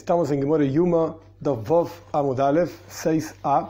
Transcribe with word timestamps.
Estamos 0.00 0.30
en 0.30 0.40
Gemore 0.40 0.72
Yuma, 0.72 1.14
Dovov 1.40 1.90
Amudalev 2.12 2.70
6a. 2.88 3.68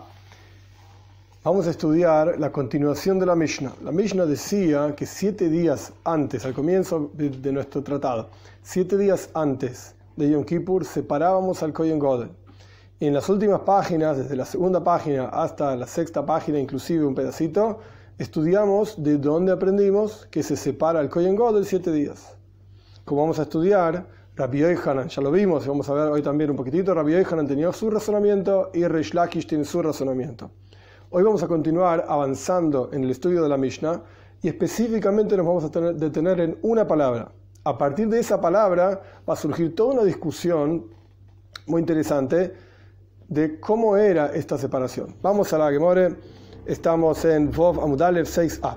Vamos 1.43 1.67
a 1.67 1.71
estudiar 1.71 2.39
la 2.39 2.53
continuación 2.53 3.19
de 3.19 3.27
la 3.27 3.35
Mishnah. 3.35 3.75
La 3.83 3.91
Mishnah 3.91 4.27
decía 4.27 4.95
que 4.95 5.07
siete 5.07 5.49
días 5.49 5.93
antes, 6.05 6.45
al 6.45 6.55
comienzo 6.55 7.11
de, 7.15 7.51
nuestro 7.51 7.83
tratado, 7.83 8.29
siete 8.63 8.97
días 8.97 9.29
antes 9.35 9.97
de 10.17 10.31
Yom 10.31 10.45
Kippur, 10.45 10.85
separábamos 10.85 11.65
al 11.65 11.73
Kohen 11.73 11.99
Godel. 11.99 12.31
En 13.01 13.13
las 13.13 13.29
últimas 13.29 13.63
páginas, 13.63 14.17
desde 14.17 14.37
la 14.37 14.45
segunda 14.45 14.85
página 14.85 15.31
hasta 15.31 15.75
la 15.75 15.89
sexta 15.89 16.25
página, 16.25 16.61
inclusive 16.61 17.05
un 17.05 17.17
pedacito, 17.17 17.81
estudiamos 18.19 19.03
de 19.03 19.19
dónde 19.19 19.51
aprendimos 19.51 20.29
que 20.31 20.45
se 20.45 20.57
separa 20.57 21.01
el 21.01 21.09
Kohen 21.09 21.35
Godel 21.35 21.67
siete 21.67 21.91
días. 21.91 22.37
Como 23.05 23.23
vamos 23.23 23.41
a 23.41 23.43
estudiar, 23.43 24.20
Rabbi 24.41 24.61
Yohanan, 24.61 25.07
ya 25.09 25.21
lo 25.21 25.31
vimos, 25.31 25.67
vamos 25.67 25.87
a 25.91 25.93
ver 25.93 26.09
hoy 26.09 26.23
también 26.23 26.49
un 26.49 26.57
poquitito, 26.57 26.95
Rabbi 26.95 27.13
Yohanan 27.13 27.47
tenía 27.47 27.71
su 27.75 27.91
razonamiento 27.91 28.71
y 28.73 28.87
Reish 28.87 29.13
Lakish 29.13 29.47
tiene 29.47 29.67
su 29.67 29.83
razonamiento. 29.83 30.51
Hoy 31.11 31.23
vamos 31.23 31.43
a 31.43 31.47
continuar 31.47 32.07
avanzando 32.09 32.89
en 32.91 33.05
el 33.05 33.11
estudio 33.11 33.43
de 33.43 33.51
la 33.51 33.59
Mishnah 33.59 34.01
y 34.41 34.49
específicamente 34.49 35.37
nos 35.37 35.45
vamos 35.45 35.65
a 35.65 35.93
detener 35.93 36.41
en 36.41 36.59
una 36.63 36.89
palabra. 36.89 37.31
A 37.65 37.77
partir 37.77 38.09
de 38.09 38.19
esa 38.19 38.41
palabra 38.41 39.03
va 39.29 39.35
a 39.35 39.37
surgir 39.37 39.75
toda 39.75 39.93
una 39.93 40.05
discusión 40.05 40.87
muy 41.67 41.83
interesante 41.83 42.55
de 43.29 43.61
cómo 43.61 43.99
era 43.99 44.33
esta 44.33 44.57
separación. 44.57 45.17
Vamos 45.21 45.53
a 45.53 45.59
la 45.59 45.71
Gemore, 45.71 46.17
estamos 46.65 47.27
en 47.27 47.51
Vov 47.51 47.79
Amudalev 47.79 48.25
6a. 48.25 48.75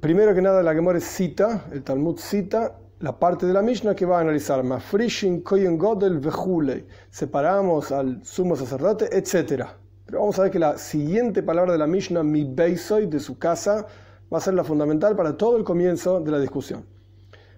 Primero 0.00 0.34
que 0.34 0.40
nada, 0.40 0.62
la 0.62 0.72
Gemore 0.72 1.02
cita, 1.02 1.66
el 1.70 1.82
Talmud 1.82 2.18
cita 2.18 2.78
la 3.00 3.18
parte 3.18 3.46
de 3.46 3.52
la 3.52 3.62
Mishnah 3.62 3.94
que 3.94 4.06
va 4.06 4.18
a 4.18 4.20
analizar 4.20 4.62
Mafrishin, 4.62 5.42
Koyen 5.42 5.76
Godel, 5.76 6.18
Vejule. 6.18 6.86
Separamos 7.10 7.90
al 7.92 8.24
sumo 8.24 8.56
sacerdote, 8.56 9.08
etc. 9.16 9.66
Pero 10.06 10.20
vamos 10.20 10.38
a 10.38 10.42
ver 10.42 10.50
que 10.50 10.58
la 10.58 10.78
siguiente 10.78 11.42
palabra 11.42 11.72
de 11.72 11.78
la 11.78 11.86
Mishnah, 11.86 12.22
mi 12.22 12.44
beisoy, 12.44 13.06
de 13.06 13.18
su 13.20 13.38
casa, 13.38 13.86
va 14.32 14.38
a 14.38 14.40
ser 14.40 14.54
la 14.54 14.64
fundamental 14.64 15.16
para 15.16 15.36
todo 15.36 15.56
el 15.56 15.64
comienzo 15.64 16.20
de 16.20 16.30
la 16.30 16.38
discusión. 16.38 16.86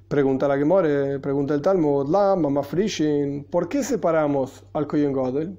Pregunta 0.09 0.47
la 0.47 0.57
Gemore, 0.57 1.19
pregunta 1.19 1.55
el 1.55 1.61
Talmud, 1.61 2.09
la 2.09 2.37
Mafrishin, 2.37 3.45
¿por 3.51 3.69
qué 3.69 3.83
separamos 3.83 4.64
al 4.73 4.87
Koyen 4.87 5.12
Godel? 5.12 5.59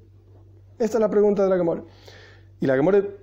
Esta 0.80 0.98
es 0.98 1.02
la 1.02 1.10
pregunta 1.10 1.44
de 1.44 1.50
la 1.50 1.58
Gemore. 1.58 1.84
Y 2.62 2.66
la 2.66 2.76
Gemore 2.76 3.18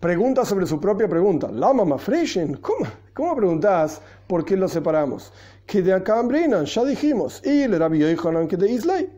pregunta 0.00 0.44
sobre 0.44 0.66
su 0.66 0.80
propia 0.80 1.08
pregunta. 1.08 1.50
Lama 1.50 1.84
Mafrishin, 1.84 2.56
¿cómo, 2.56 2.86
¿cómo 3.14 3.34
preguntas 3.36 4.02
por 4.26 4.44
qué 4.44 4.56
lo 4.56 4.68
separamos? 4.68 5.32
Que 5.70 5.82
de 5.82 5.92
acá 5.92 6.20
ya 6.64 6.84
dijimos, 6.84 7.40
y 7.44 7.68
le 7.68 7.78
Rabbi 7.78 8.00
Yohanan 8.00 8.48
que 8.48 8.56
de 8.56 8.72
Islay, 8.72 9.08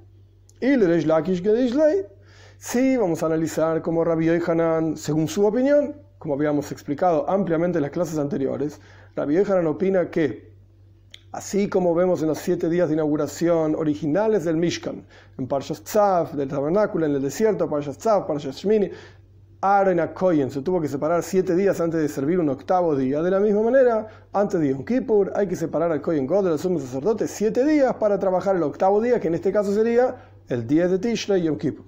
y 0.61 0.77
le 0.77 0.87
Reish 0.87 1.07
Lakish 1.07 1.43
que 1.43 1.49
de 1.49 1.65
Islay. 1.65 2.07
Sí, 2.59 2.95
vamos 2.99 3.23
a 3.23 3.27
analizar 3.27 3.81
cómo 3.81 4.05
Rabbi 4.05 4.27
Yohanan, 4.27 4.99
según 4.99 5.29
su 5.29 5.47
opinión, 5.47 5.97
como 6.19 6.35
habíamos 6.35 6.71
explicado 6.71 7.27
ampliamente 7.27 7.79
en 7.79 7.83
las 7.83 7.91
clases 7.91 8.19
anteriores, 8.19 8.83
Rabbi 9.17 9.37
Yohanan 9.37 9.67
opina 9.67 10.11
que 10.11 10.53
Así 11.33 11.67
como 11.71 11.95
vemos 11.95 12.21
en 12.21 12.29
los 12.29 12.39
siete 12.39 12.69
días 12.69 12.89
de 12.89 12.95
inauguración 12.97 13.75
originales 13.75 14.45
del 14.45 14.59
Mishkan, 14.59 15.07
en 15.39 15.47
Parshas 15.49 15.83
Tzav, 15.83 16.33
del 16.33 16.51
tabernáculo 16.51 17.07
en 17.07 17.15
el 17.15 17.23
desierto, 17.23 17.71
Parshas 17.71 17.97
Tzav, 17.97 18.27
Parshas 18.27 18.57
Shmini, 18.57 18.91
Aaron 19.65 20.51
se 20.51 20.61
tuvo 20.61 20.81
que 20.81 20.89
separar 20.89 21.23
siete 21.23 21.55
días 21.55 21.81
antes 21.81 22.01
de 22.01 22.09
servir 22.09 22.41
un 22.41 22.49
octavo 22.49 22.97
día. 22.97 23.23
De 23.23 23.31
la 23.31 23.39
misma 23.39 23.63
manera, 23.63 24.09
antes 24.33 24.59
de 24.61 24.71
Yom 24.71 24.85
Kippur, 24.85 25.33
hay 25.37 25.47
que 25.47 25.55
separar 25.55 25.93
al 25.93 26.03
Kohen 26.03 26.27
God 26.27 26.49
del 26.49 26.59
sumo 26.59 26.81
sacerdote 26.81 27.29
siete 27.29 27.65
días 27.65 27.95
para 27.95 28.19
trabajar 28.19 28.57
el 28.57 28.65
octavo 28.65 29.01
día, 29.01 29.21
que 29.21 29.29
en 29.29 29.35
este 29.35 29.53
caso 29.53 29.73
sería 29.73 30.17
el 30.49 30.67
día 30.67 30.89
de 30.89 30.99
Tishrei 30.99 31.43
Yom 31.43 31.59
Kippur. 31.59 31.85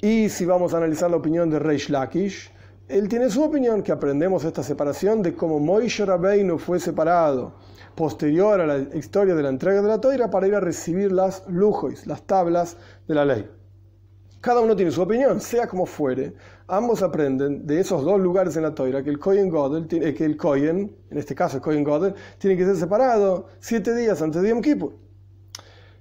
Y 0.00 0.28
si 0.28 0.44
vamos 0.44 0.74
a 0.74 0.78
analizar 0.78 1.08
la 1.08 1.18
opinión 1.18 1.48
de 1.50 1.60
Reish 1.60 1.88
Lakish, 1.88 2.52
él 2.88 3.08
tiene 3.08 3.30
su 3.30 3.44
opinión, 3.44 3.84
que 3.84 3.92
aprendemos 3.92 4.42
esta 4.42 4.64
separación 4.64 5.22
de 5.22 5.36
cómo 5.36 5.60
Moishe 5.60 6.04
Rabbeinu 6.04 6.58
fue 6.58 6.80
separado 6.80 7.54
posterior 7.94 8.60
a 8.60 8.66
la 8.66 8.78
historia 8.96 9.36
de 9.36 9.44
la 9.44 9.50
entrega 9.50 9.82
de 9.82 9.88
la 9.88 10.00
toira 10.00 10.30
para 10.30 10.48
ir 10.48 10.54
a 10.56 10.60
recibir 10.60 11.12
las 11.12 11.44
lujos, 11.46 12.08
las 12.08 12.22
tablas 12.22 12.76
de 13.06 13.14
la 13.14 13.24
ley. 13.24 13.48
Cada 14.40 14.60
uno 14.60 14.76
tiene 14.76 14.92
su 14.92 15.02
opinión, 15.02 15.40
sea 15.40 15.66
como 15.66 15.84
fuere. 15.84 16.32
Ambos 16.70 17.02
aprenden 17.02 17.66
de 17.66 17.80
esos 17.80 18.04
dos 18.04 18.20
lugares 18.20 18.54
en 18.56 18.62
la 18.62 18.74
toira 18.74 19.02
que 19.02 19.08
el 19.08 19.18
Kohen 19.18 19.48
Godel, 19.48 19.88
eh, 19.90 20.12
que 20.12 20.26
el 20.26 20.36
Kohen, 20.36 20.94
en 21.10 21.18
este 21.18 21.34
caso 21.34 21.56
el 21.56 21.62
Kohen 21.62 21.82
Godel, 21.82 22.14
tiene 22.36 22.58
que 22.58 22.66
ser 22.66 22.76
separado 22.76 23.46
siete 23.58 23.94
días 23.96 24.20
antes 24.20 24.42
de 24.42 24.50
Yom 24.50 24.60
Kippur. 24.60 24.92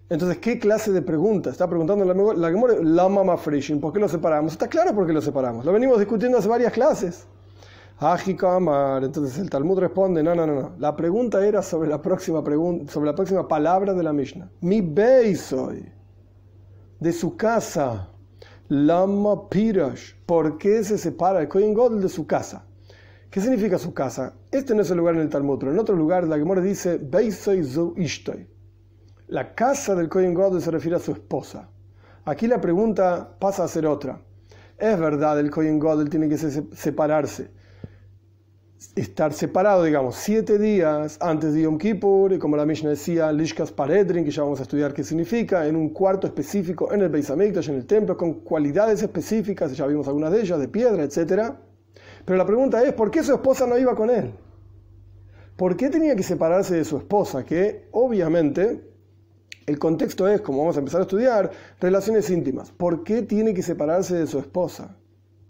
Entonces, 0.10 0.40
¿qué 0.40 0.60
clase 0.60 0.92
de 0.92 1.02
pregunta? 1.02 1.50
Está 1.50 1.70
preguntando 1.70 2.04
la, 2.04 2.14
la, 2.14 2.52
la 2.82 3.10
Mama 3.10 3.38
Frishin, 3.38 3.80
¿por 3.80 3.94
qué 3.94 4.00
lo 4.00 4.10
separamos? 4.10 4.52
Está 4.52 4.68
claro 4.68 4.94
por 4.94 5.08
qué 5.08 5.14
lo 5.14 5.22
separamos. 5.22 5.66
Lo 5.66 5.72
venimos 5.72 6.00
discutiendo 6.00 6.38
hace 6.38 6.50
varias 6.50 6.74
clases. 6.74 7.26
Ajikamar. 8.00 9.06
Entonces 9.06 9.38
el 9.40 9.50
Talmud 9.50 9.80
responde, 9.80 10.22
no, 10.22 10.36
no, 10.36 10.46
no, 10.46 10.54
no. 10.54 10.72
La 10.80 10.98
pregunta 10.98 11.46
era 11.46 11.62
sobre 11.62 11.90
la 11.90 12.02
próxima 12.02 12.44
sobre 12.88 13.06
la 13.06 13.16
próxima 13.16 13.48
palabra 13.48 13.94
de 13.94 14.04
la 14.04 14.12
Mishnah. 14.12 14.50
Mi 14.60 14.82
beisoy, 14.82 15.92
de 17.00 17.14
su 17.14 17.38
casa. 17.38 18.10
Lama 18.70 19.50
Pirash. 19.50 20.14
¿Por 20.26 20.58
qué 20.58 20.84
se 20.84 20.98
separa 20.98 21.42
el 21.42 21.48
Kohen 21.48 21.74
Godel 21.74 22.02
de 22.02 22.10
su 22.10 22.28
casa? 22.28 22.66
¿Qué 23.30 23.40
significa 23.40 23.78
su 23.78 23.94
casa? 23.94 24.34
Este 24.52 24.76
no 24.76 24.82
es 24.82 24.92
el 24.92 24.98
lugar 24.98 25.16
en 25.16 25.22
el 25.22 25.30
Talmud, 25.30 25.64
en 25.64 25.80
otro 25.80 25.96
lugar 25.96 26.26
la 26.28 26.38
Gemara 26.38 26.62
dice 26.62 26.98
Beisoy 26.98 27.64
Zu 27.64 27.94
Ishtoy. 27.96 28.48
La 29.28 29.56
casa 29.56 29.96
del 29.96 30.10
Kohen 30.10 30.34
Godel 30.34 30.62
se 30.62 30.72
refiere 30.72 30.98
a 30.98 31.00
su 31.00 31.14
esposa. 31.14 31.70
Aquí 32.26 32.48
la 32.48 32.60
pregunta 32.60 33.38
pasa 33.40 33.64
a 33.64 33.68
ser 33.68 33.86
otra. 33.86 34.22
Es 34.78 35.00
verdad, 35.00 35.40
el 35.40 35.50
Kohen 35.50 35.80
Godel 35.80 36.10
tiene 36.10 36.28
que 36.28 36.38
separarse 36.38 37.52
estar 38.96 39.34
separado, 39.34 39.84
digamos, 39.84 40.16
siete 40.16 40.58
días 40.60 41.18
antes 41.22 41.54
de 41.54 41.64
Yom 41.64 41.78
Kippur, 41.78 42.34
y 42.34 42.40
como 42.40 42.58
la 42.58 42.66
Mishnah 42.66 42.92
decía, 42.92 43.32
Lishkas 43.32 43.72
Paredrin, 43.72 44.24
que 44.24 44.32
ya 44.32 44.44
vamos 44.44 44.60
a 44.60 44.64
estudiar 44.64 44.94
qué 44.94 45.04
significa, 45.04 45.68
en 45.68 45.76
un 45.76 45.90
cuarto 45.90 46.28
específico 46.28 46.94
en 46.94 47.02
el 47.02 47.10
Beis 47.10 47.30
Hamikdash, 47.30 47.70
en 47.70 47.76
el 47.76 47.86
templo, 47.86 48.16
con 48.16 48.42
cualidades 48.42 49.02
específicas, 49.02 49.76
ya 49.76 49.88
vimos 49.88 50.08
algunas 50.08 50.32
de 50.32 50.42
ellas, 50.42 50.60
de 50.60 50.68
piedra, 50.68 51.04
etc. 51.04 51.54
Pero 52.26 52.38
la 52.38 52.46
pregunta 52.46 52.84
es, 52.84 52.94
¿por 52.94 53.10
qué 53.10 53.24
su 53.24 53.34
esposa 53.34 53.66
no 53.66 53.78
iba 53.78 53.96
con 53.96 54.10
él? 54.10 54.34
¿Por 55.56 55.76
qué 55.76 55.90
tenía 55.90 56.16
que 56.16 56.24
separarse 56.24 56.76
de 56.76 56.86
su 56.86 56.98
esposa? 56.98 57.44
Que 57.44 57.88
obviamente 57.92 58.84
el 59.66 59.80
contexto 59.80 60.28
es, 60.28 60.42
como 60.42 60.60
vamos 60.60 60.76
a 60.76 60.80
empezar 60.80 61.02
a 61.02 61.04
estudiar, 61.04 61.52
relaciones 61.80 62.30
íntimas. 62.30 62.72
¿Por 62.72 63.04
qué 63.04 63.24
tiene 63.24 63.54
que 63.54 63.64
separarse 63.64 64.16
de 64.16 64.28
su 64.28 64.38
esposa? 64.38 64.96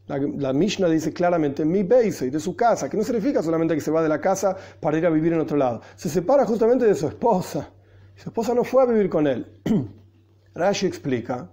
La, 0.08 0.54
Mishnah 0.54 0.88
dice 0.88 1.12
claramente, 1.12 1.66
mi 1.66 1.80
y 1.80 2.30
de 2.30 2.40
su 2.40 2.56
casa, 2.56 2.90
que 2.90 2.96
no 2.96 3.04
significa 3.04 3.44
solamente 3.44 3.76
que 3.76 3.82
se 3.82 3.92
va 3.92 4.02
de 4.02 4.08
la 4.08 4.22
casa 4.22 4.56
para 4.80 4.98
ir 4.98 5.06
a 5.06 5.10
vivir 5.10 5.34
en 5.34 5.42
otro 5.42 5.58
lado. 5.58 5.82
Se 5.98 6.08
separa 6.08 6.46
justamente 6.46 6.86
de 6.86 6.96
su 6.96 7.08
esposa. 7.08 7.70
Su 8.16 8.30
esposa 8.30 8.54
no 8.54 8.64
fue 8.64 8.84
a 8.84 8.86
vivir 8.86 9.10
con 9.10 9.28
él. 9.28 9.46
Rashi 10.56 10.88
explica 10.88 11.52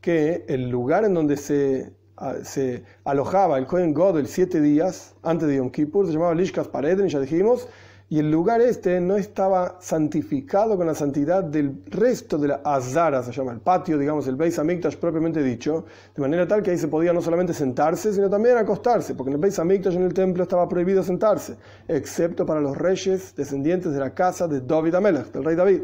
que 0.00 0.44
el 0.48 0.68
lugar 0.68 1.04
en 1.04 1.14
donde 1.14 1.36
se, 1.36 1.94
se 2.42 2.84
alojaba 3.04 3.58
el 3.58 3.66
Kohen 3.66 3.94
Godel 3.94 4.26
siete 4.26 4.60
días 4.60 5.14
antes 5.22 5.46
de 5.46 5.56
Yom 5.56 5.70
Kippur 5.70 6.06
se 6.06 6.12
llamaba 6.12 6.34
Lishkas 6.34 6.66
Paredin, 6.66 7.08
ya 7.08 7.20
dijimos, 7.20 7.68
y 8.10 8.18
el 8.18 8.30
lugar 8.30 8.62
este 8.62 9.00
no 9.00 9.16
estaba 9.16 9.76
santificado 9.80 10.78
con 10.78 10.86
la 10.86 10.94
santidad 10.94 11.44
del 11.44 11.82
resto 11.86 12.38
de 12.38 12.48
la 12.48 12.60
Azara, 12.64 13.22
se 13.22 13.32
llama 13.32 13.52
el 13.52 13.60
patio, 13.60 13.98
digamos, 13.98 14.26
el 14.28 14.36
Beis 14.36 14.58
Hamikdash 14.58 14.96
propiamente 14.96 15.42
dicho, 15.42 15.84
de 16.14 16.22
manera 16.22 16.48
tal 16.48 16.62
que 16.62 16.70
ahí 16.70 16.78
se 16.78 16.88
podía 16.88 17.12
no 17.12 17.20
solamente 17.20 17.52
sentarse, 17.52 18.14
sino 18.14 18.30
también 18.30 18.56
acostarse, 18.56 19.14
porque 19.14 19.28
en 19.28 19.34
el 19.34 19.40
Beis 19.40 19.58
Hamikdash 19.58 19.94
en 19.94 20.04
el 20.04 20.14
templo 20.14 20.42
estaba 20.42 20.66
prohibido 20.68 21.02
sentarse, 21.02 21.56
excepto 21.86 22.46
para 22.46 22.60
los 22.60 22.78
reyes 22.78 23.34
descendientes 23.36 23.92
de 23.92 24.00
la 24.00 24.14
casa 24.14 24.48
de 24.48 24.62
David 24.62 24.94
Amelech, 24.94 25.30
del 25.30 25.44
rey 25.44 25.54
David. 25.56 25.82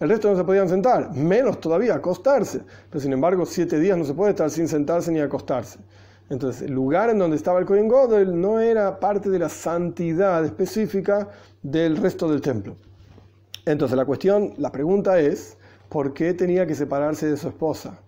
El 0.00 0.08
resto 0.10 0.28
no 0.28 0.36
se 0.36 0.44
podían 0.44 0.68
sentar, 0.68 1.14
menos 1.14 1.60
todavía 1.60 1.94
acostarse. 1.94 2.62
Pero 2.90 3.00
sin 3.00 3.12
embargo, 3.12 3.46
siete 3.46 3.78
días 3.78 3.96
no 3.96 4.04
se 4.04 4.12
puede 4.12 4.32
estar 4.32 4.50
sin 4.50 4.68
sentarse 4.68 5.12
ni 5.12 5.20
acostarse. 5.20 5.78
Entonces, 6.30 6.62
el 6.62 6.72
lugar 6.72 7.10
en 7.10 7.18
donde 7.18 7.36
estaba 7.36 7.58
el 7.58 7.66
Kohen 7.66 7.88
Godel 7.88 8.40
no 8.40 8.58
era 8.58 8.98
parte 8.98 9.28
de 9.28 9.38
la 9.38 9.48
santidad 9.48 10.44
específica 10.44 11.28
del 11.62 11.96
resto 11.96 12.30
del 12.30 12.40
templo. 12.40 12.76
Entonces, 13.66 13.96
la 13.96 14.04
cuestión, 14.04 14.54
la 14.58 14.70
pregunta 14.72 15.18
es, 15.18 15.56
¿por 15.88 16.14
qué 16.14 16.34
tenía 16.34 16.66
que 16.66 16.74
separarse 16.74 17.26
de 17.26 17.36
su 17.36 17.48
esposa? 17.48 18.00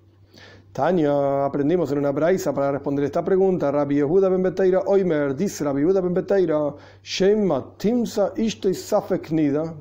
Tania, 0.73 1.47
aprendimos 1.47 1.91
en 1.93 1.99
una 1.99 2.13
braisa 2.13 2.53
para 2.53 2.71
responder 2.71 3.05
esta 3.07 3.25
pregunta. 3.25 3.71
Rabbi 3.71 3.95
Yehuda 3.95 4.29
ben 4.29 4.43
Beteira 4.43 4.81
Oimer 4.81 5.35
dice 5.35 5.65
Rabbi 5.65 5.81
Yehuda 5.81 6.03
ben 6.03 6.13
Beteira, 6.13 6.75
Shema 7.03 7.79
timsa 7.79 8.35
ishtoi 8.37 8.75
safek 8.75 9.31
nida. 9.31 9.75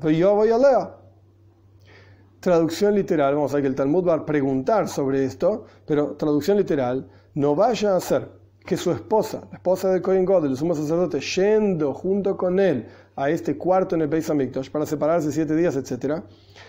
Traducción 2.40 2.94
literal, 2.94 3.34
vamos 3.34 3.52
a 3.52 3.56
ver 3.56 3.64
que 3.64 3.68
el 3.68 3.74
Talmud 3.74 4.08
va 4.08 4.14
a 4.14 4.24
preguntar 4.24 4.88
sobre 4.88 5.24
esto, 5.24 5.64
pero 5.84 6.12
traducción 6.12 6.56
literal, 6.56 7.06
no 7.36 7.54
vaya 7.54 7.94
a 7.94 8.00
ser 8.00 8.30
que 8.64 8.78
su 8.78 8.90
esposa, 8.90 9.46
la 9.50 9.58
esposa 9.58 9.92
de 9.92 10.00
Kohen 10.00 10.24
God, 10.24 10.46
el 10.46 10.56
sumo 10.56 10.74
sacerdote, 10.74 11.20
yendo 11.20 11.92
junto 11.92 12.34
con 12.34 12.58
él 12.58 12.86
a 13.14 13.28
este 13.28 13.58
cuarto 13.58 13.94
en 13.94 14.00
el 14.00 14.08
Beis 14.08 14.30
Hamikdash 14.30 14.70
para 14.70 14.86
separarse 14.86 15.30
siete 15.30 15.54
días, 15.54 15.76
etc., 15.76 16.22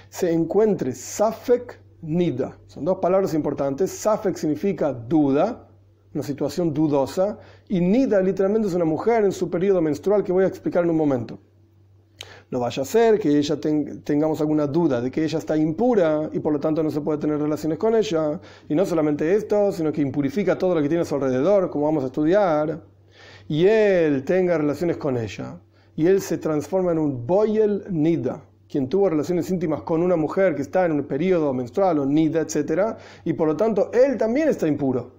se 0.09 0.29
encuentre 0.29 0.93
Safek 0.93 1.79
nida. 2.01 2.57
Son 2.67 2.83
dos 2.83 2.97
palabras 2.97 3.33
importantes. 3.33 3.91
Safek 3.91 4.35
significa 4.35 4.91
duda, 4.91 5.69
una 6.13 6.23
situación 6.23 6.73
dudosa, 6.73 7.39
y 7.69 7.79
nida 7.79 8.21
literalmente 8.21 8.67
es 8.67 8.73
una 8.73 8.85
mujer 8.85 9.23
en 9.23 9.31
su 9.31 9.49
periodo 9.49 9.81
menstrual 9.81 10.21
que 10.21 10.33
voy 10.33 10.43
a 10.43 10.47
explicar 10.47 10.83
en 10.83 10.89
un 10.89 10.97
momento. 10.97 11.39
No 12.49 12.61
vaya 12.61 12.83
a 12.83 12.85
ser 12.85 13.19
que 13.19 13.37
ella 13.37 13.59
tengamos 13.59 14.39
alguna 14.39 14.67
duda 14.67 15.01
de 15.01 15.11
que 15.11 15.21
ella 15.23 15.37
está 15.37 15.57
impura 15.57 16.29
y 16.31 16.39
por 16.39 16.53
lo 16.53 16.59
tanto 16.61 16.81
no 16.81 16.89
se 16.89 17.01
puede 17.01 17.19
tener 17.19 17.39
relaciones 17.39 17.77
con 17.77 17.93
ella. 17.93 18.39
Y 18.69 18.75
no 18.75 18.85
solamente 18.85 19.35
esto, 19.35 19.71
sino 19.73 19.91
que 19.91 20.01
impurifica 20.01 20.57
todo 20.57 20.73
lo 20.73 20.81
que 20.81 20.87
tiene 20.87 21.01
a 21.01 21.05
su 21.05 21.15
alrededor, 21.15 21.69
como 21.69 21.85
vamos 21.85 22.03
a 22.03 22.07
estudiar. 22.07 22.81
Y 23.49 23.65
él 23.65 24.23
tenga 24.23 24.57
relaciones 24.57 24.95
con 24.95 25.17
ella. 25.17 25.59
Y 25.97 26.07
él 26.07 26.21
se 26.21 26.37
transforma 26.37 26.93
en 26.93 26.99
un 26.99 27.27
boyel 27.27 27.83
nida, 27.89 28.41
quien 28.69 28.87
tuvo 28.87 29.09
relaciones 29.09 29.49
íntimas 29.49 29.81
con 29.81 30.01
una 30.01 30.15
mujer 30.15 30.55
que 30.55 30.61
está 30.61 30.85
en 30.85 30.93
un 30.93 31.03
periodo 31.03 31.53
menstrual 31.53 31.99
o 31.99 32.05
nida, 32.05 32.39
etc. 32.39 32.95
Y 33.25 33.33
por 33.33 33.47
lo 33.49 33.57
tanto 33.57 33.91
él 33.91 34.15
también 34.15 34.47
está 34.47 34.67
impuro 34.67 35.17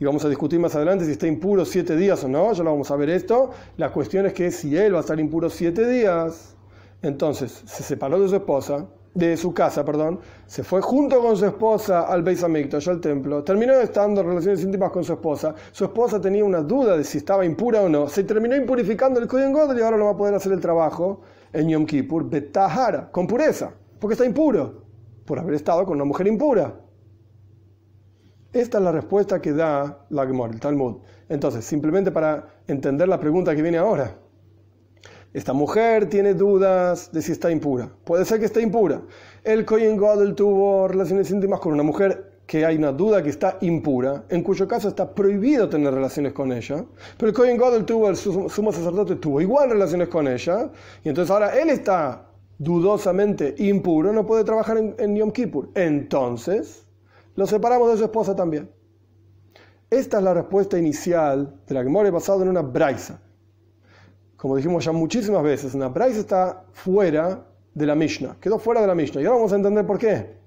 y 0.00 0.04
vamos 0.04 0.24
a 0.24 0.28
discutir 0.28 0.60
más 0.60 0.74
adelante 0.74 1.04
si 1.04 1.12
está 1.12 1.26
impuro 1.26 1.64
siete 1.64 1.96
días 1.96 2.22
o 2.22 2.28
no, 2.28 2.52
ya 2.52 2.62
lo 2.62 2.70
vamos 2.70 2.90
a 2.90 2.96
ver 2.96 3.10
esto. 3.10 3.50
La 3.76 3.92
cuestión 3.92 4.26
es 4.26 4.32
que 4.32 4.50
si 4.50 4.76
él 4.76 4.94
va 4.94 4.98
a 4.98 5.00
estar 5.00 5.18
impuro 5.18 5.50
siete 5.50 5.88
días, 5.88 6.56
entonces 7.02 7.62
se 7.64 7.82
separó 7.82 8.20
de 8.20 8.28
su 8.28 8.36
esposa, 8.36 8.86
de 9.14 9.36
su 9.36 9.52
casa, 9.52 9.84
perdón, 9.84 10.20
se 10.46 10.62
fue 10.62 10.80
junto 10.80 11.20
con 11.20 11.36
su 11.36 11.46
esposa 11.46 12.02
al 12.02 12.22
Beis 12.22 12.42
Hamikdash, 12.42 12.88
al 12.88 13.00
templo, 13.00 13.42
terminó 13.42 13.72
estando 13.74 14.20
en 14.20 14.28
relaciones 14.28 14.62
íntimas 14.62 14.90
con 14.90 15.04
su 15.04 15.12
esposa, 15.12 15.54
su 15.72 15.84
esposa 15.84 16.20
tenía 16.20 16.44
una 16.44 16.60
duda 16.60 16.96
de 16.96 17.04
si 17.04 17.18
estaba 17.18 17.44
impura 17.44 17.82
o 17.82 17.88
no, 17.88 18.08
se 18.08 18.24
terminó 18.24 18.54
impurificando 18.54 19.18
el 19.18 19.26
Kohen 19.26 19.52
Godel 19.52 19.78
y 19.78 19.82
ahora 19.82 19.96
no 19.96 20.06
va 20.06 20.12
a 20.12 20.16
poder 20.16 20.34
hacer 20.34 20.52
el 20.52 20.60
trabajo 20.60 21.22
en 21.52 21.68
Yom 21.68 21.86
Kippur, 21.86 22.28
Betahara, 22.28 23.10
con 23.10 23.26
pureza, 23.26 23.72
porque 23.98 24.14
está 24.14 24.24
impuro, 24.24 24.84
por 25.24 25.38
haber 25.38 25.54
estado 25.54 25.84
con 25.84 25.96
una 25.96 26.04
mujer 26.04 26.26
impura. 26.26 26.80
Esta 28.52 28.78
es 28.78 28.84
la 28.84 28.92
respuesta 28.92 29.42
que 29.42 29.52
da 29.52 30.06
la 30.08 30.22
el 30.22 30.60
Talmud. 30.60 31.02
Entonces, 31.28 31.64
simplemente 31.64 32.10
para 32.10 32.62
entender 32.66 33.06
la 33.06 33.20
pregunta 33.20 33.54
que 33.54 33.60
viene 33.60 33.76
ahora. 33.76 34.16
Esta 35.38 35.52
mujer 35.52 36.08
tiene 36.08 36.34
dudas 36.34 37.12
de 37.12 37.22
si 37.22 37.30
está 37.30 37.48
impura. 37.48 37.88
Puede 38.02 38.24
ser 38.24 38.40
que 38.40 38.46
esté 38.46 38.60
impura. 38.60 39.02
El 39.44 39.64
Kohen 39.64 39.96
Godel 39.96 40.34
tuvo 40.34 40.88
relaciones 40.88 41.30
íntimas 41.30 41.60
con 41.60 41.72
una 41.74 41.84
mujer 41.84 42.40
que 42.44 42.66
hay 42.66 42.76
una 42.76 42.90
duda 42.90 43.22
que 43.22 43.28
está 43.28 43.56
impura, 43.60 44.24
en 44.30 44.42
cuyo 44.42 44.66
caso 44.66 44.88
está 44.88 45.14
prohibido 45.14 45.68
tener 45.68 45.94
relaciones 45.94 46.32
con 46.32 46.50
ella. 46.50 46.84
Pero 47.16 47.28
el 47.28 47.36
Kohen 47.36 47.56
Godel 47.56 47.84
tuvo, 47.84 48.08
el 48.08 48.16
sumo 48.16 48.72
sacerdote 48.72 49.14
tuvo 49.14 49.40
igual 49.40 49.70
relaciones 49.70 50.08
con 50.08 50.26
ella. 50.26 50.72
Y 51.04 51.08
entonces 51.08 51.30
ahora 51.30 51.56
él 51.56 51.70
está 51.70 52.26
dudosamente 52.58 53.54
impuro, 53.58 54.12
no 54.12 54.26
puede 54.26 54.42
trabajar 54.42 54.78
en, 54.78 54.96
en 54.98 55.14
Yom 55.14 55.30
Kippur. 55.30 55.70
Entonces, 55.76 56.84
lo 57.36 57.46
separamos 57.46 57.92
de 57.92 57.98
su 57.98 58.02
esposa 58.02 58.34
también. 58.34 58.68
Esta 59.88 60.18
es 60.18 60.24
la 60.24 60.34
respuesta 60.34 60.76
inicial 60.76 61.60
de 61.64 61.74
la 61.74 61.84
Gemora 61.84 62.10
basada 62.10 62.42
en 62.42 62.48
una 62.48 62.62
braisa. 62.62 63.20
Como 64.38 64.56
dijimos 64.56 64.82
ya 64.82 64.92
muchísimas 64.92 65.42
veces, 65.42 65.74
una 65.74 65.88
braisa 65.88 66.20
está 66.20 66.64
fuera 66.72 67.44
de 67.74 67.84
la 67.84 67.94
Mishnah, 67.94 68.36
quedó 68.40 68.58
fuera 68.58 68.80
de 68.80 68.86
la 68.86 68.94
Mishnah. 68.94 69.20
Y 69.20 69.26
ahora 69.26 69.36
vamos 69.36 69.52
a 69.52 69.56
entender 69.56 69.86
por 69.86 69.98
qué. 69.98 70.38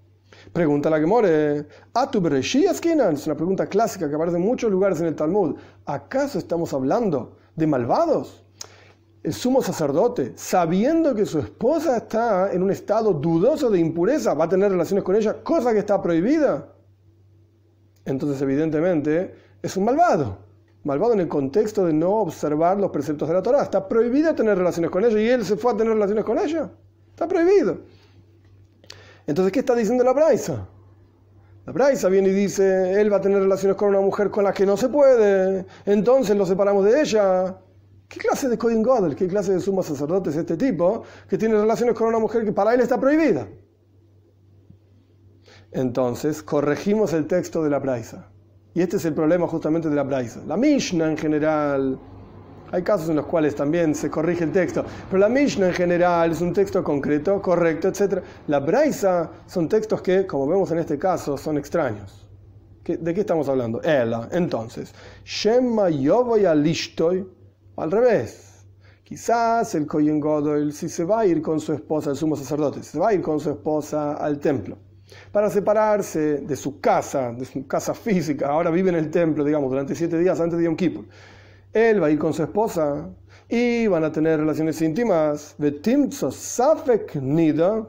Pregunta 0.52 0.90
la 0.90 1.00
Gemore, 1.00 1.68
¿Atu 1.94 2.26
Es 2.26 3.28
una 3.28 3.36
pregunta 3.36 3.68
clásica 3.68 4.10
que 4.10 4.16
aparece 4.16 4.38
en 4.38 4.44
muchos 4.44 4.72
lugares 4.72 5.00
en 5.02 5.08
el 5.08 5.16
Talmud. 5.16 5.56
¿Acaso 5.86 6.40
estamos 6.40 6.74
hablando 6.74 7.36
de 7.56 7.68
malvados? 7.68 8.44
El 9.22 9.34
sumo 9.34 9.62
sacerdote, 9.62 10.32
sabiendo 10.36 11.14
que 11.14 11.28
su 11.28 11.38
esposa 11.38 11.98
está 11.98 12.52
en 12.52 12.64
un 12.64 12.72
estado 12.72 13.14
dudoso 13.14 13.70
de 13.70 13.80
impureza, 13.80 14.34
va 14.34 14.46
a 14.46 14.50
tener 14.50 14.72
relaciones 14.72 15.04
con 15.04 15.16
ella, 15.16 15.44
cosa 15.44 15.74
que 15.74 15.80
está 15.80 16.02
prohibida 16.02 16.72
entonces 18.06 18.42
evidentemente 18.42 19.36
es 19.62 19.78
un 19.78 19.86
malvado. 19.86 20.38
Malvado 20.84 21.14
en 21.14 21.20
el 21.20 21.28
contexto 21.28 21.86
de 21.86 21.94
no 21.94 22.18
observar 22.18 22.80
los 22.80 22.92
preceptos 22.92 23.28
de 23.28 23.36
la 23.36 23.44
Torah. 23.44 23.64
Está 23.64 23.88
prohibido 23.88 24.34
tener 24.34 24.58
relaciones 24.58 24.90
con 24.90 25.04
ella 25.04 25.20
y 25.20 25.28
él 25.28 25.46
se 25.46 25.56
fue 25.56 25.74
a 25.74 25.78
tener 25.78 25.94
relaciones 25.94 26.24
con 26.24 26.40
ella. 26.40 26.72
Está 27.10 27.28
prohibido. 27.28 27.82
Entonces, 29.28 29.52
¿qué 29.52 29.60
está 29.60 29.76
diciendo 29.76 30.04
la 30.04 30.14
Braisa? 30.14 30.68
La 31.66 31.74
Braisa 31.74 32.10
viene 32.10 32.30
y 32.30 32.34
dice, 32.34 33.00
él 33.00 33.14
va 33.14 33.18
a 33.18 33.22
tener 33.22 33.40
relaciones 33.40 33.78
con 33.78 33.90
una 33.90 34.02
mujer 34.02 34.32
con 34.32 34.44
la 34.44 34.52
que 34.52 34.66
no 34.66 34.76
se 34.76 34.90
puede, 34.90 35.66
entonces 35.86 36.36
lo 36.36 36.46
separamos 36.46 36.84
de 36.86 37.02
ella. 37.02 37.56
¿Qué 38.08 38.20
clase 38.20 38.50
de 38.50 38.58
Coding 38.58 38.82
Godel, 38.82 39.16
qué 39.16 39.28
clase 39.28 39.54
de 39.54 39.60
sumo 39.60 39.84
sacerdote 39.84 40.32
es 40.32 40.36
este 40.36 40.58
tipo 40.58 41.04
que 41.30 41.38
tiene 41.38 41.56
relaciones 41.56 41.96
con 41.96 42.08
una 42.08 42.18
mujer 42.18 42.44
que 42.44 42.52
para 42.52 42.74
él 42.74 42.82
está 42.82 43.00
prohibida? 43.00 43.48
Entonces, 45.72 46.42
corregimos 46.42 47.14
el 47.14 47.28
texto 47.28 47.64
de 47.64 47.70
la 47.70 47.80
Braisa. 47.80 48.31
Y 48.74 48.82
este 48.82 48.96
es 48.96 49.06
el 49.06 49.14
problema 49.14 49.48
justamente 49.48 49.90
de 49.90 49.96
la 49.96 50.04
Braisa. 50.04 50.42
La 50.48 50.56
Mishnah 50.56 51.12
en 51.12 51.18
general, 51.18 52.00
hay 52.72 52.82
casos 52.84 53.10
en 53.10 53.18
los 53.18 53.26
cuales 53.26 53.54
también 53.54 53.94
se 53.94 54.10
corrige 54.10 54.46
el 54.46 54.54
texto, 54.54 54.86
pero 55.10 55.20
la 55.20 55.28
Mishnah 55.28 55.68
en 55.68 55.74
general 55.74 56.32
es 56.32 56.40
un 56.40 56.54
texto 56.54 56.82
concreto, 56.82 57.42
correcto, 57.42 57.90
etc. 57.90 58.24
La 58.48 58.62
Braisa 58.62 59.30
son 59.46 59.68
textos 59.68 60.02
que, 60.02 60.26
como 60.26 60.48
vemos 60.48 60.72
en 60.72 60.80
este 60.80 60.98
caso, 60.98 61.38
son 61.38 61.58
extraños. 61.58 62.26
¿De 62.86 63.14
qué 63.14 63.22
estamos 63.22 63.50
hablando? 63.50 63.82
Ella. 63.84 64.30
Entonces, 64.32 64.94
Shema 65.26 65.90
Yovoy 65.90 66.46
Alishtoy, 66.46 67.28
al 67.76 67.92
revés. 67.92 68.66
Quizás 69.04 69.76
el 69.76 69.86
Kohen 69.86 70.22
Godel, 70.22 70.72
si 70.72 70.88
se 70.88 71.04
va 71.04 71.20
a 71.20 71.26
ir 71.26 71.42
con 71.42 71.60
su 71.60 71.74
esposa, 71.74 72.12
el 72.12 72.16
sumo 72.16 72.38
sacerdote, 72.38 72.82
se 72.84 72.98
va 72.98 73.10
a 73.10 73.14
ir 73.14 73.22
con 73.22 73.38
su 73.42 73.50
esposa 73.50 74.14
al 74.14 74.40
templo 74.40 74.78
para 75.32 75.50
separarse 75.50 76.40
de 76.40 76.56
su 76.56 76.80
casa, 76.80 77.32
de 77.32 77.46
su 77.46 77.68
casa 77.68 77.94
física, 77.94 78.50
ahora 78.50 78.70
vive 78.70 78.90
en 78.90 78.96
el 78.96 79.12
templo, 79.12 79.44
digamos, 79.44 79.70
durante 79.70 79.96
siete 79.96 80.18
días 80.18 80.40
antes 80.40 80.58
de 80.58 80.66
Yom 80.66 80.76
Kippur. 80.76 81.06
Él 81.74 82.02
va 82.02 82.08
a 82.08 82.10
ir 82.10 82.20
con 82.20 82.34
su 82.34 82.44
esposa 82.44 83.10
y 83.48 83.88
van 83.88 84.04
a 84.04 84.12
tener 84.12 84.40
relaciones 84.40 84.82
íntimas. 84.82 85.56
Nida. 87.22 87.88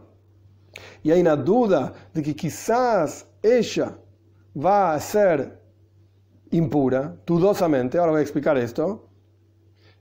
Y 1.02 1.10
hay 1.10 1.20
una 1.20 1.36
duda 1.36 1.92
de 2.12 2.22
que 2.22 2.34
quizás 2.34 3.26
ella 3.42 3.96
va 4.56 4.94
a 4.94 5.00
ser 5.00 5.60
impura, 6.50 7.16
dudosamente, 7.26 7.98
ahora 7.98 8.12
voy 8.12 8.20
a 8.20 8.22
explicar 8.22 8.56
esto. 8.56 9.08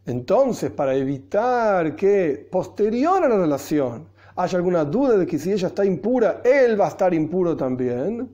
Entonces, 0.06 0.72
para 0.72 0.96
evitar 0.96 1.96
que 1.96 2.48
posterior 2.52 3.24
a 3.24 3.30
la 3.30 3.38
relación 3.38 4.11
hay 4.44 4.56
alguna 4.56 4.86
duda 4.86 5.18
de 5.18 5.26
que 5.26 5.38
si 5.38 5.52
ella 5.52 5.68
está 5.68 5.86
impura, 5.86 6.42
él 6.44 6.80
va 6.80 6.86
a 6.86 6.90
estar 6.90 7.14
impuro 7.14 7.56
también. 7.56 8.30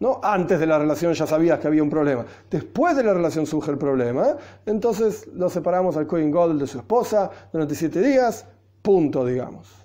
¿No? 0.00 0.18
Antes 0.20 0.58
de 0.58 0.66
la 0.66 0.80
relación 0.80 1.14
ya 1.14 1.28
sabías 1.28 1.60
que 1.60 1.68
había 1.68 1.82
un 1.82 1.90
problema. 1.90 2.26
Después 2.50 2.96
de 2.96 3.04
la 3.04 3.14
relación 3.14 3.46
surge 3.46 3.70
el 3.70 3.78
problema. 3.78 4.36
Entonces 4.66 5.28
lo 5.28 5.48
separamos 5.48 5.96
al 5.96 6.08
Cohen 6.08 6.32
Gold 6.32 6.60
de 6.60 6.66
su 6.66 6.78
esposa 6.78 7.30
durante 7.52 7.76
siete 7.76 8.00
días. 8.00 8.44
Punto, 8.82 9.24
digamos. 9.24 9.82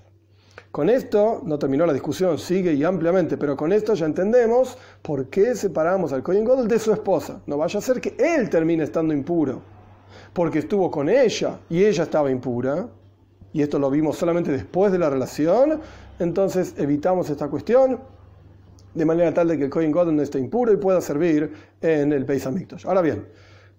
Con 0.71 0.89
esto 0.89 1.41
no 1.45 1.57
terminó 1.57 1.85
la 1.85 1.93
discusión, 1.93 2.37
sigue 2.37 2.73
y 2.73 2.83
ampliamente, 2.83 3.37
pero 3.37 3.55
con 3.55 3.71
esto 3.71 3.93
ya 3.93 4.05
entendemos 4.05 4.77
por 5.01 5.27
qué 5.27 5.55
separamos 5.55 6.13
al 6.13 6.23
Cohen 6.23 6.45
Gold 6.45 6.69
de 6.69 6.77
su 6.77 6.91
esposa. 6.91 7.41
No 7.45 7.57
vaya 7.57 7.79
a 7.79 7.81
ser 7.81 8.01
que 8.01 8.15
él 8.19 8.49
termine 8.49 8.83
estando 8.83 9.13
impuro, 9.13 9.61
porque 10.33 10.59
estuvo 10.59 10.91
con 10.91 11.09
ella 11.09 11.59
y 11.69 11.83
ella 11.83 12.03
estaba 12.03 12.29
impura 12.29 12.87
y 13.57 13.63
esto 13.63 13.79
lo 13.79 13.89
vimos 13.89 14.15
solamente 14.15 14.51
después 14.51 14.91
de 14.91 14.99
la 14.99 15.09
relación, 15.09 15.81
entonces 16.19 16.75
evitamos 16.77 17.27
esta 17.31 17.47
cuestión 17.47 17.99
de 18.93 19.03
manera 19.03 19.33
tal 19.33 19.47
de 19.47 19.57
que 19.57 19.63
el 19.63 19.71
Kohen 19.71 19.91
Godel 19.91 20.15
no 20.15 20.21
esté 20.21 20.37
impuro 20.37 20.71
y 20.71 20.77
pueda 20.77 21.01
servir 21.01 21.51
en 21.81 22.13
el 22.13 22.23
Beis 22.23 22.45
Hamikdash. 22.45 22.85
Ahora 22.85 23.01
bien, 23.01 23.25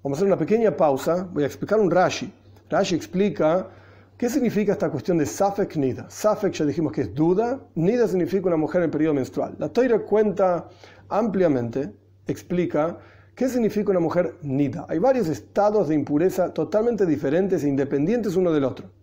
vamos 0.03 0.17
a 0.17 0.19
hacer 0.19 0.27
una 0.27 0.37
pequeña 0.37 0.77
pausa, 0.77 1.29
voy 1.33 1.45
a 1.45 1.47
explicar 1.47 1.79
un 1.79 1.93
Rashi. 1.93 2.33
Rashi 2.69 2.97
explica 2.97 3.69
qué 4.17 4.29
significa 4.29 4.73
esta 4.73 4.91
cuestión 4.91 5.17
de 5.17 5.27
Safek 5.27 5.77
Nida. 5.77 6.11
Safek 6.11 6.55
ya 6.55 6.65
dijimos 6.65 6.93
que 6.93 7.03
es 7.03 7.15
duda, 7.15 7.61
Nida 7.77 8.09
significa 8.09 8.49
una 8.49 8.57
mujer 8.57 8.83
en 8.83 8.91
periodo 8.91 9.15
menstrual. 9.15 9.55
La 9.61 9.69
Toira 9.69 10.01
cuenta 10.01 10.69
ampliamente, 11.09 11.93
explica 12.27 12.99
¿Qué 13.37 13.49
significa 13.49 13.93
una 13.93 14.01
mujer 14.01 14.35
nida? 14.43 14.85
Hay 14.89 14.99
varios 14.99 15.29
estados 15.29 15.87
de 15.87 15.95
impureza 15.95 16.53
totalmente 16.53 17.07
diferentes 17.07 17.63
e 17.63 17.69
independientes 17.69 18.35
uno 18.35 18.51
del 18.51 18.65
otro 18.65 18.98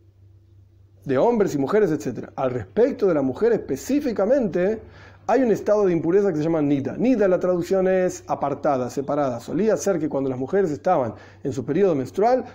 de 1.05 1.17
hombres 1.17 1.55
y 1.55 1.57
mujeres, 1.57 1.91
etc. 1.91 2.29
Al 2.35 2.51
respecto 2.51 3.07
de 3.07 3.13
la 3.13 3.21
mujer 3.21 3.53
específicamente, 3.53 4.81
hay 5.27 5.41
un 5.41 5.51
estado 5.51 5.85
de 5.85 5.93
impureza 5.93 6.31
que 6.31 6.37
se 6.37 6.43
llama 6.43 6.61
nida. 6.61 6.95
Nida 6.97 7.27
la 7.27 7.39
traducción 7.39 7.87
es 7.87 8.23
apartada, 8.27 8.89
separada. 8.89 9.39
Solía 9.39 9.77
ser 9.77 9.99
que 9.99 10.09
cuando 10.09 10.29
las 10.29 10.37
mujeres 10.37 10.71
estaban 10.71 11.15
en 11.43 11.53
su 11.53 11.65
periodo 11.65 11.95
menstrual, 11.95 12.45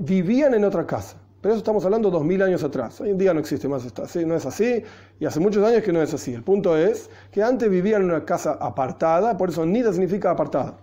vivían 0.00 0.54
en 0.54 0.64
otra 0.64 0.86
casa. 0.86 1.16
Pero 1.40 1.54
eso 1.54 1.58
estamos 1.58 1.84
hablando 1.84 2.10
dos 2.10 2.24
mil 2.24 2.42
años 2.42 2.64
atrás. 2.64 3.00
Hoy 3.00 3.10
en 3.10 3.18
día 3.18 3.32
no 3.32 3.40
existe 3.40 3.68
más 3.68 3.84
esto, 3.84 4.02
no 4.26 4.34
es 4.34 4.44
así, 4.44 4.82
y 5.20 5.24
hace 5.24 5.38
muchos 5.38 5.64
años 5.64 5.82
que 5.82 5.92
no 5.92 6.02
es 6.02 6.12
así. 6.12 6.34
El 6.34 6.42
punto 6.42 6.76
es 6.76 7.08
que 7.30 7.42
antes 7.42 7.70
vivían 7.70 8.02
en 8.02 8.10
una 8.10 8.24
casa 8.24 8.58
apartada, 8.60 9.36
por 9.36 9.50
eso 9.50 9.64
nida 9.64 9.92
significa 9.92 10.30
apartada. 10.30 10.76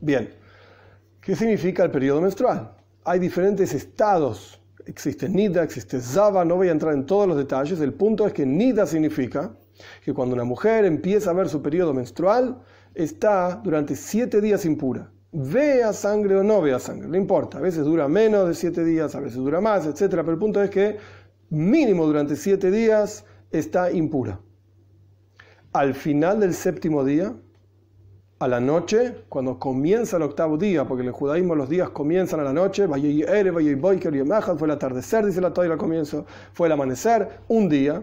Bien, 0.00 0.34
¿qué 1.20 1.36
significa 1.36 1.84
el 1.84 1.92
periodo 1.92 2.20
menstrual? 2.20 2.72
Hay 3.04 3.20
diferentes 3.20 3.72
estados 3.74 4.60
existe 4.86 5.28
Nida, 5.28 5.62
existe 5.62 6.00
Zava, 6.00 6.44
no 6.44 6.56
voy 6.56 6.68
a 6.68 6.72
entrar 6.72 6.94
en 6.94 7.06
todos 7.06 7.26
los 7.26 7.36
detalles, 7.36 7.80
el 7.80 7.94
punto 7.94 8.26
es 8.26 8.32
que 8.32 8.46
Nida 8.46 8.86
significa 8.86 9.56
que 10.04 10.12
cuando 10.12 10.34
una 10.34 10.44
mujer 10.44 10.84
empieza 10.84 11.30
a 11.30 11.34
ver 11.34 11.48
su 11.48 11.62
periodo 11.62 11.94
menstrual, 11.94 12.62
está 12.94 13.60
durante 13.62 13.96
siete 13.96 14.40
días 14.40 14.64
impura. 14.64 15.10
Vea 15.32 15.92
sangre 15.92 16.36
o 16.36 16.42
no 16.42 16.60
vea 16.60 16.78
sangre, 16.78 17.08
no 17.08 17.16
importa. 17.16 17.58
A 17.58 17.60
veces 17.60 17.84
dura 17.84 18.06
menos 18.06 18.46
de 18.46 18.54
siete 18.54 18.84
días, 18.84 19.14
a 19.14 19.20
veces 19.20 19.38
dura 19.38 19.60
más, 19.60 19.86
etc. 19.86 20.10
Pero 20.10 20.32
el 20.32 20.38
punto 20.38 20.62
es 20.62 20.68
que 20.68 20.98
mínimo 21.48 22.06
durante 22.06 22.36
siete 22.36 22.70
días 22.70 23.24
está 23.50 23.90
impura. 23.90 24.40
Al 25.72 25.94
final 25.94 26.40
del 26.40 26.52
séptimo 26.52 27.02
día, 27.02 27.34
a 28.42 28.48
la 28.48 28.58
noche, 28.58 29.24
cuando 29.28 29.58
comienza 29.60 30.16
el 30.16 30.24
octavo 30.24 30.56
día, 30.58 30.84
porque 30.84 31.02
en 31.02 31.08
el 31.08 31.14
judaísmo 31.14 31.54
los 31.54 31.68
días 31.68 31.90
comienzan 31.90 32.40
a 32.40 32.42
la 32.42 32.52
noche, 32.52 32.88
fue 32.88 32.98
el 34.66 34.70
atardecer, 34.70 35.24
dice 35.24 35.40
la 35.40 35.52
Torah 35.52 35.72
al 35.72 35.78
comienzo, 35.78 36.26
fue 36.52 36.66
el 36.66 36.72
amanecer, 36.72 37.28
un 37.46 37.68
día. 37.68 38.02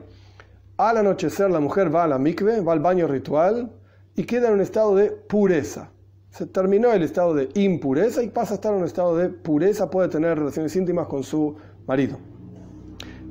Al 0.77 0.95
anochecer 0.95 1.51
la 1.51 1.59
mujer 1.59 1.93
va 1.93 2.05
a 2.05 2.07
la 2.07 2.17
mikve, 2.17 2.61
va 2.61 2.71
al 2.71 2.79
baño 2.79 3.05
ritual 3.05 3.69
y 4.15 4.23
queda 4.23 4.47
en 4.47 4.53
un 4.53 4.61
estado 4.61 4.95
de 4.95 5.11
pureza. 5.11 5.91
Se 6.29 6.45
terminó 6.45 6.93
el 6.93 7.03
estado 7.03 7.33
de 7.33 7.49
impureza 7.55 8.23
y 8.23 8.29
pasa 8.29 8.53
a 8.53 8.55
estar 8.55 8.71
en 8.71 8.79
un 8.79 8.85
estado 8.85 9.17
de 9.17 9.27
pureza, 9.27 9.89
puede 9.89 10.07
tener 10.07 10.39
relaciones 10.39 10.73
íntimas 10.73 11.07
con 11.07 11.21
su 11.23 11.57
marido. 11.85 12.17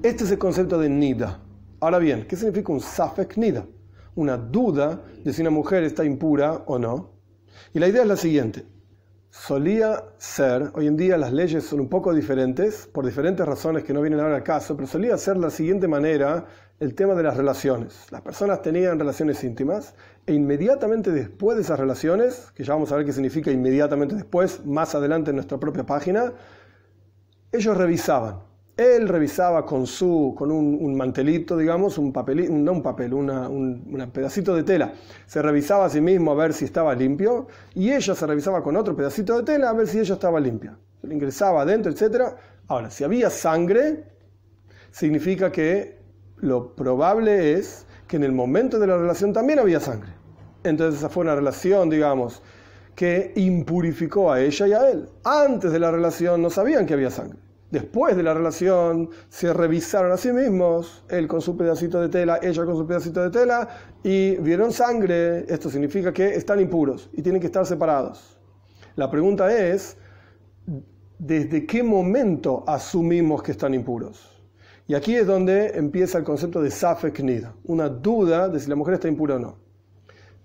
Este 0.02 0.24
es 0.24 0.30
el 0.30 0.38
concepto 0.38 0.78
de 0.78 0.90
nida. 0.90 1.40
Ahora 1.80 1.98
bien, 1.98 2.26
¿qué 2.28 2.36
significa 2.36 2.70
un 2.70 2.80
safek 2.80 3.38
nida? 3.38 3.64
Una 4.18 4.36
duda 4.36 5.00
de 5.22 5.32
si 5.32 5.42
una 5.42 5.50
mujer 5.50 5.84
está 5.84 6.04
impura 6.04 6.64
o 6.66 6.76
no. 6.76 7.12
Y 7.72 7.78
la 7.78 7.86
idea 7.86 8.02
es 8.02 8.08
la 8.08 8.16
siguiente. 8.16 8.66
Solía 9.30 10.06
ser, 10.16 10.72
hoy 10.74 10.88
en 10.88 10.96
día 10.96 11.16
las 11.16 11.32
leyes 11.32 11.62
son 11.62 11.78
un 11.78 11.88
poco 11.88 12.12
diferentes, 12.12 12.88
por 12.88 13.06
diferentes 13.06 13.46
razones 13.46 13.84
que 13.84 13.92
no 13.92 14.00
vienen 14.00 14.18
ahora 14.18 14.34
al 14.34 14.42
caso, 14.42 14.74
pero 14.74 14.88
solía 14.88 15.16
ser 15.18 15.36
la 15.36 15.50
siguiente 15.50 15.86
manera 15.86 16.46
el 16.80 16.96
tema 16.96 17.14
de 17.14 17.22
las 17.22 17.36
relaciones. 17.36 18.06
Las 18.10 18.22
personas 18.22 18.60
tenían 18.60 18.98
relaciones 18.98 19.44
íntimas 19.44 19.94
e 20.26 20.34
inmediatamente 20.34 21.12
después 21.12 21.56
de 21.56 21.62
esas 21.62 21.78
relaciones, 21.78 22.50
que 22.56 22.64
ya 22.64 22.74
vamos 22.74 22.90
a 22.90 22.96
ver 22.96 23.04
qué 23.04 23.12
significa 23.12 23.52
inmediatamente 23.52 24.16
después, 24.16 24.66
más 24.66 24.96
adelante 24.96 25.30
en 25.30 25.36
nuestra 25.36 25.58
propia 25.58 25.86
página, 25.86 26.32
ellos 27.52 27.76
revisaban 27.76 28.47
él 28.78 29.08
revisaba 29.08 29.66
con, 29.66 29.88
su, 29.88 30.34
con 30.38 30.52
un, 30.52 30.96
mantelito, 30.96 31.56
digamos, 31.56 31.98
un 31.98 32.12
papel, 32.12 32.64
no 32.64 32.70
un 32.70 32.82
papel, 32.82 33.12
un, 33.12 34.10
pedacito 34.14 34.54
de 34.54 34.62
tela. 34.62 34.92
Se 35.26 35.42
revisaba 35.42 35.86
a 35.86 35.90
sí 35.90 36.00
mismo 36.00 36.30
a 36.30 36.36
ver 36.36 36.54
si 36.54 36.64
estaba 36.64 36.94
limpio 36.94 37.48
y 37.74 37.90
ella 37.90 38.14
se 38.14 38.24
revisaba 38.24 38.62
con 38.62 38.76
otro 38.76 38.94
pedacito 38.94 39.36
de 39.36 39.42
tela 39.42 39.70
a 39.70 39.72
ver 39.72 39.88
si 39.88 39.98
ella 39.98 40.14
estaba 40.14 40.38
limpia. 40.38 40.78
Se 41.00 41.08
le 41.08 41.14
ingresaba 41.14 41.62
adentro, 41.62 41.90
etc. 41.90 42.36
Ahora, 42.68 42.88
si 42.88 43.02
había 43.02 43.30
sangre, 43.30 44.04
significa 44.92 45.50
que 45.50 45.98
lo 46.36 46.76
probable 46.76 47.54
es 47.54 47.84
que 48.06 48.14
en 48.14 48.22
el 48.22 48.32
momento 48.32 48.78
de 48.78 48.86
la 48.86 48.96
relación 48.96 49.32
también 49.32 49.58
había 49.58 49.80
sangre. 49.80 50.12
Entonces 50.62 51.00
esa 51.00 51.08
fue 51.08 51.24
una 51.24 51.34
relación, 51.34 51.90
digamos, 51.90 52.42
que 52.94 53.32
impurificó 53.34 54.30
a 54.30 54.40
ella 54.40 54.68
y 54.68 54.72
a 54.72 54.88
él. 54.88 55.08
Antes 55.24 55.72
de 55.72 55.80
la 55.80 55.90
relación 55.90 56.40
no 56.40 56.48
sabían 56.48 56.86
que 56.86 56.94
había 56.94 57.10
sangre. 57.10 57.47
Después 57.70 58.16
de 58.16 58.22
la 58.22 58.32
relación 58.32 59.10
se 59.28 59.52
revisaron 59.52 60.10
a 60.10 60.16
sí 60.16 60.32
mismos, 60.32 61.04
él 61.10 61.28
con 61.28 61.42
su 61.42 61.54
pedacito 61.54 62.00
de 62.00 62.08
tela, 62.08 62.40
ella 62.42 62.64
con 62.64 62.76
su 62.76 62.86
pedacito 62.86 63.22
de 63.22 63.30
tela, 63.30 63.68
y 64.02 64.36
vieron 64.36 64.72
sangre. 64.72 65.44
Esto 65.52 65.68
significa 65.68 66.10
que 66.12 66.34
están 66.34 66.60
impuros 66.60 67.10
y 67.12 67.20
tienen 67.20 67.40
que 67.40 67.48
estar 67.48 67.66
separados. 67.66 68.40
La 68.96 69.10
pregunta 69.10 69.52
es, 69.54 69.98
¿desde 71.18 71.66
qué 71.66 71.82
momento 71.82 72.64
asumimos 72.66 73.42
que 73.42 73.52
están 73.52 73.74
impuros? 73.74 74.42
Y 74.86 74.94
aquí 74.94 75.14
es 75.14 75.26
donde 75.26 75.76
empieza 75.76 76.16
el 76.16 76.24
concepto 76.24 76.62
de 76.62 76.70
Safek 76.70 77.22
una 77.64 77.90
duda 77.90 78.48
de 78.48 78.58
si 78.58 78.70
la 78.70 78.76
mujer 78.76 78.94
está 78.94 79.08
impura 79.08 79.36
o 79.36 79.38
no. 79.38 79.58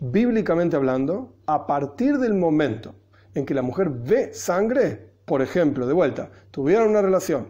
Bíblicamente 0.01 0.75
hablando, 0.75 1.37
a 1.45 1.65
partir 1.65 2.17
del 2.17 2.33
momento 2.33 2.93
en 3.33 3.45
que 3.45 3.53
la 3.53 3.61
mujer 3.61 3.89
ve 3.89 4.33
sangre, 4.33 5.12
por 5.25 5.41
ejemplo, 5.41 5.87
de 5.87 5.93
vuelta, 5.93 6.29
tuvieron 6.51 6.89
una 6.89 7.01
relación, 7.01 7.47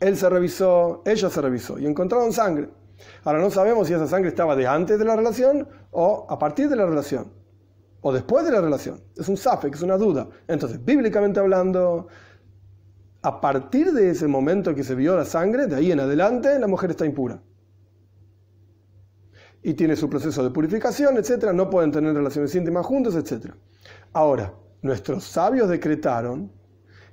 él 0.00 0.16
se 0.16 0.28
revisó, 0.28 1.02
ella 1.04 1.28
se 1.28 1.40
revisó 1.40 1.78
y 1.78 1.86
encontraron 1.86 2.32
sangre. 2.32 2.70
Ahora 3.24 3.40
no 3.40 3.50
sabemos 3.50 3.88
si 3.88 3.94
esa 3.94 4.06
sangre 4.06 4.28
estaba 4.28 4.56
de 4.56 4.66
antes 4.66 4.98
de 4.98 5.04
la 5.04 5.16
relación 5.16 5.68
o 5.90 6.26
a 6.28 6.38
partir 6.38 6.68
de 6.68 6.76
la 6.76 6.86
relación 6.86 7.32
o 8.00 8.12
después 8.12 8.44
de 8.44 8.52
la 8.52 8.60
relación. 8.60 9.00
Es 9.16 9.28
un 9.28 9.36
que 9.36 9.76
es 9.76 9.82
una 9.82 9.96
duda. 9.96 10.28
Entonces, 10.46 10.84
bíblicamente 10.84 11.40
hablando, 11.40 12.08
a 13.22 13.40
partir 13.40 13.92
de 13.92 14.10
ese 14.10 14.28
momento 14.28 14.74
que 14.74 14.84
se 14.84 14.94
vio 14.94 15.16
la 15.16 15.24
sangre, 15.24 15.66
de 15.66 15.76
ahí 15.76 15.92
en 15.92 16.00
adelante, 16.00 16.58
la 16.58 16.66
mujer 16.66 16.90
está 16.90 17.04
impura. 17.04 17.42
Y 19.62 19.74
tiene 19.74 19.96
su 19.96 20.08
proceso 20.08 20.44
de 20.44 20.50
purificación, 20.50 21.16
etc. 21.16 21.52
No 21.52 21.68
pueden 21.68 21.90
tener 21.90 22.14
relaciones 22.14 22.54
íntimas 22.54 22.86
juntos, 22.86 23.16
etc. 23.16 23.52
Ahora, 24.12 24.54
nuestros 24.82 25.24
sabios 25.24 25.68
decretaron 25.68 26.52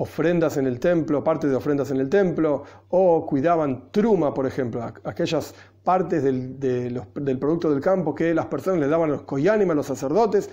ofrendas 0.00 0.56
en 0.56 0.66
el 0.66 0.80
templo, 0.80 1.22
parte 1.22 1.46
de 1.46 1.54
ofrendas 1.54 1.90
en 1.90 1.98
el 1.98 2.08
templo, 2.08 2.64
o 2.88 3.26
cuidaban 3.26 3.90
truma, 3.90 4.32
por 4.32 4.46
ejemplo, 4.46 4.82
aquellas 5.04 5.54
partes 5.84 6.22
del, 6.22 6.58
del 6.58 7.38
producto 7.38 7.70
del 7.70 7.82
campo 7.82 8.14
que 8.14 8.32
las 8.32 8.46
personas 8.46 8.80
le 8.80 8.88
daban 8.88 9.10
a 9.10 9.12
los 9.12 9.22
koyanim, 9.22 9.70
a 9.70 9.74
los 9.74 9.84
sacerdotes, 9.84 10.48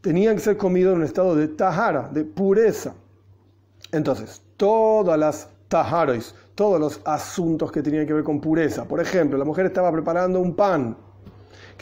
tenían 0.00 0.36
que 0.36 0.42
ser 0.42 0.56
comidos 0.56 0.92
en 0.92 1.00
un 1.00 1.04
estado 1.04 1.34
de 1.34 1.48
tahara, 1.48 2.08
de 2.12 2.24
pureza. 2.24 2.94
Entonces, 3.90 4.40
todas 4.56 5.18
las 5.18 5.48
taharois, 5.66 6.32
todos 6.54 6.78
los 6.78 7.00
asuntos 7.04 7.72
que 7.72 7.82
tenían 7.82 8.06
que 8.06 8.12
ver 8.12 8.22
con 8.22 8.40
pureza. 8.40 8.84
Por 8.84 9.00
ejemplo, 9.00 9.38
la 9.38 9.44
mujer 9.44 9.66
estaba 9.66 9.90
preparando 9.90 10.38
un 10.38 10.54
pan 10.54 10.96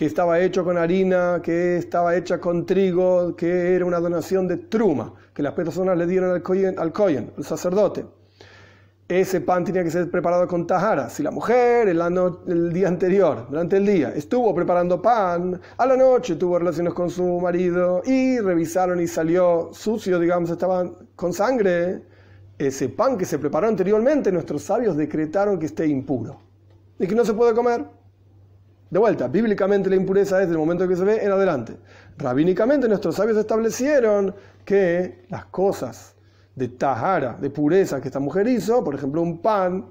que 0.01 0.07
estaba 0.07 0.41
hecho 0.41 0.65
con 0.65 0.79
harina, 0.79 1.43
que 1.43 1.77
estaba 1.77 2.17
hecha 2.17 2.41
con 2.41 2.65
trigo, 2.65 3.37
que 3.37 3.75
era 3.75 3.85
una 3.85 4.01
donación 4.01 4.49
de 4.49 4.57
truma, 4.57 5.13
que 5.35 5.43
las 5.43 5.53
personas 5.53 5.95
le 5.99 6.07
dieron 6.07 6.31
al 6.31 6.43
koyen, 6.43 6.75
al, 6.79 7.45
sacerdote 7.45 8.07
ese 9.07 9.43
pan 9.43 9.63
tenía 9.63 9.85
que 9.85 9.91
ser 9.91 10.11
preparado 10.11 10.49
con 10.49 10.67
tajara. 10.67 11.11
Si 11.11 11.23
la 11.23 11.31
mujer 11.31 11.89
el, 11.89 12.01
el, 12.47 12.73
día 12.73 12.89
anterior, 12.89 13.47
durante 13.51 13.77
el 13.77 13.85
día, 13.85 14.15
estuvo 14.17 14.55
preparando 14.55 15.03
pan, 15.03 15.61
a 15.77 15.85
la 15.85 15.99
noche 15.99 16.37
tuvo 16.37 16.59
relaciones 16.59 16.95
con 16.95 17.11
su 17.11 17.39
marido 17.39 18.01
y 18.07 18.41
revisaron 18.41 19.03
y 19.03 19.07
salió 19.07 19.69
sucio, 19.75 20.19
digamos, 20.19 20.49
estaban 20.49 20.95
con 21.15 21.35
sangre, 21.35 22.05
ese 22.57 22.89
pan 22.89 23.19
que 23.19 23.27
se 23.27 23.39
preparó 23.39 23.69
anteriormente, 23.69 24.33
nuestros 24.33 24.63
sabios 24.63 24.97
decretaron 24.97 25.59
que 25.59 25.67
esté 25.67 25.87
impuro 25.87 26.41
y 26.99 27.07
que 27.07 27.15
no 27.15 27.27
se 27.27 27.35
puede 27.35 27.53
comer. 27.53 28.00
De 28.91 28.99
vuelta, 28.99 29.29
bíblicamente 29.29 29.89
la 29.89 29.97
impureza 29.97 30.43
es 30.43 30.49
del 30.49 30.59
momento 30.59 30.87
que 30.89 30.97
se 30.97 31.05
ve 31.05 31.25
en 31.25 31.31
adelante. 31.31 31.77
Rabínicamente 32.19 32.89
nuestros 32.89 33.15
sabios 33.15 33.39
establecieron 33.39 34.35
que 34.65 35.27
las 35.29 35.45
cosas 35.47 36.17
de 36.57 36.69
tahara, 36.69 37.39
de 37.41 37.51
pureza 37.51 38.01
que 38.01 38.09
esta 38.09 38.19
mujer 38.19 38.49
hizo, 38.49 38.83
por 38.83 38.97
ejemplo 38.97 39.23
un 39.23 39.41
pan, 39.41 39.87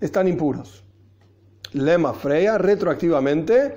están 0.00 0.26
impuros. 0.26 0.82
Lema 1.72 2.14
Freya, 2.14 2.56
retroactivamente, 2.56 3.76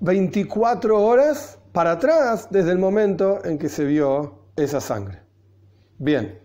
24 0.00 0.98
horas 0.98 1.58
para 1.72 1.92
atrás 1.92 2.48
desde 2.50 2.72
el 2.72 2.78
momento 2.78 3.44
en 3.44 3.58
que 3.58 3.68
se 3.68 3.84
vio 3.84 4.46
esa 4.56 4.80
sangre. 4.80 5.20
Bien, 5.98 6.40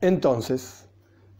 entonces, 0.00 0.88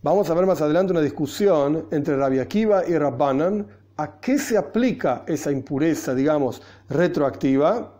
vamos 0.03 0.29
a 0.29 0.35
ver 0.35 0.45
más 0.45 0.61
adelante 0.61 0.93
una 0.93 1.01
discusión 1.01 1.89
entre 1.91 2.17
Rabbi 2.19 2.39
Akiva 2.39 2.87
y 2.87 2.97
Rabbanan 2.99 3.67
a 4.03 4.21
qué 4.21 4.39
se 4.39 4.57
aplica 4.57 5.25
esa 5.27 5.51
impureza, 5.51 6.15
digamos, 6.15 6.63
retroactiva, 6.89 7.95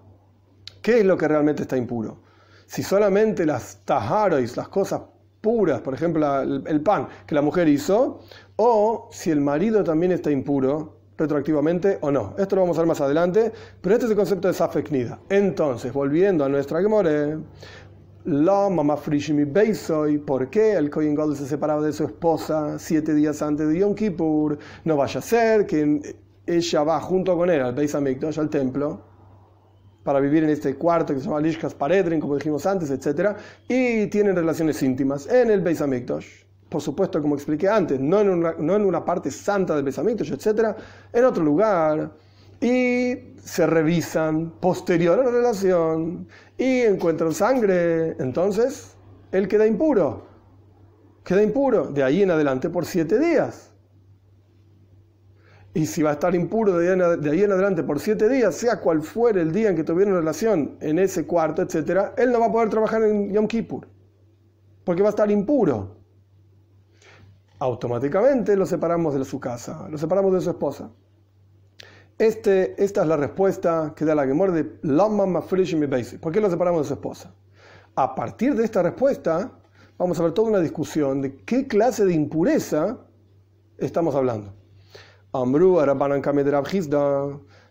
qué 0.81 1.01
es 1.01 1.05
lo 1.05 1.17
que 1.17 1.29
realmente 1.29 1.63
está 1.63 1.77
impuro 1.77 2.23
si 2.73 2.83
solamente 2.83 3.45
las 3.45 3.81
taharois, 3.85 4.57
las 4.57 4.69
cosas 4.69 5.03
puras, 5.43 5.83
por 5.83 5.93
ejemplo 5.93 6.41
el, 6.41 6.81
pan 6.81 7.07
que 7.27 7.35
la 7.35 7.43
mujer 7.43 7.69
hizo, 7.69 8.21
o 8.57 9.11
si 9.13 9.31
el 9.31 9.43
marido 9.43 9.85
también 9.85 10.13
está 10.13 10.31
impuro 10.31 10.97
retroactivamente 11.19 11.99
o 12.01 12.11
no. 12.11 12.35
Esto 12.39 12.57
lo 12.57 12.63
vamos 12.63 12.79
a 12.79 12.81
ver 12.81 12.89
más 12.89 13.03
adelante, 13.03 13.53
pero 13.83 13.95
este 13.95 14.07
es 14.07 14.13
el 14.13 14.17
concepto 14.17 14.49
de 14.49 14.55
Safeknida. 14.55 15.21
Entonces, 15.29 15.93
volviendo 15.93 16.47
a 16.47 16.49
nuestra 16.49 16.81
Gemore, 16.81 17.37
la 18.25 18.69
mamá 18.69 18.97
Frishimi 18.97 19.45
Beisoy, 19.45 20.19
¿por 20.19 20.49
qué 20.49 20.75
el 20.75 20.91
Kohen 20.91 21.15
Gadol 21.15 21.37
se 21.37 21.47
separaba 21.47 21.83
de 21.83 21.93
su 21.93 22.05
esposa 22.05 22.79
siete 22.79 23.15
días 23.15 23.43
antes 23.43 23.69
de 23.69 23.81
Yom 23.81 23.95
Kippur? 23.95 24.59
No 24.85 24.97
vaya 24.97 25.19
a 25.19 25.23
ser 25.23 25.67
que 25.67 26.17
ella 26.47 26.83
va 26.85 27.01
junto 27.01 27.37
con 27.37 27.51
él 27.51 27.61
al 27.61 27.75
Beis 27.75 27.95
Hamikdash, 27.95 28.39
al 28.39 28.49
templo, 28.49 29.03
para 30.05 30.21
vivir 30.21 30.45
en 30.45 30.51
este 30.51 30.77
cuarto 30.77 31.15
que 31.15 31.21
se 31.21 31.27
llama 31.27 31.41
Lishkas 31.41 31.75
Paredrin, 31.75 32.21
como 32.21 32.37
dijimos 32.37 32.65
antes, 32.65 32.91
etc. 32.91 33.37
Y 33.69 34.07
tienen 34.07 34.37
relaciones 34.37 34.81
íntimas 34.83 35.27
en 35.27 35.51
el 35.51 35.61
Beis 35.61 35.81
Hamikdash. 35.81 36.27
Por 36.69 36.81
supuesto, 36.81 37.21
como 37.21 37.35
expliqué 37.35 37.69
antes, 37.69 37.99
no 37.99 38.21
en 38.21 38.31
una, 38.31 38.55
no 38.59 38.77
en 38.77 38.85
una 38.85 39.05
parte 39.05 39.31
santa 39.31 39.75
del 39.75 39.85
Beis 39.85 39.99
Hamikdash, 39.99 40.33
etc. 40.33 40.77
En 41.13 41.25
otro 41.25 41.43
lugar. 41.43 42.13
Y 42.61 43.33
se 43.43 43.67
revisan 43.67 44.53
posterior 44.61 45.19
a 45.19 45.25
la 45.25 45.31
relación 45.33 46.29
y 46.63 46.83
encuentran 46.83 47.33
sangre. 47.33 48.17
Entonces, 48.19 48.95
él 49.33 49.49
queda 49.49 49.67
impuro. 49.67 50.27
Queda 51.25 51.43
impuro 51.43 51.87
de 51.87 52.03
ahí 52.03 52.23
en 52.23 52.31
adelante 52.31 52.69
por 52.71 52.87
siete 52.87 53.19
días. 53.19 53.73
Y 55.75 55.87
si 55.87 56.03
va 56.03 56.11
a 56.11 56.13
estar 56.15 56.35
impuro 56.35 56.77
de 56.77 56.89
ahí, 57.31 57.43
en, 57.43 57.53
adelante 57.53 57.83
por 57.83 57.99
siete 57.99 58.29
días, 58.29 58.55
sea 58.55 58.81
cual 58.81 59.01
fuere 59.03 59.41
el 59.41 59.53
día 59.53 59.71
en 59.71 59.77
que 59.77 59.85
tuvieron 59.85 60.15
relación 60.15 60.77
en 60.81 60.99
ese 60.99 61.27
cuarto, 61.27 61.63
etc., 61.63 62.13
él 62.19 62.31
no 62.31 62.41
va 62.41 62.47
a 62.47 62.53
poder 62.53 62.69
trabajar 62.69 63.03
en 63.03 63.33
Yom 63.33 63.47
Kippur, 63.47 63.89
porque 64.85 65.01
va 65.01 65.09
a 65.09 65.11
estar 65.11 65.31
impuro. 65.31 65.97
Automáticamente 67.59 68.55
lo 68.55 68.67
separamos 68.67 69.15
de 69.15 69.25
su 69.25 69.41
casa, 69.41 69.89
lo 69.89 69.97
separamos 69.97 70.35
de 70.35 70.43
su 70.43 70.51
esposa. 70.51 70.91
Este, 72.23 72.81
esta 72.81 73.03
es 73.03 73.09
la 73.09 73.17
respuesta 73.17 73.95
que 73.97 74.05
da 74.05 74.15
la 74.15 74.25
Gemor 74.25 74.53
de 74.53 74.79
Lama 74.83 75.27
Mafresh 75.27 75.77
Basic. 75.89 76.21
¿Por 76.21 76.33
qué 76.33 76.41
lo 76.41 76.49
separamos 76.49 76.83
de 76.83 76.87
su 76.87 76.95
esposa? 76.95 77.35
A 77.97 78.15
partir 78.15 78.55
de 78.55 78.63
esta 78.63 78.81
respuesta, 78.81 79.51
vamos 79.99 80.21
a 80.21 80.23
ver 80.23 80.31
toda 80.31 80.51
una 80.51 80.61
discusión 80.61 81.21
de 81.21 81.39
qué 81.39 81.67
clase 81.67 82.05
de 82.05 82.15
impureza 82.15 82.97
estamos 83.77 84.15
hablando. 84.15 84.55
Amru 85.33 85.81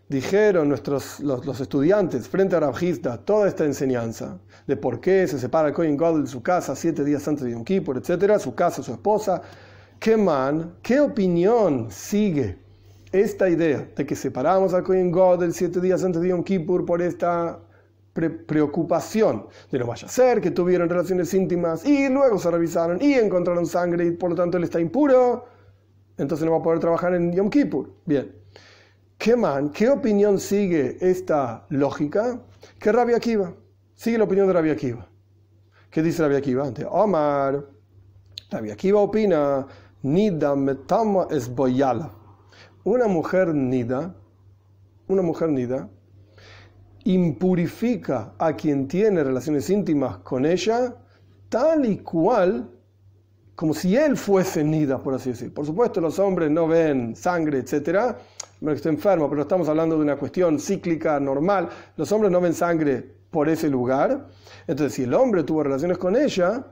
dijeron 0.09 0.67
nuestros, 0.67 1.21
los, 1.21 1.61
estudiantes 1.61 2.27
frente 2.27 2.57
a 2.57 2.59
Rabhizda 2.59 3.19
toda 3.19 3.47
esta 3.47 3.63
enseñanza 3.63 4.37
de 4.67 4.75
por 4.75 4.99
qué 4.99 5.29
se 5.29 5.39
separa 5.39 5.69
el 5.69 5.73
Kohen 5.73 5.95
God 5.95 6.23
de 6.23 6.27
su 6.27 6.43
casa 6.43 6.75
siete 6.75 7.05
días 7.05 7.25
antes 7.25 7.45
de 7.45 7.51
Yom 7.51 7.63
Kippur, 7.63 7.95
etc., 7.95 8.37
su 8.37 8.53
casa, 8.53 8.83
su 8.83 8.91
esposa. 8.91 9.41
¿Qué 9.97 10.17
man, 10.17 10.75
qué 10.81 10.99
opinión 10.99 11.89
sigue 11.89 12.60
esta 13.11 13.49
idea 13.49 13.87
de 13.95 14.05
que 14.05 14.15
separamos 14.15 14.73
al 14.73 14.83
Kohen 14.83 15.11
God 15.11 15.39
del 15.39 15.53
siete 15.53 15.81
días 15.81 16.03
antes 16.03 16.21
de 16.21 16.29
Yom 16.29 16.43
Kippur 16.43 16.85
por 16.85 17.01
esta 17.01 17.59
preocupación 18.13 19.47
de 19.71 19.79
no 19.79 19.87
vaya 19.87 20.05
a 20.05 20.09
ser 20.09 20.41
que 20.41 20.51
tuvieron 20.51 20.89
relaciones 20.89 21.33
íntimas 21.33 21.85
y 21.85 22.09
luego 22.09 22.37
se 22.37 22.51
revisaron 22.51 23.01
y 23.01 23.13
encontraron 23.13 23.65
sangre 23.65 24.05
y 24.05 24.11
por 24.11 24.31
lo 24.31 24.35
tanto 24.35 24.57
él 24.57 24.65
está 24.65 24.79
impuro? 24.79 25.45
entonces 26.17 26.45
no 26.45 26.51
va 26.51 26.59
a 26.59 26.61
poder 26.61 26.79
trabajar 26.79 27.13
en 27.15 27.33
Yom 27.33 27.49
Kippur. 27.49 27.89
Bien. 28.05 28.31
¿Qué 29.17 29.35
man? 29.35 29.69
¿Qué 29.69 29.89
opinión 29.89 30.39
sigue 30.39 30.97
esta 31.01 31.65
lógica? 31.69 32.39
Que 32.79 32.91
Rabia 32.91 33.17
Akiva. 33.17 33.53
Sigue 33.95 34.17
la 34.17 34.25
opinión 34.25 34.47
de 34.47 34.53
Rabia 34.53 34.73
Akiva. 34.73 35.07
¿Qué 35.89 36.01
dice 36.01 36.21
Rabia 36.21 36.37
Akiva? 36.39 36.65
Ante 36.65 36.85
Omar, 36.85 37.65
Rabia 38.49 38.73
Akiva 38.73 38.99
opina, 38.99 39.65
Nida 40.03 40.55
metama 40.55 41.27
es 41.29 41.49
boyala. 41.49 42.11
Una 42.83 43.07
mujer 43.07 43.53
nida, 43.53 44.15
una 45.07 45.21
mujer 45.21 45.49
nida, 45.49 45.89
impurifica 47.03 48.33
a 48.37 48.55
quien 48.55 48.87
tiene 48.87 49.23
relaciones 49.23 49.69
íntimas 49.69 50.17
con 50.19 50.45
ella, 50.45 50.95
tal 51.49 51.85
y 51.85 51.97
cual 51.99 52.69
como 53.61 53.75
si 53.75 53.95
él 53.95 54.17
fuese 54.17 54.63
Nida, 54.63 54.97
por 54.97 55.13
así 55.13 55.29
decir. 55.29 55.53
Por 55.53 55.67
supuesto, 55.67 56.01
los 56.01 56.17
hombres 56.17 56.49
no 56.49 56.67
ven 56.67 57.15
sangre, 57.15 57.59
etc. 57.59 58.15
No 58.59 58.71
estoy 58.71 58.93
enfermo, 58.93 59.29
pero 59.29 59.43
estamos 59.43 59.69
hablando 59.69 59.95
de 59.97 60.01
una 60.01 60.15
cuestión 60.15 60.59
cíclica, 60.59 61.19
normal. 61.19 61.69
Los 61.95 62.11
hombres 62.11 62.31
no 62.31 62.41
ven 62.41 62.55
sangre 62.55 63.07
por 63.29 63.49
ese 63.49 63.69
lugar. 63.69 64.27
Entonces, 64.65 64.93
si 64.95 65.03
el 65.03 65.13
hombre 65.13 65.43
tuvo 65.43 65.61
relaciones 65.61 65.99
con 65.99 66.15
ella 66.15 66.65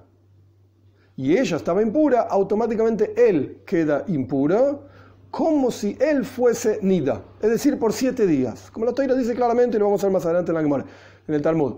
y 1.15 1.37
ella 1.37 1.57
estaba 1.57 1.79
impura, 1.83 2.21
automáticamente 2.21 3.13
él 3.29 3.61
queda 3.67 4.05
impuro, 4.07 4.87
como 5.31 5.71
si 5.71 5.97
él 5.99 6.25
fuese 6.25 6.79
Nida. 6.81 7.21
Es 7.41 7.49
decir, 7.49 7.77
por 7.77 7.93
siete 7.93 8.25
días. 8.25 8.71
Como 8.71 8.85
la 8.85 8.93
Toira 8.93 9.15
dice 9.15 9.35
claramente, 9.35 9.77
y 9.77 9.79
lo 9.79 9.85
vamos 9.85 10.03
a 10.03 10.07
ver 10.07 10.13
más 10.13 10.25
adelante 10.25 10.51
en, 10.51 10.69
la 10.69 10.85
en 11.27 11.33
el 11.33 11.41
Talmud. 11.41 11.75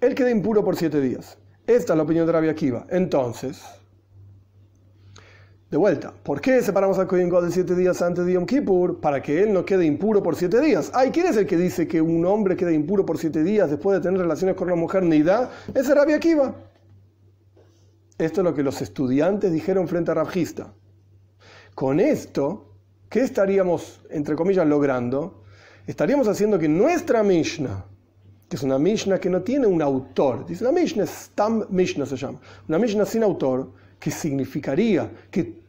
Él 0.00 0.14
queda 0.14 0.30
impuro 0.30 0.64
por 0.64 0.76
siete 0.76 1.00
días. 1.00 1.38
Esta 1.66 1.92
es 1.92 1.96
la 1.96 2.02
opinión 2.02 2.26
de 2.26 2.32
Rabbi 2.32 2.48
Akiva. 2.48 2.86
Entonces, 2.90 3.62
de 5.70 5.78
vuelta, 5.78 6.12
¿por 6.22 6.40
qué 6.40 6.60
separamos 6.60 6.98
al 6.98 7.06
Kohen 7.06 7.30
de 7.30 7.50
siete 7.50 7.74
días 7.74 8.02
antes 8.02 8.26
de 8.26 8.32
Yom 8.34 8.44
Kippur? 8.44 9.00
Para 9.00 9.22
que 9.22 9.42
él 9.42 9.52
no 9.52 9.64
quede 9.64 9.86
impuro 9.86 10.22
por 10.22 10.36
siete 10.36 10.60
días. 10.60 10.90
Ay, 10.92 11.10
¿quién 11.10 11.26
es 11.26 11.36
el 11.36 11.46
que 11.46 11.56
dice 11.56 11.88
que 11.88 12.02
un 12.02 12.26
hombre 12.26 12.56
queda 12.56 12.72
impuro 12.72 13.06
por 13.06 13.16
siete 13.16 13.42
días 13.42 13.70
después 13.70 13.96
de 13.96 14.02
tener 14.02 14.20
relaciones 14.20 14.54
con 14.54 14.68
una 14.68 14.76
mujer 14.76 15.02
Nida? 15.02 15.50
Es 15.74 15.88
Rabbi 15.88 16.12
Akiva. 16.12 16.54
Esto 18.18 18.40
es 18.40 18.44
lo 18.44 18.54
que 18.54 18.62
los 18.62 18.82
estudiantes 18.82 19.50
dijeron 19.50 19.88
frente 19.88 20.10
a 20.10 20.14
Rabjista. 20.14 20.74
Con 21.74 22.00
esto, 22.00 22.71
¿qué 23.12 23.20
estaríamos, 23.20 24.00
entre 24.08 24.34
comillas, 24.34 24.66
logrando? 24.66 25.42
Estaríamos 25.86 26.26
haciendo 26.28 26.58
que 26.58 26.66
nuestra 26.66 27.22
Mishnah, 27.22 27.84
que 28.48 28.56
es 28.56 28.62
una 28.62 28.78
Mishnah 28.78 29.20
que 29.20 29.28
no 29.28 29.42
tiene 29.42 29.66
un 29.66 29.82
autor, 29.82 30.46
dice 30.46 30.64
una 30.64 30.72
Mishnah, 30.72 31.06
Stam 31.06 31.66
Mishnah 31.68 32.06
se 32.06 32.16
llama, 32.16 32.40
una 32.66 32.78
Mishnah 32.78 33.04
sin 33.04 33.22
autor, 33.22 33.70
que 34.00 34.10
significaría 34.10 35.10
que 35.30 35.60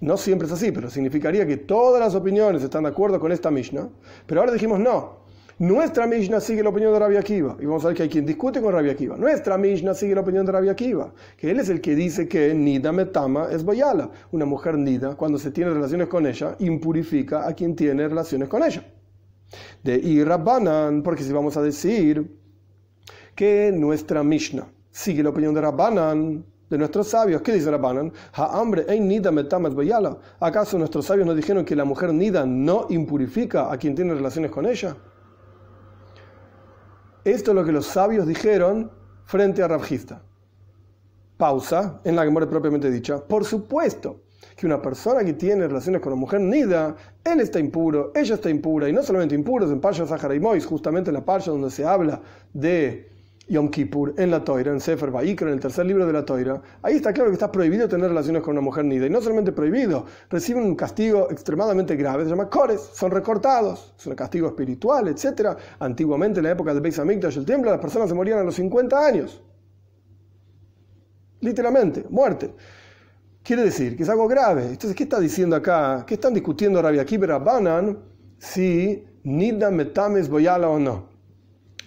no 0.00 0.16
siempre 0.16 0.46
es 0.48 0.52
así, 0.52 0.72
pero 0.72 0.90
significaría 0.90 1.46
que 1.46 1.56
todas 1.56 2.00
las 2.00 2.16
opiniones 2.16 2.64
están 2.64 2.82
de 2.82 2.88
acuerdo 2.88 3.20
con 3.20 3.30
esta 3.30 3.50
Mishnah. 3.50 3.88
Pero 4.26 4.40
ahora 4.40 4.52
dijimos 4.52 4.80
no. 4.80 5.27
Nuestra 5.60 6.06
Mishnah 6.06 6.38
sigue 6.38 6.62
la 6.62 6.68
opinión 6.68 6.92
de 6.92 7.00
Rabbi 7.00 7.16
Akiva. 7.16 7.56
Y 7.58 7.66
vamos 7.66 7.84
a 7.84 7.88
ver 7.88 7.96
que 7.96 8.04
hay 8.04 8.08
quien 8.08 8.24
discute 8.24 8.60
con 8.60 8.72
Rabbi 8.72 8.90
Akiva. 8.90 9.16
Nuestra 9.16 9.58
Mishnah 9.58 9.92
sigue 9.92 10.14
la 10.14 10.20
opinión 10.20 10.46
de 10.46 10.52
Rabbi 10.52 10.68
Akiva. 10.68 11.12
Que 11.36 11.50
él 11.50 11.58
es 11.58 11.68
el 11.68 11.80
que 11.80 11.96
dice 11.96 12.28
que 12.28 12.54
Nida 12.54 12.92
Metama 12.92 13.48
es 13.50 13.64
Boyala. 13.64 14.08
Una 14.30 14.44
mujer 14.44 14.78
Nida, 14.78 15.16
cuando 15.16 15.36
se 15.36 15.50
tiene 15.50 15.72
relaciones 15.72 16.06
con 16.06 16.28
ella, 16.28 16.54
impurifica 16.60 17.48
a 17.48 17.54
quien 17.54 17.74
tiene 17.74 18.06
relaciones 18.06 18.48
con 18.48 18.62
ella. 18.62 18.84
De 19.82 19.96
Irabbanan, 19.96 21.02
porque 21.02 21.24
si 21.24 21.32
vamos 21.32 21.56
a 21.56 21.62
decir 21.62 22.38
que 23.34 23.72
nuestra 23.74 24.22
Mishnah 24.22 24.68
sigue 24.92 25.24
la 25.24 25.30
opinión 25.30 25.54
de 25.54 25.60
Rabbanan, 25.60 26.44
de 26.70 26.78
nuestros 26.78 27.08
sabios. 27.08 27.42
¿Qué 27.42 27.52
dice 27.52 27.68
Rabbanan? 27.68 28.12
¿Acaso 30.38 30.78
nuestros 30.78 31.06
sabios 31.06 31.26
nos 31.26 31.34
dijeron 31.34 31.64
que 31.64 31.74
la 31.74 31.84
mujer 31.84 32.12
nida 32.14 32.46
no 32.46 32.86
impurifica 32.90 33.72
a 33.72 33.76
quien 33.76 33.96
tiene 33.96 34.14
relaciones 34.14 34.52
con 34.52 34.64
ella? 34.64 34.96
Esto 37.28 37.50
es 37.50 37.54
lo 37.56 37.64
que 37.64 37.72
los 37.72 37.84
sabios 37.84 38.26
dijeron 38.26 38.90
frente 39.26 39.62
a 39.62 39.68
Rabjista. 39.68 40.22
Pausa, 41.36 42.00
en 42.02 42.16
la 42.16 42.28
muere 42.30 42.46
propiamente 42.46 42.90
dicha. 42.90 43.18
Por 43.18 43.44
supuesto 43.44 44.22
que 44.56 44.64
una 44.64 44.80
persona 44.80 45.22
que 45.22 45.34
tiene 45.34 45.68
relaciones 45.68 46.00
con 46.00 46.14
una 46.14 46.20
mujer 46.20 46.40
nida, 46.40 46.96
él 47.22 47.40
está 47.40 47.58
impuro, 47.60 48.12
ella 48.14 48.36
está 48.36 48.48
impura, 48.48 48.88
y 48.88 48.94
no 48.94 49.02
solamente 49.02 49.34
impuros, 49.34 49.70
en 49.70 49.78
Pasha 49.78 50.06
Sahara 50.06 50.34
y 50.34 50.40
Mois, 50.40 50.64
justamente 50.64 51.10
en 51.10 51.14
la 51.14 51.24
Pasha 51.24 51.50
donde 51.50 51.70
se 51.70 51.84
habla 51.84 52.18
de 52.54 53.10
Yom 53.48 53.70
Kippur, 53.70 54.14
en 54.18 54.30
la 54.30 54.44
Toira, 54.44 54.72
en 54.72 54.80
Sefer 54.80 55.10
Vaikra, 55.10 55.48
en 55.48 55.54
el 55.54 55.60
tercer 55.60 55.86
libro 55.86 56.06
de 56.06 56.12
la 56.12 56.24
Toira, 56.24 56.60
ahí 56.82 56.96
está 56.96 57.12
claro 57.12 57.30
que 57.30 57.34
está 57.34 57.50
prohibido 57.50 57.88
tener 57.88 58.08
relaciones 58.08 58.42
con 58.42 58.52
una 58.52 58.60
mujer 58.60 58.84
nida. 58.84 59.06
Y 59.06 59.10
no 59.10 59.22
solamente 59.22 59.52
prohibido, 59.52 60.04
reciben 60.28 60.64
un 60.64 60.76
castigo 60.76 61.28
extremadamente 61.30 61.96
grave, 61.96 62.24
se 62.24 62.30
llama 62.30 62.50
Kores, 62.50 62.80
son 62.92 63.10
recortados, 63.10 63.94
es 63.98 64.06
un 64.06 64.14
castigo 64.14 64.48
espiritual, 64.48 65.08
etc. 65.08 65.56
Antiguamente, 65.78 66.40
en 66.40 66.44
la 66.44 66.52
época 66.52 66.74
del 66.74 66.82
Beis 66.82 66.98
Hamikdash, 66.98 67.38
el 67.38 67.46
templo, 67.46 67.70
las 67.70 67.80
personas 67.80 68.08
se 68.08 68.14
morían 68.14 68.38
a 68.38 68.44
los 68.44 68.54
50 68.54 69.06
años. 69.06 69.42
Literalmente, 71.40 72.04
muerte. 72.10 72.54
Quiere 73.42 73.62
decir 73.62 73.96
que 73.96 74.02
es 74.02 74.08
algo 74.10 74.28
grave. 74.28 74.64
Entonces, 74.64 74.94
¿qué 74.94 75.04
está 75.04 75.18
diciendo 75.18 75.56
acá? 75.56 76.04
¿Qué 76.06 76.14
están 76.14 76.34
discutiendo 76.34 76.82
Rabbi 76.82 76.98
Akiva 76.98 77.38
Banan 77.38 77.98
si 78.38 79.06
Nida 79.22 79.70
Metames 79.70 80.28
Boyala 80.28 80.68
o 80.68 80.78
no? 80.78 81.17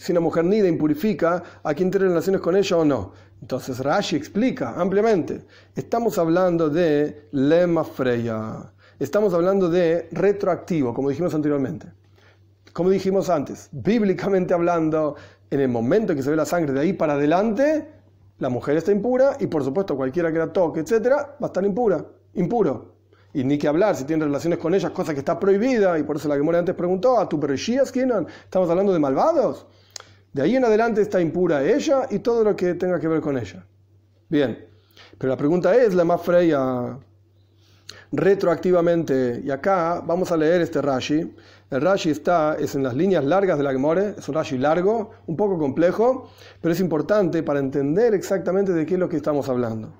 Si 0.01 0.11
una 0.13 0.21
mujer 0.21 0.43
nida 0.45 0.67
impurifica 0.67 1.43
a 1.61 1.75
quien 1.75 1.91
tiene 1.91 2.07
relaciones 2.07 2.41
con 2.41 2.55
ella 2.55 2.75
o 2.75 2.83
no. 2.83 3.11
Entonces 3.39 3.77
Rashi 3.77 4.15
explica 4.15 4.73
ampliamente. 4.73 5.45
Estamos 5.75 6.17
hablando 6.17 6.71
de 6.71 7.27
lema 7.33 7.83
freya. 7.83 8.73
Estamos 8.97 9.31
hablando 9.35 9.69
de 9.69 10.09
retroactivo, 10.11 10.91
como 10.91 11.09
dijimos 11.09 11.35
anteriormente. 11.35 11.85
Como 12.73 12.89
dijimos 12.89 13.29
antes, 13.29 13.69
bíblicamente 13.71 14.55
hablando, 14.55 15.17
en 15.51 15.59
el 15.59 15.67
momento 15.67 16.13
en 16.13 16.17
que 16.17 16.23
se 16.23 16.31
ve 16.31 16.35
la 16.35 16.45
sangre 16.45 16.73
de 16.73 16.79
ahí 16.79 16.93
para 16.93 17.13
adelante, 17.13 17.87
la 18.39 18.49
mujer 18.49 18.77
está 18.77 18.91
impura 18.91 19.37
y 19.39 19.45
por 19.45 19.63
supuesto 19.63 19.95
cualquiera 19.95 20.31
que 20.31 20.39
la 20.39 20.51
toque, 20.51 20.79
etcétera, 20.79 21.37
va 21.39 21.45
a 21.45 21.45
estar 21.45 21.63
impura, 21.63 22.03
impuro. 22.33 22.95
Y 23.33 23.43
ni 23.43 23.59
que 23.59 23.67
hablar, 23.67 23.95
si 23.95 24.05
tiene 24.05 24.25
relaciones 24.25 24.57
con 24.57 24.73
ellas, 24.73 24.89
cosa 24.89 25.13
que 25.13 25.19
está 25.19 25.39
prohibida, 25.39 25.99
y 25.99 26.03
por 26.03 26.15
eso 26.15 26.27
la 26.27 26.39
que 26.39 26.57
antes 26.57 26.73
preguntó, 26.73 27.19
¿a 27.19 27.29
tu 27.29 27.39
perishías? 27.39 27.95
¿Estamos 27.95 28.67
hablando 28.67 28.93
de 28.93 28.97
malvados? 28.97 29.67
De 30.33 30.41
ahí 30.41 30.55
en 30.55 30.63
adelante 30.63 31.01
está 31.01 31.19
impura 31.19 31.63
ella 31.63 32.07
y 32.09 32.19
todo 32.19 32.43
lo 32.43 32.55
que 32.55 32.75
tenga 32.75 32.99
que 32.99 33.07
ver 33.07 33.21
con 33.21 33.37
ella. 33.37 33.65
Bien, 34.29 34.65
pero 35.17 35.29
la 35.29 35.37
pregunta 35.37 35.75
es, 35.75 35.93
la 35.93 36.05
más 36.05 36.21
freya, 36.21 36.97
retroactivamente. 38.11 39.41
Y 39.43 39.51
acá 39.51 40.01
vamos 40.05 40.31
a 40.31 40.37
leer 40.37 40.61
este 40.61 40.81
Rashi. 40.81 41.35
El 41.69 41.81
Rashi 41.81 42.09
está 42.09 42.57
es 42.59 42.75
en 42.75 42.83
las 42.83 42.95
líneas 42.95 43.23
largas 43.23 43.57
de 43.57 43.63
la 43.63 43.71
Gemore, 43.71 44.15
es 44.17 44.27
un 44.27 44.35
Rashi 44.35 44.57
largo, 44.57 45.11
un 45.27 45.37
poco 45.37 45.57
complejo, 45.57 46.29
pero 46.61 46.73
es 46.73 46.79
importante 46.79 47.43
para 47.43 47.59
entender 47.59 48.13
exactamente 48.13 48.73
de 48.73 48.85
qué 48.85 48.95
es 48.95 48.99
lo 48.99 49.07
que 49.07 49.17
estamos 49.17 49.47
hablando. 49.47 49.93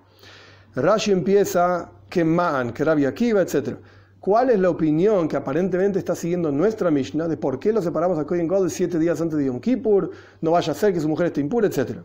Rashi 0.75 1.11
empieza 1.11 1.89
que 2.09 2.23
Man, 2.23 2.73
que 2.73 2.83
Rabbi 2.83 3.05
Akiva, 3.05 3.41
etc. 3.41 3.77
¿Cuál 4.21 4.51
es 4.51 4.59
la 4.59 4.69
opinión 4.69 5.27
que 5.27 5.35
aparentemente 5.35 5.97
está 5.97 6.13
siguiendo 6.13 6.51
nuestra 6.51 6.91
Mishnah 6.91 7.27
de 7.27 7.37
por 7.37 7.57
qué 7.57 7.73
lo 7.73 7.81
separamos 7.81 8.19
a 8.19 8.23
Kohen 8.23 8.47
God 8.47 8.69
siete 8.69 8.99
días 8.99 9.19
antes 9.19 9.35
de 9.35 9.45
Yom 9.45 9.59
Kippur? 9.59 10.11
No 10.41 10.51
vaya 10.51 10.73
a 10.73 10.75
ser 10.75 10.93
que 10.93 10.99
su 10.99 11.09
mujer 11.09 11.25
esté 11.25 11.41
impura, 11.41 11.65
etc. 11.65 12.01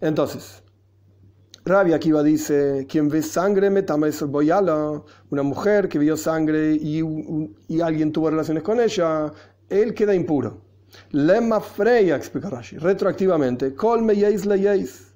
Entonces, 0.00 0.62
Rabbi 1.66 1.92
Akiva 1.92 2.22
dice, 2.22 2.86
quien 2.88 3.10
ve 3.10 3.20
sangre, 3.20 3.68
metama 3.68 4.08
es 4.08 4.22
boyala, 4.22 5.02
una 5.28 5.42
mujer 5.42 5.90
que 5.90 5.98
vio 5.98 6.16
sangre 6.16 6.72
y, 6.72 7.02
alguien 7.82 8.10
tuvo 8.10 8.30
relaciones 8.30 8.62
con 8.62 8.80
ella, 8.80 9.30
él 9.68 9.92
queda 9.92 10.14
impuro. 10.14 10.62
Lema 11.10 11.60
Freya, 11.60 12.16
explica 12.16 12.48
Rashi, 12.48 12.78
retroactivamente, 12.78 13.74
kol 13.74 14.00
meyeis 14.00 14.46
leyeis. 14.46 15.08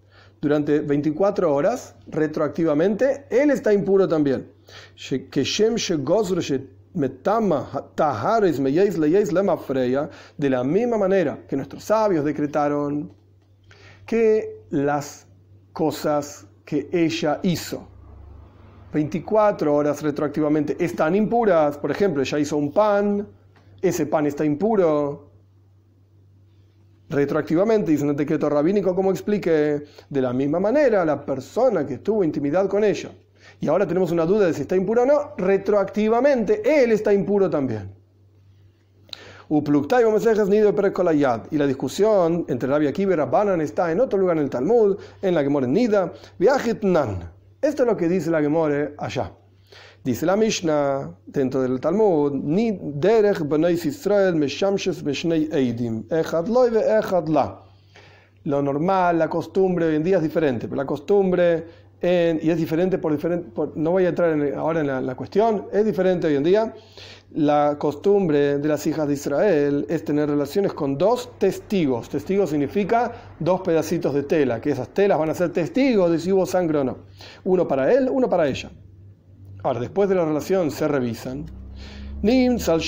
Durante 0.42 0.80
24 0.80 1.54
horas, 1.54 1.94
retroactivamente, 2.06 3.24
él 3.30 3.50
está 3.50 3.72
impuro 3.72 4.06
también. 4.06 4.51
Leyeis 8.98 9.32
lema 9.32 9.56
Freya, 9.56 10.10
de 10.36 10.50
la 10.50 10.62
misma 10.64 10.98
manera 10.98 11.38
que 11.48 11.56
nuestros 11.56 11.84
sabios 11.84 12.24
decretaron 12.24 13.12
que 14.06 14.64
las 14.70 15.26
cosas 15.72 16.46
que 16.64 16.88
ella 16.92 17.40
hizo. 17.42 17.88
24 18.92 19.74
horas 19.74 20.02
retroactivamente 20.02 20.76
están 20.78 21.14
impuras. 21.14 21.78
Por 21.78 21.90
ejemplo, 21.90 22.22
ella 22.22 22.38
hizo 22.38 22.56
un 22.56 22.72
pan, 22.72 23.26
ese 23.80 24.06
pan 24.06 24.26
está 24.26 24.44
impuro. 24.44 25.30
Retroactivamente, 27.08 27.90
dice 27.90 28.04
un 28.04 28.16
decreto 28.16 28.48
rabínico, 28.48 28.94
como 28.94 29.10
explique, 29.10 29.82
de 30.08 30.20
la 30.20 30.32
misma 30.32 30.60
manera, 30.60 31.04
la 31.04 31.24
persona 31.24 31.86
que 31.86 31.98
tuvo 31.98 32.24
intimidad 32.24 32.68
con 32.68 32.84
ella. 32.84 33.10
Y 33.62 33.68
ahora 33.68 33.86
tenemos 33.86 34.10
una 34.10 34.26
duda 34.26 34.46
de 34.46 34.54
si 34.54 34.62
está 34.62 34.74
impuro 34.74 35.02
o 35.02 35.06
no. 35.06 35.34
Retroactivamente, 35.38 36.62
él 36.82 36.90
está 36.90 37.14
impuro 37.14 37.48
también. 37.48 37.94
Y 39.48 39.60
la 41.56 41.66
discusión 41.68 42.44
entre 42.48 42.68
Rabbi 42.68 42.88
Akiva 42.88 43.12
y 43.12 43.16
Rabbanan 43.16 43.60
está 43.60 43.92
en 43.92 44.00
otro 44.00 44.18
lugar 44.18 44.36
en 44.38 44.42
el 44.42 44.50
Talmud, 44.50 44.96
en 45.22 45.34
la 45.36 45.44
Gemore 45.44 45.68
Nida. 45.68 46.12
Esto 47.60 47.82
es 47.84 47.86
lo 47.88 47.96
que 47.96 48.08
dice 48.08 48.32
la 48.32 48.40
Gemore 48.40 48.96
allá. 48.98 49.32
Dice 50.02 50.26
la 50.26 50.34
Mishnah 50.34 51.16
dentro 51.24 51.62
del 51.62 51.78
Talmud, 51.78 52.32
Ni 52.32 52.70
eidim. 55.52 56.04
Lo 58.44 58.60
normal, 58.60 59.18
la 59.20 59.28
costumbre 59.28 59.86
hoy 59.86 59.94
en 59.94 60.02
día 60.02 60.16
es 60.16 60.22
diferente, 60.24 60.66
pero 60.66 60.82
la 60.82 60.86
costumbre 60.86 61.81
y 62.02 62.50
es 62.50 62.56
diferente 62.56 62.98
por 62.98 63.12
diferente, 63.12 63.48
no 63.76 63.92
voy 63.92 64.06
a 64.06 64.08
entrar 64.08 64.36
ahora 64.56 64.80
en 64.80 65.06
la, 65.06 65.14
cuestión, 65.14 65.66
es 65.72 65.84
diferente 65.84 66.26
hoy 66.26 66.34
en 66.34 66.42
día. 66.42 66.74
La 67.34 67.76
costumbre 67.78 68.58
de 68.58 68.68
las 68.68 68.86
hijas 68.86 69.08
de 69.08 69.14
Israel 69.14 69.86
es 69.88 70.04
tener 70.04 70.28
relaciones 70.28 70.74
con 70.74 70.98
dos 70.98 71.30
testigos. 71.38 72.08
Testigo 72.08 72.46
significa 72.46 73.12
dos 73.38 73.62
pedacitos 73.62 74.12
de 74.12 74.24
tela, 74.24 74.60
que 74.60 74.70
esas 74.70 74.88
telas 74.88 75.18
van 75.18 75.30
a 75.30 75.34
ser 75.34 75.50
testigos 75.50 76.10
de 76.10 76.18
si 76.18 76.32
hubo 76.32 76.44
sangre 76.44 76.78
o 76.78 76.84
no. 76.84 76.98
Uno 77.44 77.66
para 77.66 77.90
él, 77.92 78.10
uno 78.10 78.28
para 78.28 78.48
ella. 78.48 78.70
Ahora, 79.62 79.80
después 79.80 80.08
de 80.08 80.16
la 80.16 80.24
relación 80.24 80.70
se 80.70 80.88
revisan. 80.88 81.46
Nim 82.20 82.58
sal 82.58 82.82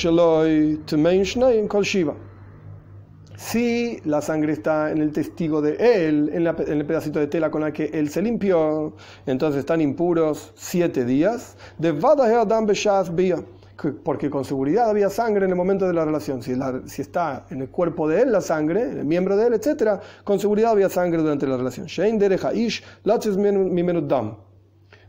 kol 1.69 1.85
shiva 1.85 2.15
si 3.37 4.01
la 4.05 4.21
sangre 4.21 4.53
está 4.53 4.91
en 4.91 4.99
el 4.99 5.13
testigo 5.13 5.61
de 5.61 5.77
él, 5.79 6.31
en, 6.33 6.47
el 6.47 6.87
pedacito 6.87 7.19
de 7.19 7.27
tela 7.27 7.51
con 7.51 7.63
la 7.63 7.73
que 7.73 7.87
él 7.93 8.09
se 8.09 8.23
limpió, 8.23 8.95
entonces 9.27 9.61
están 9.61 9.81
impuros 9.81 10.53
siete 10.55 11.05
días. 11.05 11.57
De 11.79 11.93
porque 14.05 14.31
con 14.31 14.45
seguridad 14.45 14.89
había 14.89 15.11
sangre 15.11 15.45
en 15.45 15.51
el 15.51 15.57
momento 15.57 15.87
de 15.87 15.95
la 15.95 16.05
relación. 16.05 16.43
Si, 16.43 16.55
si, 16.87 17.03
está 17.03 17.47
en 17.51 17.63
el 17.63 17.69
cuerpo 17.71 18.09
de 18.09 18.23
él 18.23 18.33
la 18.33 18.41
sangre, 18.41 18.83
en 18.83 18.99
el 18.99 19.05
miembro 19.05 19.37
de 19.37 19.49
él, 19.49 19.55
etc., 19.55 20.01
con 20.23 20.39
seguridad 20.39 20.71
había 20.71 20.89
sangre 20.89 21.21
durante 21.21 21.47
la 21.47 21.57
relación. 21.57 21.89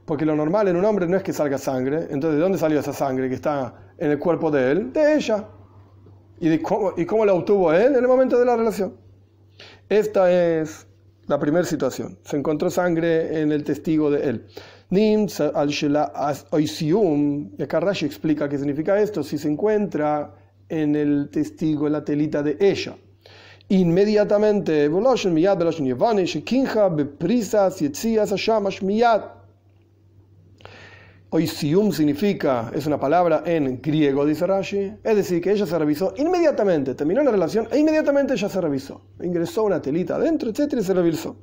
Porque 0.05 0.25
lo 0.25 0.35
normal 0.35 0.67
en 0.67 0.75
un 0.75 0.85
hombre 0.85 1.07
no 1.07 1.17
es 1.17 1.23
que 1.23 1.33
salga 1.33 1.57
sangre. 1.57 2.07
Entonces, 2.09 2.37
¿de 2.37 2.39
dónde 2.39 2.57
salió 2.57 2.79
esa 2.79 2.93
sangre 2.93 3.29
que 3.29 3.35
está 3.35 3.73
en 3.97 4.11
el 4.11 4.19
cuerpo 4.19 4.49
de 4.51 4.71
él? 4.71 4.93
De 4.93 5.15
ella. 5.15 5.45
¿Y, 6.39 6.57
cómo, 6.59 6.93
¿Y 6.97 7.05
cómo 7.05 7.25
la 7.25 7.33
obtuvo 7.33 7.71
él 7.73 7.93
en 7.93 7.95
el 7.95 8.07
momento 8.07 8.37
de 8.37 8.45
la 8.45 8.55
relación? 8.55 8.95
Esta 9.89 10.31
es 10.31 10.87
la 11.27 11.39
primera 11.39 11.65
situación. 11.65 12.17
Se 12.23 12.37
encontró 12.37 12.69
sangre 12.69 13.41
en 13.41 13.51
el 13.51 13.63
testigo 13.63 14.11
de 14.11 14.29
él. 14.29 14.45
Nim 14.89 15.27
al 15.53 15.69
y 15.71 17.63
acá 17.63 17.79
Rashi 17.79 18.05
explica 18.05 18.47
qué 18.47 18.57
significa 18.57 18.99
esto, 18.99 19.23
si 19.23 19.37
se 19.37 19.49
encuentra 19.49 20.35
en 20.69 20.95
el 20.95 21.29
testigo, 21.31 21.87
en 21.87 21.93
la 21.93 22.05
telita 22.05 22.43
de 22.43 22.57
ella. 22.59 22.95
Inmediatamente, 23.69 24.87
Oisium 31.31 31.91
significa, 31.91 32.71
es 32.73 32.85
una 32.85 32.99
palabra 32.99 33.43
en 33.45 33.81
griego, 33.81 34.25
dice 34.25 34.47
Rashi, 34.47 34.93
es 35.03 35.15
decir, 35.15 35.41
que 35.41 35.51
ella 35.51 35.65
se 35.65 35.77
revisó 35.77 36.13
inmediatamente, 36.17 36.95
terminó 36.95 37.23
la 37.23 37.31
relación 37.31 37.67
e 37.71 37.79
inmediatamente 37.79 38.33
ella 38.33 38.47
se 38.47 38.61
revisó. 38.61 39.01
Ingresó 39.21 39.63
una 39.63 39.81
telita 39.81 40.15
adentro, 40.15 40.49
etcétera, 40.49 40.81
y 40.81 40.85
se 40.85 40.93
revisó. 40.93 41.35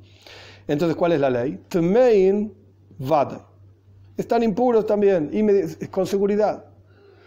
Entonces, 0.67 0.95
¿cuál 0.95 1.11
es 1.11 1.19
la 1.19 1.29
ley? 1.29 1.59
Tmein 1.67 2.53
vada. 2.97 3.45
Están 4.15 4.43
impuros 4.43 4.85
también, 4.85 5.29
con 5.91 6.07
seguridad. 6.07 6.65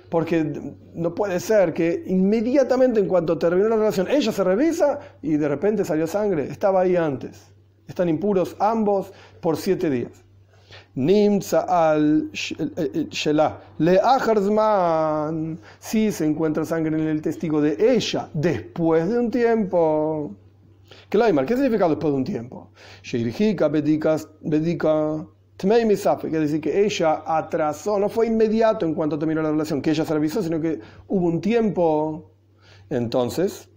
Porque 0.08 0.72
no 0.94 1.14
puede 1.14 1.40
ser 1.40 1.74
que 1.74 2.04
inmediatamente 2.06 3.00
en 3.00 3.08
cuanto 3.08 3.36
terminó 3.36 3.68
la 3.68 3.76
relación, 3.76 4.08
ella 4.08 4.30
se 4.32 4.44
revisa 4.44 5.00
y 5.20 5.36
de 5.36 5.48
repente 5.48 5.84
salió 5.84 6.06
sangre. 6.06 6.48
Estaba 6.48 6.82
ahí 6.82 6.96
antes. 6.96 7.52
Están 7.88 8.08
impuros 8.08 8.56
ambos 8.58 9.12
por 9.40 9.56
siete 9.56 9.90
días. 9.90 10.25
Nimza 10.94 11.60
al 11.68 12.30
Shelah. 12.32 13.60
Le 13.78 13.98
Ajarzman. 13.98 15.58
Si 15.78 16.10
se 16.10 16.24
encuentra 16.24 16.64
sangre 16.64 17.00
en 17.00 17.08
el 17.08 17.20
testigo 17.20 17.60
de 17.60 17.76
ella 17.94 18.28
después 18.32 19.08
de 19.08 19.18
un 19.18 19.30
tiempo. 19.30 20.34
¿Qué 21.08 21.18
significa 21.18 21.88
después 21.88 22.12
de 22.12 22.16
un 22.16 22.24
tiempo? 22.24 22.70
Sheirjika 23.02 23.68
bedika 23.68 24.16
Quiere 25.58 26.40
decir 26.40 26.60
que 26.60 26.84
ella 26.84 27.22
atrasó, 27.26 27.98
no 27.98 28.10
fue 28.10 28.26
inmediato 28.26 28.84
en 28.84 28.94
cuanto 28.94 29.18
terminó 29.18 29.40
la 29.40 29.50
relación, 29.50 29.80
que 29.80 29.90
ella 29.90 30.04
se 30.04 30.12
revisó, 30.12 30.42
sino 30.42 30.60
que 30.60 30.80
hubo 31.08 31.26
un 31.26 31.40
tiempo. 31.40 32.30
Entonces, 32.90 33.68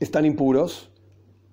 están 0.00 0.24
impuros 0.24 0.90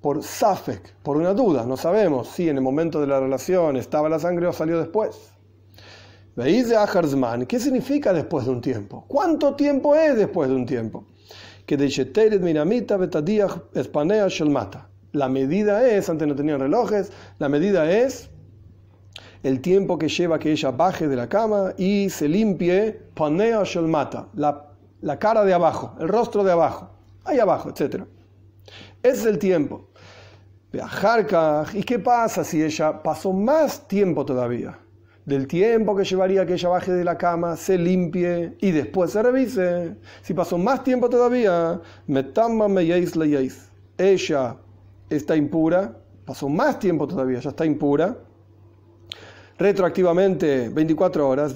por 0.01 0.23
Safek, 0.23 0.95
por 1.03 1.17
una 1.17 1.33
duda, 1.33 1.65
no 1.65 1.77
sabemos 1.77 2.27
si 2.27 2.49
en 2.49 2.57
el 2.57 2.63
momento 2.63 2.99
de 2.99 3.07
la 3.07 3.19
relación 3.19 3.77
estaba 3.77 4.09
la 4.09 4.19
sangre 4.19 4.47
o 4.47 4.53
salió 4.53 4.79
después. 4.79 5.31
¿Veis 6.35 6.69
de? 6.69 7.45
¿Qué 7.45 7.59
significa 7.59 8.13
después 8.13 8.45
de 8.45 8.51
un 8.51 8.61
tiempo? 8.61 9.05
¿Cuánto 9.07 9.53
tiempo 9.55 9.95
es 9.95 10.15
después 10.15 10.49
de 10.49 10.55
un 10.55 10.65
tiempo? 10.65 11.05
Que 11.65 11.77
de 11.77 12.39
Miramita 12.39 12.97
Espanea 13.73 14.27
Shelmata. 14.27 14.87
La 15.11 15.27
medida 15.27 15.85
es, 15.87 16.09
antes 16.09 16.27
no 16.27 16.35
tenían 16.35 16.59
relojes, 16.59 17.11
la 17.37 17.49
medida 17.49 17.91
es 17.91 18.29
el 19.43 19.59
tiempo 19.59 19.97
que 19.97 20.07
lleva 20.07 20.39
que 20.39 20.51
ella 20.51 20.71
baje 20.71 21.07
de 21.07 21.15
la 21.15 21.27
cama 21.27 21.73
y 21.77 22.09
se 22.09 22.27
limpie 22.27 22.99
Panea 23.13 23.63
Shelmata, 23.63 24.27
la, 24.33 25.19
cara 25.19 25.43
de 25.43 25.53
abajo, 25.53 25.95
el 25.99 26.07
rostro 26.07 26.43
de 26.43 26.51
abajo, 26.51 26.89
ahí 27.25 27.39
abajo, 27.39 27.69
etc. 27.69 28.03
Ese 29.03 29.21
es 29.21 29.25
el 29.25 29.39
tiempo. 29.39 29.87
¿Y 31.73 31.83
qué 31.83 31.99
pasa 31.99 32.43
si 32.43 32.63
ella 32.63 33.03
pasó 33.03 33.33
más 33.33 33.87
tiempo 33.87 34.25
todavía? 34.25 34.79
Del 35.25 35.47
tiempo 35.47 35.95
que 35.95 36.03
llevaría 36.03 36.45
que 36.45 36.53
ella 36.53 36.69
baje 36.69 36.91
de 36.91 37.03
la 37.03 37.17
cama, 37.17 37.55
se 37.55 37.77
limpie 37.77 38.55
y 38.59 38.71
después 38.71 39.11
se 39.11 39.21
revise. 39.21 39.97
Si 40.21 40.33
pasó 40.33 40.57
más 40.57 40.83
tiempo 40.83 41.09
todavía, 41.09 41.79
ella 43.97 44.55
está 45.09 45.35
impura, 45.35 45.97
pasó 46.25 46.49
más 46.49 46.79
tiempo 46.79 47.07
todavía, 47.07 47.39
ya 47.39 47.49
está 47.49 47.65
impura 47.65 48.17
retroactivamente 49.57 50.69
24 50.69 51.27
horas, 51.27 51.55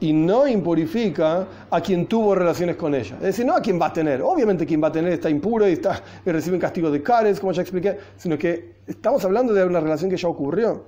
y 0.00 0.12
no 0.12 0.46
impurifica 0.46 1.46
a 1.70 1.80
quien 1.80 2.06
tuvo 2.06 2.34
relaciones 2.34 2.76
con 2.76 2.94
ella. 2.94 3.16
Es 3.16 3.22
decir, 3.22 3.46
no 3.46 3.54
a 3.54 3.60
quien 3.60 3.80
va 3.80 3.86
a 3.86 3.92
tener. 3.92 4.22
Obviamente 4.22 4.66
quien 4.66 4.82
va 4.82 4.88
a 4.88 4.92
tener 4.92 5.12
está 5.12 5.30
impuro 5.30 5.68
y, 5.68 5.72
está, 5.72 6.02
y 6.24 6.30
recibe 6.30 6.56
un 6.56 6.60
castigo 6.60 6.90
de 6.90 7.02
cares, 7.02 7.40
como 7.40 7.52
ya 7.52 7.62
expliqué, 7.62 7.96
sino 8.16 8.36
que 8.36 8.76
estamos 8.86 9.24
hablando 9.24 9.52
de 9.52 9.64
una 9.64 9.80
relación 9.80 10.10
que 10.10 10.16
ya 10.16 10.28
ocurrió. 10.28 10.84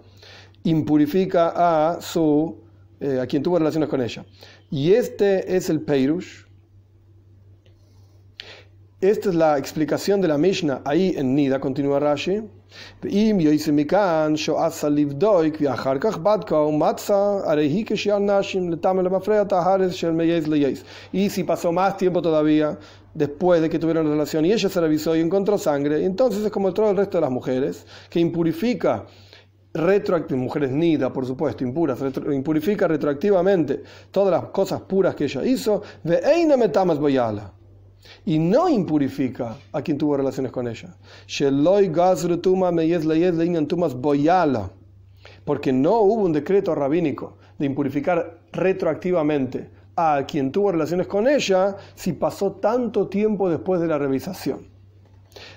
Impurifica 0.65 1.53
a 1.55 2.01
su 2.01 2.57
eh, 3.01 3.21
a 3.21 3.27
quien 3.27 3.45
tuvo 3.45 3.59
relaciones 3.59 3.89
con 3.89 4.03
ella. 4.03 4.25
Y 4.71 4.93
este 4.93 5.57
es 5.57 5.71
el 5.71 5.81
Peirush. 5.81 6.48
Esta 9.01 9.29
es 9.29 9.37
la 9.37 9.57
explicación 9.57 10.21
de 10.21 10.27
la 10.27 10.37
Mishnah 10.37 10.83
ahí 10.85 11.15
en 11.17 11.33
Nida, 11.33 11.61
continúa 11.61 12.01
Rashi. 12.01 12.43
Y 21.13 21.31
si 21.31 21.45
pasó 21.45 21.71
más 21.71 21.97
tiempo 21.97 22.21
todavía 22.21 22.77
después 23.15 23.63
de 23.63 23.71
que 23.71 23.79
tuvieron 23.79 24.11
relación 24.11 24.45
y 24.45 24.53
ella 24.53 24.69
se 24.69 24.81
revisó 24.81 25.15
y 25.15 25.21
encontró 25.21 25.59
sangre, 25.59 26.05
entonces 26.05 26.45
es 26.45 26.51
como 26.51 26.75
todo 26.75 26.91
el 26.91 26.97
resto 26.97 27.19
de 27.19 27.21
las 27.23 27.31
mujeres, 27.31 27.87
que 28.11 28.19
impurifica 28.19 29.07
retroactivamente, 29.75 30.35
mujeres 30.35 30.71
nida, 30.73 31.13
por 31.13 31.25
supuesto, 31.25 31.63
impuras, 31.63 32.01
impurifica 32.33 32.89
retroactivamente 32.89 33.81
todas 34.11 34.43
las 34.43 34.51
cosas 34.51 34.81
puras 34.81 35.15
que 35.15 35.27
ella 35.27 35.45
hizo, 35.45 35.85
de 36.03 36.17
Eina 36.17 36.57
Metamas 36.57 36.99
Boyala. 36.99 37.53
Y 38.25 38.39
no 38.39 38.69
impurifica 38.69 39.57
a 39.73 39.83
quien 39.83 39.99
tuvo 39.99 40.17
relaciones 40.17 40.53
con 40.53 40.69
ella. 40.69 40.95
Porque 45.45 45.73
no 45.73 46.01
hubo 46.01 46.23
un 46.23 46.33
decreto 46.33 46.75
rabínico 46.75 47.39
de 47.59 47.67
impurificar 47.67 48.39
retroactivamente 48.53 49.71
a 49.97 50.25
quien 50.27 50.53
tuvo 50.53 50.73
relaciones 50.73 51.07
con 51.07 51.27
ella 51.27 51.77
si 51.95 52.13
pasó 52.13 52.53
tanto 52.53 53.09
tiempo 53.09 53.51
después 53.51 53.81
de 53.81 53.89
la 53.89 53.99
revisación. 53.99 54.67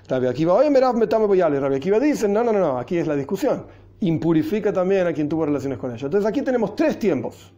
Rabbi 0.07 0.27
Akiva, 0.27 0.53
oye, 0.53 0.69
metame 0.69 1.25
boyale. 1.25 1.59
Rabbi 1.59 1.75
Akiva 1.75 1.99
dice, 1.99 2.27
no, 2.27 2.43
no, 2.43 2.51
no, 2.51 2.77
aquí 2.77 2.97
es 2.97 3.07
la 3.07 3.15
discusión 3.15 3.65
impurifica 4.01 4.73
también 4.73 5.07
a 5.07 5.13
quien 5.13 5.29
tuvo 5.29 5.45
relaciones 5.45 5.77
con 5.77 5.91
ella. 5.91 6.05
Entonces 6.05 6.27
aquí 6.27 6.41
tenemos 6.41 6.75
tres 6.75 6.99
tiempos. 6.99 7.53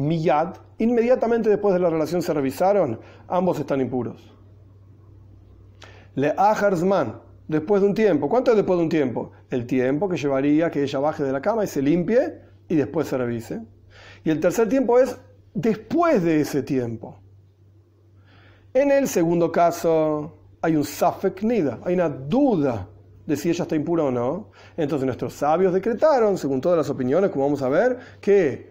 Miyad, 0.00 0.56
inmediatamente 0.78 1.48
después 1.48 1.74
de 1.74 1.80
la 1.80 1.90
relación 1.90 2.22
se 2.22 2.32
revisaron, 2.32 3.00
ambos 3.28 3.58
están 3.60 3.80
impuros. 3.80 4.34
Le 6.14 6.34
Aharzman, 6.36 7.20
después 7.50 7.82
de 7.82 7.88
un 7.88 7.94
tiempo. 7.94 8.28
¿Cuánto 8.28 8.52
es 8.52 8.56
después 8.56 8.78
de 8.78 8.84
un 8.84 8.88
tiempo? 8.88 9.32
El 9.50 9.66
tiempo 9.66 10.08
que 10.08 10.16
llevaría 10.16 10.70
que 10.70 10.84
ella 10.84 11.00
baje 11.00 11.24
de 11.24 11.32
la 11.32 11.42
cama 11.42 11.64
y 11.64 11.66
se 11.66 11.82
limpie 11.82 12.40
y 12.68 12.76
después 12.76 13.08
se 13.08 13.18
revise. 13.18 13.60
Y 14.22 14.30
el 14.30 14.38
tercer 14.38 14.68
tiempo 14.68 15.00
es 15.00 15.18
después 15.52 16.22
de 16.22 16.40
ese 16.40 16.62
tiempo. 16.62 17.18
En 18.72 18.92
el 18.92 19.08
segundo 19.08 19.50
caso 19.50 20.38
hay 20.62 20.76
un 20.76 20.84
Safek 20.84 21.42
Nida, 21.42 21.80
hay 21.84 21.94
una 21.94 22.08
duda 22.08 22.88
de 23.26 23.36
si 23.36 23.50
ella 23.50 23.64
está 23.64 23.74
impura 23.74 24.04
o 24.04 24.12
no. 24.12 24.50
Entonces 24.76 25.04
nuestros 25.04 25.34
sabios 25.34 25.72
decretaron, 25.72 26.38
según 26.38 26.60
todas 26.60 26.78
las 26.78 26.88
opiniones, 26.88 27.30
como 27.30 27.46
vamos 27.46 27.62
a 27.62 27.68
ver, 27.68 27.98
que 28.20 28.69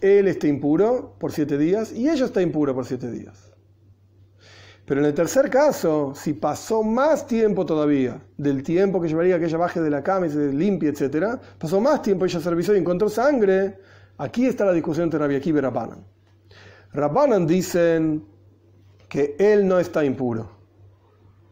él 0.00 0.28
está 0.28 0.46
impuro 0.46 1.14
por 1.18 1.32
siete 1.32 1.58
días 1.58 1.92
y 1.92 2.08
ella 2.08 2.24
está 2.24 2.42
impura 2.42 2.74
por 2.74 2.84
siete 2.84 3.10
días. 3.10 3.52
Pero 4.88 5.00
en 5.00 5.06
el 5.06 5.14
tercer 5.14 5.50
caso, 5.50 6.14
si 6.14 6.32
pasó 6.32 6.82
más 6.82 7.26
tiempo 7.26 7.66
todavía 7.66 8.22
del 8.38 8.62
tiempo 8.62 9.00
que 9.00 9.08
llevaría 9.08 9.38
que 9.38 9.44
ella 9.44 9.58
baje 9.58 9.82
de 9.82 9.90
la 9.90 10.02
cama 10.02 10.26
y 10.26 10.30
se 10.30 10.50
limpie, 10.52 10.88
etc., 10.88 11.38
pasó 11.58 11.78
más 11.78 12.00
tiempo, 12.00 12.24
ella 12.24 12.40
se 12.40 12.48
revisó 12.48 12.74
y 12.74 12.78
encontró 12.78 13.10
sangre, 13.10 13.78
aquí 14.16 14.46
está 14.46 14.64
la 14.64 14.72
discusión 14.72 15.04
entre 15.04 15.18
Rabbi 15.18 15.42
y 15.44 15.52
Rabbanan. 15.52 16.06
Rabbanan 16.94 17.46
dicen 17.46 18.24
que 19.10 19.36
él 19.38 19.68
no 19.68 19.78
está 19.78 20.04
impuro. 20.04 20.50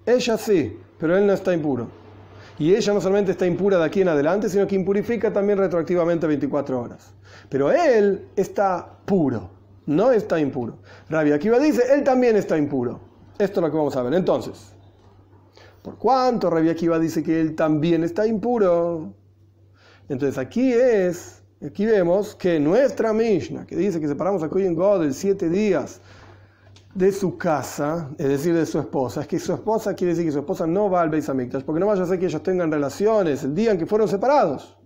Ella 0.06 0.38
sí, 0.38 0.78
pero 0.98 1.18
él 1.18 1.26
no 1.26 1.34
está 1.34 1.52
impuro. 1.52 2.05
Y 2.58 2.74
ella 2.74 2.94
no 2.94 3.00
solamente 3.00 3.32
está 3.32 3.46
impura 3.46 3.78
de 3.78 3.84
aquí 3.84 4.00
en 4.00 4.08
adelante, 4.08 4.48
sino 4.48 4.66
que 4.66 4.74
impurifica 4.74 5.32
también 5.32 5.58
retroactivamente 5.58 6.26
24 6.26 6.80
horas. 6.80 7.12
Pero 7.48 7.70
él 7.70 8.28
está 8.34 8.98
puro, 9.04 9.50
no 9.84 10.10
está 10.10 10.40
impuro. 10.40 10.78
Rabbi 11.10 11.32
Akiva 11.32 11.58
dice, 11.58 11.82
él 11.92 12.02
también 12.02 12.36
está 12.36 12.56
impuro. 12.56 13.00
Esto 13.38 13.60
es 13.60 13.64
lo 13.64 13.70
que 13.70 13.76
vamos 13.76 13.96
a 13.96 14.02
ver. 14.02 14.14
Entonces, 14.14 14.72
¿por 15.82 15.98
cuánto 15.98 16.48
Rabbi 16.48 16.70
Akiva 16.70 16.98
dice 16.98 17.22
que 17.22 17.40
él 17.40 17.54
también 17.54 18.02
está 18.04 18.26
impuro? 18.26 19.12
Entonces 20.08 20.38
aquí 20.38 20.72
es, 20.72 21.42
aquí 21.64 21.84
vemos 21.84 22.34
que 22.34 22.58
nuestra 22.58 23.12
Mishnah, 23.12 23.66
que 23.66 23.76
dice 23.76 24.00
que 24.00 24.08
separamos 24.08 24.42
a 24.42 24.48
Kohen 24.48 24.74
God 24.74 25.10
siete 25.10 25.50
días 25.50 26.00
de 26.96 27.12
su 27.12 27.36
casa, 27.36 28.08
es 28.16 28.26
decir, 28.26 28.54
de 28.54 28.64
su 28.64 28.78
esposa, 28.78 29.20
es 29.20 29.26
que 29.26 29.38
su 29.38 29.52
esposa 29.52 29.94
quiere 29.94 30.14
decir 30.14 30.24
que 30.24 30.32
su 30.32 30.38
esposa 30.38 30.66
no 30.66 30.88
va 30.88 31.02
al 31.02 31.10
Beis 31.10 31.28
Hamikdash, 31.28 31.62
porque 31.62 31.78
no 31.78 31.86
vaya 31.86 32.04
a 32.04 32.06
ser 32.06 32.18
que 32.18 32.24
ellos 32.24 32.42
tengan 32.42 32.72
relaciones 32.72 33.44
el 33.44 33.54
día 33.54 33.72
en 33.72 33.78
que 33.78 33.84
fueron 33.84 34.08
separados. 34.08 34.78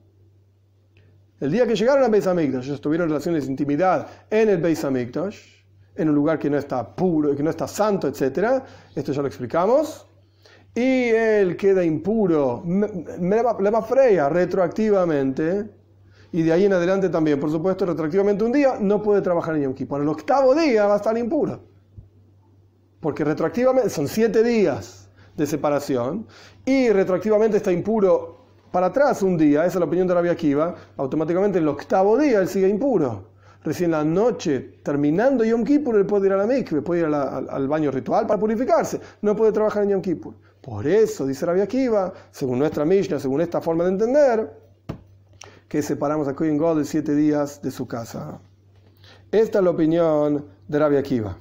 El 1.39 1.53
día 1.53 1.69
que 1.69 1.77
llegaron 1.77 2.03
al 2.03 2.11
Beis 2.11 2.27
Hamikdash, 2.27 2.67
ellos 2.67 2.81
tuvieron 2.81 3.09
relaciones 3.09 3.45
de 3.45 3.53
intimidad 3.53 4.09
en 4.29 4.49
el 4.49 4.59
Beis 4.59 4.85
Hamikdash, 4.85 5.39
en 5.95 6.09
un 6.09 6.15
lugar 6.17 6.41
que 6.41 6.51
no 6.51 6.59
está 6.59 6.97
puro, 6.97 7.37
que 7.37 7.45
no 7.45 7.51
está 7.51 7.69
santo, 7.69 8.09
etc. 8.09 8.61
Esto 8.93 9.13
ya 9.13 9.23
lo 9.23 9.29
explicamos. 9.29 10.05
Y 10.75 11.11
él 11.11 11.57
queda 11.57 11.85
impuro, 11.85 12.65
le 12.67 13.71
va 13.71 13.83
freya 13.83 14.29
retroactivamente, 14.29 15.71
y 16.33 16.43
de 16.43 16.53
ahí 16.53 16.65
en 16.65 16.73
adelante 16.73 17.09
también, 17.09 17.39
por 17.39 17.51
supuesto, 17.53 17.87
retroactivamente 17.87 18.43
un 18.43 18.53
día, 18.53 18.79
no 18.81 19.01
puede 19.01 19.23
trabajar 19.23 19.55
en 19.55 19.63
Yom 19.63 19.75
Kippur. 19.75 20.01
El 20.01 20.09
octavo 20.09 20.57
día 20.57 20.87
va 20.87 20.95
a 20.95 20.97
estar 20.97 21.17
impuro 21.17 21.70
porque 23.01 23.25
retroactivamente 23.25 23.91
son 23.91 24.09
siete 24.09 24.43
días 24.43 25.09
de 25.37 25.47
separación 25.47 26.27
y 26.65 26.91
retroactivamente 26.91 27.57
está 27.57 27.73
impuro 27.73 28.41
para 28.71 28.87
atrás 28.87 29.23
un 29.23 29.37
día, 29.37 29.61
esa 29.61 29.79
es 29.79 29.81
la 29.81 29.87
opinión 29.87 30.07
de 30.07 30.15
Rabbi 30.15 30.29
Akiva, 30.29 30.75
automáticamente 30.97 31.59
el 31.59 31.67
octavo 31.67 32.17
día 32.17 32.41
él 32.41 32.49
sigue 32.49 32.69
impuro. 32.69 33.31
Recién 33.63 33.91
la 33.91 34.05
noche, 34.05 34.79
terminando 34.83 35.45
Yom 35.45 35.65
Kippur, 35.65 35.97
él 35.97 36.07
puede 36.07 36.29
ir 36.29 36.33
a 36.33 36.37
la 36.37 36.47
mikve, 36.47 36.81
puede 36.81 37.01
ir 37.01 37.07
al, 37.07 37.69
baño 37.69 37.91
ritual 37.91 38.27
para 38.27 38.41
purificarse, 38.41 39.01
no 39.21 39.37
puede 39.37 39.53
trabajar 39.53 39.83
en 39.83 39.91
Yom 39.91 40.03
Kippur. 40.03 40.35
Por 40.63 40.87
eso, 40.87 41.27
dice 41.27 41.45
Rabbi 41.45 41.61
Akiva, 41.61 42.13
según 42.31 42.59
nuestra 42.59 42.85
Mishnah, 42.85 43.19
según 43.19 43.41
esta 43.41 43.61
forma 43.61 43.85
de 43.85 43.91
entender, 43.91 44.51
que 45.69 45.83
separamos 45.83 46.27
a 46.29 46.35
Kohen 46.35 46.57
God 46.57 46.79
de 46.79 46.85
siete 46.85 47.15
días 47.15 47.61
de 47.61 47.71
su 47.71 47.87
casa. 47.87 48.41
Esta 49.31 49.59
es 49.59 49.65
la 49.65 49.71
opinión 49.71 50.47
de 50.67 50.79
Rabbi 50.79 50.97
Akiva. 50.97 51.37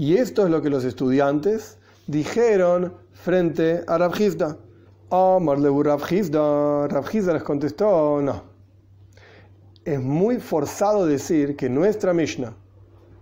Y 0.00 0.16
esto 0.16 0.44
es 0.44 0.50
lo 0.50 0.62
que 0.62 0.70
los 0.70 0.84
estudiantes 0.84 1.76
dijeron 2.06 2.94
frente 3.12 3.84
a 3.86 3.98
Rabjizda. 3.98 4.56
Omar 5.10 5.58
oh, 5.58 5.82
Rabjizda. 5.82 6.88
Rabjizda 6.88 7.34
les 7.34 7.42
contestó, 7.42 8.22
no. 8.22 8.44
Es 9.84 10.00
muy 10.00 10.38
forzado 10.38 11.04
decir 11.04 11.54
que 11.54 11.68
nuestra 11.68 12.14
Mishnah, 12.14 12.54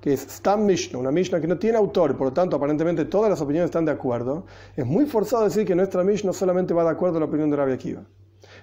que 0.00 0.12
es 0.12 0.20
Stam 0.20 0.66
Mishnah, 0.66 1.00
una 1.00 1.10
Mishnah 1.10 1.40
que 1.40 1.48
no 1.48 1.58
tiene 1.58 1.78
autor, 1.78 2.16
por 2.16 2.28
lo 2.28 2.32
tanto 2.32 2.54
aparentemente 2.54 3.06
todas 3.06 3.28
las 3.28 3.40
opiniones 3.40 3.70
están 3.70 3.84
de 3.84 3.90
acuerdo, 3.90 4.46
es 4.76 4.86
muy 4.86 5.04
forzado 5.04 5.42
decir 5.42 5.66
que 5.66 5.74
nuestra 5.74 6.04
Mishnah 6.04 6.32
solamente 6.32 6.74
va 6.74 6.84
de 6.84 6.90
acuerdo 6.90 7.16
a 7.16 7.18
la 7.18 7.26
opinión 7.26 7.50
de 7.50 7.56
Rabbi 7.56 7.72
Akiva. 7.72 8.04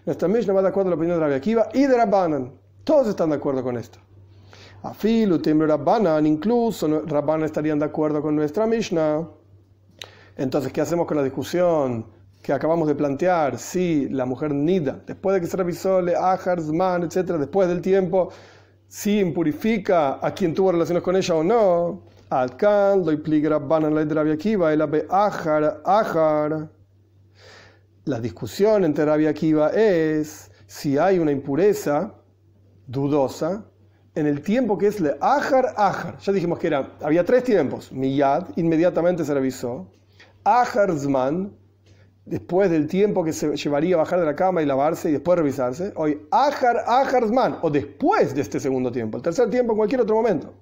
Nuestra 0.06 0.30
Mishnah 0.30 0.54
va 0.54 0.62
de 0.62 0.70
acuerdo 0.70 0.88
a 0.88 0.92
la 0.92 0.96
opinión 0.96 1.18
de 1.18 1.26
Rabbi 1.26 1.36
Akiva 1.36 1.68
y 1.74 1.86
de 1.86 1.98
Rabbanan. 1.98 2.54
Todos 2.86 3.10
están 3.10 3.32
de 3.32 3.36
acuerdo 3.36 3.62
con 3.62 3.76
esto. 3.76 4.00
Afilu, 4.86 5.40
timbre 5.40 5.66
Rabbanan, 5.68 6.28
incluso 6.28 6.88
Rabbanan 7.08 7.46
estarían 7.46 7.80
de 7.80 7.86
acuerdo 7.86 8.22
con 8.22 8.36
nuestra 8.36 8.68
Mishnah. 8.68 9.28
Entonces, 10.38 10.72
¿qué 10.72 10.82
hacemos 10.82 11.08
con 11.08 11.18
la 11.18 11.24
discusión 11.24 12.06
que 12.44 12.54
acabamos 12.54 12.88
de 12.88 12.94
plantear? 12.94 13.58
Si 13.58 14.08
la 14.10 14.26
mujer 14.26 14.54
nida, 14.54 15.02
después 15.08 15.34
de 15.34 15.42
que 15.42 15.48
se 15.48 15.58
revisó 15.58 16.02
le 16.02 16.14
man, 16.72 17.04
etc., 17.04 17.32
después 17.40 17.68
del 17.68 17.82
tiempo, 17.82 18.30
si 18.88 19.20
impurifica 19.20 20.20
a 20.22 20.32
quien 20.36 20.54
tuvo 20.54 20.72
relaciones 20.72 21.02
con 21.02 21.16
ella 21.16 21.34
o 21.34 21.44
no. 21.44 22.04
Alkan, 22.30 23.04
lo 23.04 23.50
Rabbanan, 23.50 23.98
el 23.98 25.08
Ajar, 25.10 25.82
Ajar. 25.84 26.70
La 28.04 28.20
discusión 28.20 28.86
entre 28.86 29.06
Rabbi 29.06 29.26
Akiva 29.26 29.70
es 29.70 30.52
si 30.68 31.00
hay 31.00 31.18
una 31.18 31.32
impureza 31.32 32.14
dudosa 32.86 33.66
en 34.16 34.28
el 34.28 34.42
tiempo 34.42 34.78
que 34.78 34.88
es 34.88 35.00
le 35.00 35.16
ajar 35.20 35.74
ajar. 35.78 36.18
Ya 36.20 36.32
dijimos 36.32 36.58
que 36.58 36.68
era, 36.68 36.90
había 37.02 37.24
tres 37.24 37.44
tiempos. 37.44 37.92
Miyad, 37.92 38.48
inmediatamente 38.56 39.26
se 39.26 39.34
revisó. 39.34 39.88
Ajar 40.44 40.98
zman, 40.98 41.54
después 42.26 42.72
del 42.72 42.88
tiempo 42.88 43.24
que 43.24 43.34
se 43.34 43.56
llevaría 43.56 43.96
a 43.96 44.00
bajar 44.00 44.20
de 44.20 44.26
la 44.26 44.36
cama 44.36 44.62
y 44.62 44.66
lavarse 44.66 45.10
y 45.10 45.12
después 45.14 45.38
revisarse. 45.38 45.92
Hoy 45.96 46.22
ajar 46.32 46.84
ajar 46.88 47.28
zman, 47.28 47.58
o 47.62 47.70
después 47.70 48.34
de 48.34 48.42
este 48.42 48.60
segundo 48.60 48.92
tiempo. 48.92 49.18
El 49.18 49.24
tercer 49.24 49.50
tiempo 49.50 49.74
en 49.74 49.78
cualquier 49.78 50.02
otro 50.02 50.16
momento. 50.16 50.54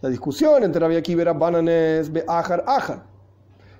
La 0.00 0.08
discusión 0.08 0.64
entre 0.64 0.80
Rabbi 0.80 0.96
Akiva 0.96 1.22
y 1.22 1.24
Rabbanan 1.24 1.68
es 1.68 2.10
ajar 2.26 2.64
ajar. 2.66 3.04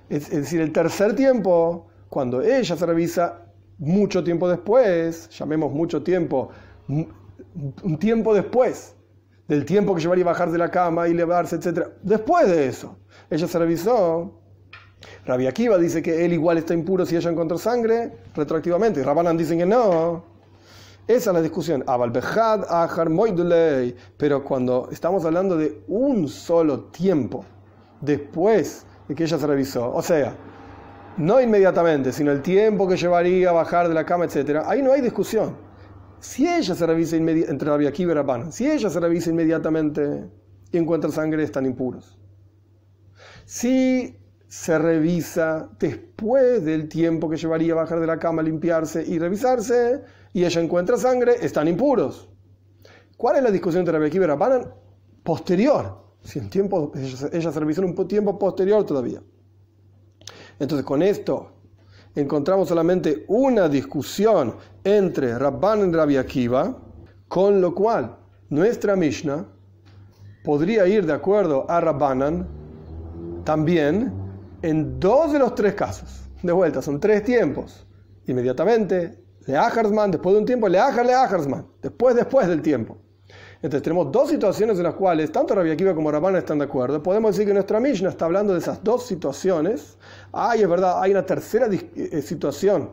Es, 0.09 0.31
es 0.31 0.41
decir, 0.41 0.61
el 0.61 0.71
tercer 0.71 1.15
tiempo, 1.15 1.87
cuando 2.07 2.41
ella 2.41 2.77
se 2.77 2.85
revisa 2.85 3.41
mucho 3.77 4.23
tiempo 4.23 4.47
después, 4.47 5.29
llamemos 5.29 5.73
mucho 5.73 6.03
tiempo, 6.03 6.49
un 7.83 7.97
tiempo 7.97 8.33
después 8.33 8.95
del 9.47 9.65
tiempo 9.65 9.93
que 9.93 10.01
llevaría 10.01 10.23
a 10.23 10.27
bajar 10.27 10.51
de 10.51 10.57
la 10.57 10.69
cama 10.71 11.07
y 11.07 11.13
levarse, 11.13 11.57
etc. 11.57 11.87
Después 12.01 12.47
de 12.47 12.67
eso, 12.67 12.97
ella 13.29 13.47
se 13.47 13.59
revisó. 13.59 14.39
Rabbi 15.25 15.47
Akiva 15.47 15.77
dice 15.77 16.01
que 16.01 16.23
él 16.25 16.33
igual 16.33 16.57
está 16.57 16.73
impuro 16.73 17.05
si 17.05 17.15
ella 17.15 17.29
encontró 17.29 17.57
sangre 17.57 18.13
retroactivamente. 18.35 19.01
Y 19.01 19.03
Rabanan 19.03 19.37
dicen 19.37 19.59
que 19.59 19.65
no. 19.65 20.23
Esa 21.05 21.31
es 21.31 21.33
la 21.33 21.41
discusión. 21.41 21.83
Pero 24.17 24.43
cuando 24.43 24.89
estamos 24.91 25.25
hablando 25.25 25.57
de 25.57 25.83
un 25.87 26.29
solo 26.29 26.85
tiempo, 26.85 27.43
después 27.99 28.85
de 29.09 29.15
que 29.15 29.25
ella 29.25 29.37
se 29.37 29.45
revisó, 29.45 29.93
o 29.93 30.01
sea, 30.01 30.33
no 31.17 31.41
inmediatamente, 31.41 32.13
sino 32.13 32.31
el 32.31 32.41
tiempo 32.41 32.87
que 32.87 32.95
llevaría 32.95 33.49
a 33.49 33.53
bajar 33.53 33.89
de 33.89 33.93
la 33.93 34.05
cama, 34.05 34.25
etc., 34.25 34.61
ahí 34.65 34.81
no 34.81 34.93
hay 34.93 35.01
discusión. 35.01 35.72
Si 36.23 36.47
ella 36.47 36.73
se 36.73 36.87
revisa 36.87 37.17
entre 37.17 37.69
y 37.81 37.85
si 38.53 38.65
ella 38.65 38.89
se 38.89 38.97
revisa 38.97 39.29
inmediatamente 39.29 40.29
y 40.71 40.77
encuentra 40.77 41.11
sangre, 41.11 41.43
están 41.43 41.65
impuros. 41.65 42.17
Si 43.43 44.17
se 44.47 44.79
revisa 44.79 45.69
después 45.77 46.63
del 46.63 46.87
tiempo 46.87 47.29
que 47.29 47.35
llevaría 47.35 47.73
a 47.73 47.75
bajar 47.75 47.99
de 47.99 48.07
la 48.07 48.19
cama, 48.19 48.41
limpiarse 48.41 49.03
y 49.05 49.19
revisarse, 49.19 50.01
y 50.31 50.45
ella 50.45 50.61
encuentra 50.61 50.95
sangre, 50.95 51.35
están 51.41 51.67
impuros. 51.67 52.29
¿Cuál 53.17 53.35
es 53.35 53.43
la 53.43 53.51
discusión 53.51 53.81
entre 53.81 53.91
Rabbi 53.91 54.07
Akiva 54.07 54.25
y? 54.25 54.73
Posterior. 55.23 56.05
Si 56.21 56.39
en 56.39 56.49
tiempo, 56.49 56.93
ella, 56.95 57.51
se 57.51 57.59
revisó 57.59 57.81
en 57.81 57.89
un 57.89 58.07
tiempo 58.07 58.39
posterior 58.39 58.85
todavía. 58.85 59.21
Entonces, 60.57 60.85
con 60.85 61.01
esto 61.01 61.52
encontramos 62.15 62.69
solamente 62.69 63.25
una 63.27 63.67
discusión 63.67 64.55
entre 64.83 65.37
Rabban 65.37 65.89
y 65.89 65.93
Rabbi 65.93 66.17
Akiva, 66.17 66.77
con 67.27 67.61
lo 67.61 67.73
cual 67.73 68.17
nuestra 68.49 68.95
Mishnah 68.95 69.45
podría 70.43 70.85
ir 70.87 71.05
de 71.05 71.13
acuerdo 71.13 71.65
a 71.69 71.81
Rabbanan 71.81 72.47
también 73.43 74.11
en 74.61 74.99
dos 74.99 75.33
de 75.33 75.39
los 75.39 75.55
tres 75.55 75.73
casos. 75.73 76.21
De 76.41 76.51
vuelta, 76.51 76.81
son 76.81 76.99
tres 76.99 77.23
tiempos. 77.23 77.87
Inmediatamente, 78.27 79.23
Leajarsman, 79.45 80.11
después 80.11 80.33
de 80.33 80.39
un 80.39 80.45
tiempo, 80.45 80.67
Leajar, 80.67 81.05
Leajarsman, 81.05 81.67
después, 81.81 82.15
después 82.15 82.47
del 82.47 82.61
tiempo. 82.61 82.97
Entonces 83.63 83.81
tenemos 83.81 84.11
dos 84.11 84.29
situaciones 84.29 84.77
en 84.77 84.83
las 84.83 84.93
cuales 84.93 85.31
tanto 85.31 85.55
Rabbi 85.55 85.71
Akiva 85.71 85.95
como 85.95 86.11
Rabban 86.11 86.35
están 86.35 86.59
de 86.59 86.65
acuerdo. 86.65 87.01
Podemos 87.01 87.31
decir 87.31 87.47
que 87.47 87.53
nuestra 87.53 87.79
Mishnah 87.79 88.09
está 88.09 88.25
hablando 88.25 88.51
de 88.51 88.59
esas 88.59 88.83
dos 88.83 89.05
situaciones. 89.05 89.97
Ay, 90.33 90.63
es 90.63 90.67
verdad, 90.67 91.01
hay 91.01 91.11
una 91.11 91.25
tercera 91.25 91.69
eh, 91.71 92.21
situación 92.21 92.89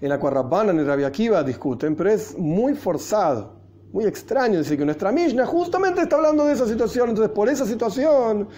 en 0.00 0.08
la 0.08 0.18
cual 0.18 0.32
Rabban 0.32 0.80
y 0.80 0.82
Rabbi 0.82 1.04
Akiva 1.04 1.42
discuten, 1.42 1.94
pero 1.94 2.08
es 2.08 2.38
muy 2.38 2.74
forzado, 2.74 3.52
muy 3.92 4.06
extraño 4.06 4.56
decir 4.56 4.78
que 4.78 4.86
nuestra 4.86 5.12
Mishnah 5.12 5.44
justamente 5.44 6.00
está 6.00 6.16
hablando 6.16 6.46
de 6.46 6.54
esa 6.54 6.66
situación. 6.66 7.10
Entonces 7.10 7.34
por 7.34 7.50
esa 7.50 7.66
situación 7.66 8.48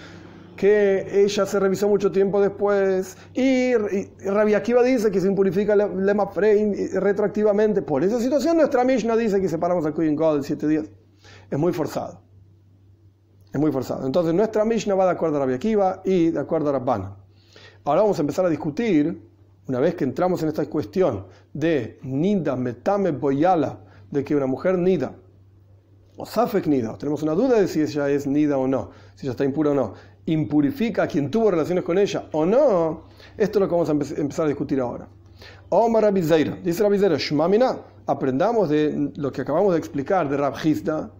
que 0.55 1.05
ella 1.25 1.45
se 1.45 1.59
revisó 1.59 1.89
mucho 1.89 2.13
tiempo 2.13 2.41
después 2.41 3.17
y, 3.33 3.73
Rabbi 4.23 4.53
Akiva 4.53 4.83
dice 4.83 5.11
que 5.11 5.19
se 5.19 5.27
impurifica 5.27 5.73
el 5.73 6.05
lema 6.05 6.29
retroactivamente. 6.93 7.81
Por 7.81 8.05
esa 8.05 8.21
situación 8.21 8.55
nuestra 8.55 8.85
Mishnah 8.85 9.17
dice 9.17 9.41
que 9.41 9.49
separamos 9.49 9.85
al 9.85 9.93
Kohen 9.93 10.15
God 10.15 10.37
en 10.37 10.43
siete 10.43 10.65
días 10.65 10.85
es 11.49 11.59
muy 11.59 11.73
forzado. 11.73 12.21
Es 13.51 13.59
muy 13.59 13.71
forzado. 13.71 14.05
Entonces 14.05 14.33
nuestra 14.33 14.63
Mishnah 14.63 14.95
va 14.95 15.05
de 15.05 15.11
acuerdo 15.11 15.37
a 15.37 15.39
Rabbi 15.39 15.53
Akiva 15.53 16.01
y 16.05 16.29
de 16.31 16.39
acuerdo 16.39 16.69
a 16.69 16.73
Rabbana. 16.73 17.15
Ahora 17.83 18.01
vamos 18.01 18.17
a 18.19 18.21
empezar 18.21 18.45
a 18.45 18.49
discutir, 18.49 19.27
una 19.67 19.79
vez 19.79 19.95
que 19.95 20.03
entramos 20.03 20.43
en 20.43 20.49
esta 20.49 20.65
cuestión 20.67 21.25
de 21.53 21.99
Nida, 22.03 22.55
Metame, 22.55 23.11
Boyala, 23.11 23.79
de 24.11 24.23
que 24.23 24.35
una 24.35 24.45
mujer 24.45 24.77
Nida, 24.77 25.15
o 26.17 26.25
Safek 26.25 26.67
Nida, 26.67 26.97
tenemos 26.97 27.23
una 27.23 27.33
duda 27.33 27.59
de 27.59 27.67
si 27.67 27.81
ella 27.81 28.09
es 28.09 28.27
Nida 28.27 28.57
o 28.57 28.67
no, 28.67 28.91
si 29.15 29.25
ella 29.25 29.31
está 29.31 29.45
impura 29.45 29.71
o 29.71 29.73
no, 29.73 29.93
impurifica 30.25 31.03
a 31.03 31.07
quien 31.07 31.31
tuvo 31.31 31.49
relaciones 31.51 31.83
con 31.83 31.97
ella 31.97 32.27
o 32.33 32.45
no, 32.45 33.05
esto 33.37 33.59
es 33.59 33.61
lo 33.61 33.67
que 33.67 33.71
vamos 33.71 33.89
a 33.89 33.93
empezar 33.93 34.45
a 34.45 34.49
discutir 34.49 34.79
ahora. 34.79 35.07
Omar 35.69 36.03
Rabizeira, 36.03 36.57
dice 36.63 36.83
Rabizeira, 36.83 37.17
Shmamina, 37.17 37.77
aprendamos 38.05 38.69
de 38.69 39.11
lo 39.15 39.31
que 39.31 39.41
acabamos 39.41 39.73
de 39.73 39.79
explicar 39.79 40.27
de 40.29 40.37
Rabhizda, 40.37 41.11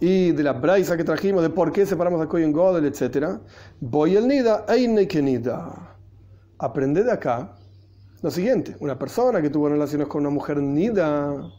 y 0.00 0.32
de 0.32 0.42
la 0.42 0.52
braisa 0.52 0.96
que 0.96 1.04
trajimos 1.04 1.42
de 1.42 1.50
por 1.50 1.72
qué 1.72 1.86
separamos 1.86 2.20
a 2.20 2.28
Kohen 2.28 2.52
Godel, 2.52 2.84
etc. 2.84 3.38
Voy 3.80 4.16
el 4.16 4.28
Nida, 4.28 4.66
Eine 4.68 5.06
Nida. 5.06 5.96
Aprende 6.58 7.02
de 7.02 7.12
acá 7.12 7.56
lo 8.22 8.30
siguiente: 8.30 8.76
una 8.80 8.98
persona 8.98 9.40
que 9.40 9.50
tuvo 9.50 9.68
relaciones 9.68 10.08
con 10.08 10.22
una 10.22 10.30
mujer 10.30 10.58
Nida, 10.58 11.50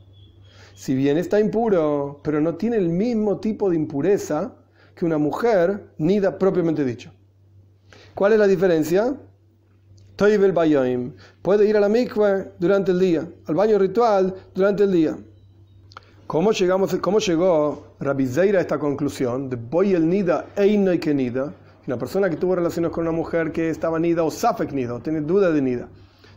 si 0.76 0.95
bien 0.95 1.17
está 1.17 1.39
impuro, 1.39 2.21
pero 2.23 2.39
no 2.41 2.56
tiene 2.56 2.78
el 2.78 2.89
mismo 2.89 3.39
tipo 3.39 3.69
de 3.69 3.76
impureza 3.76 4.54
que 4.95 5.06
una 5.06 5.17
mujer 5.17 5.93
Nida 5.97 6.38
propiamente 6.38 6.84
dicho. 6.84 7.12
¿Cuál 8.13 8.34
es 8.34 8.39
la 8.39 8.47
diferencia? 8.47 9.15
Toibel 10.15 10.52
Bayoim 10.52 11.13
puede 11.43 11.67
ir 11.69 11.78
a 11.78 11.80
la 11.80 11.89
mikveh 11.89 12.54
durante 12.58 12.91
el 12.91 13.00
día, 13.00 13.28
al 13.45 13.54
baño 13.54 13.78
ritual 13.78 14.34
durante 14.56 14.84
el 14.84 14.91
día. 14.91 15.17
¿Cómo, 16.28 16.52
llegamos, 16.52 16.94
cómo 16.96 17.20
llegó 17.20 17.96
Rabizeira 18.02 18.60
a 18.60 18.62
esta 18.62 18.78
conclusión 18.78 19.50
de 19.50 19.56
Boy 19.56 19.94
el 19.94 20.10
Nida 20.10 20.48
Eino 20.58 20.92
y 20.92 21.00
que 21.00 21.13
Nida? 21.13 21.54
Una 21.88 21.98
persona 21.98 22.30
que 22.30 22.36
tuvo 22.36 22.54
relaciones 22.54 22.92
con 22.92 23.04
una 23.04 23.16
mujer 23.16 23.54
que 23.54 23.70
estaba 23.70 23.98
Nida 23.98 24.26
o 24.26 24.30
Safek 24.30 24.74
Nida, 24.74 25.00
tiene 25.00 25.22
duda 25.22 25.52
de 25.52 25.62
Nida, 25.62 25.88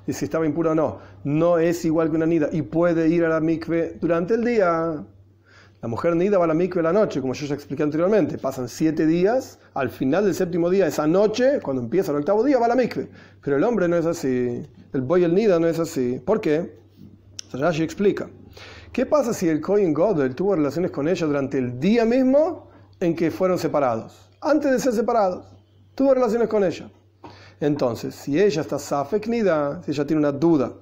y 0.07 0.13
si 0.13 0.27
estaba 0.27 0.47
impura 0.47 0.71
o 0.71 0.75
no, 0.77 0.99
no 1.25 1.59
es 1.59 1.85
igual 1.85 2.09
que 2.09 2.15
una 2.15 2.27
Nida 2.27 2.49
y 2.53 2.63
puede 2.63 3.09
ir 3.09 3.25
a 3.25 3.31
la 3.31 3.41
mikve 3.41 3.97
durante 4.01 4.35
el 4.35 4.45
día. 4.45 5.05
La 5.83 5.89
mujer 5.89 6.15
Nida 6.15 6.39
va 6.39 6.45
a 6.45 6.49
la 6.49 6.55
mikve 6.55 6.83
la 6.83 6.93
noche, 6.93 7.21
como 7.21 7.35
yo 7.35 7.47
ya 7.47 7.57
expliqué 7.57 7.83
anteriormente. 7.83 8.39
Pasan 8.39 8.69
siete 8.69 9.07
días, 9.07 9.59
al 9.75 9.91
final 9.91 10.25
del 10.25 10.37
séptimo 10.37 10.71
día, 10.71 10.87
esa 10.87 11.09
noche, 11.09 11.59
cuando 11.65 11.83
empieza 11.83 12.13
el 12.13 12.19
octavo 12.19 12.45
día, 12.45 12.61
va 12.61 12.67
a 12.67 12.69
la 12.69 12.77
mikve. 12.77 13.09
Pero 13.43 13.57
el 13.57 13.65
hombre 13.65 13.89
no 13.89 13.97
es 13.97 14.07
así. 14.07 14.63
El 14.93 15.01
Boy 15.01 15.25
el 15.25 15.35
Nida 15.35 15.59
no 15.59 15.67
es 15.67 15.81
así. 15.81 16.23
¿Por 16.25 16.41
qué? 16.41 16.79
Rashi 17.53 17.83
explica. 17.83 18.29
¿Qué 18.93 19.07
pasa 19.07 19.33
si 19.33 19.49
el 19.49 19.61
Kohen 19.61 19.95
Godel 19.95 20.35
tuvo 20.35 20.57
relaciones 20.57 20.91
con 20.91 21.07
ella 21.07 21.25
durante 21.25 21.59
el 21.59 21.79
día 21.79 22.05
mismo 22.05 22.71
en 22.99 23.15
que 23.15 23.31
fueron 23.31 23.57
separados? 23.57 24.29
Antes 24.41 24.73
de 24.73 24.81
ser 24.81 24.93
separados, 24.93 25.47
tuvo 25.95 26.13
relaciones 26.13 26.49
con 26.49 26.65
ella. 26.65 26.91
Entonces, 27.61 28.17
si 28.17 28.41
ella 28.41 28.63
está 28.63 28.81
safek 28.81 29.29
nida, 29.29 29.81
si 29.85 29.93
ella 29.93 30.05
tiene 30.05 30.19
una 30.19 30.33
duda 30.33 30.73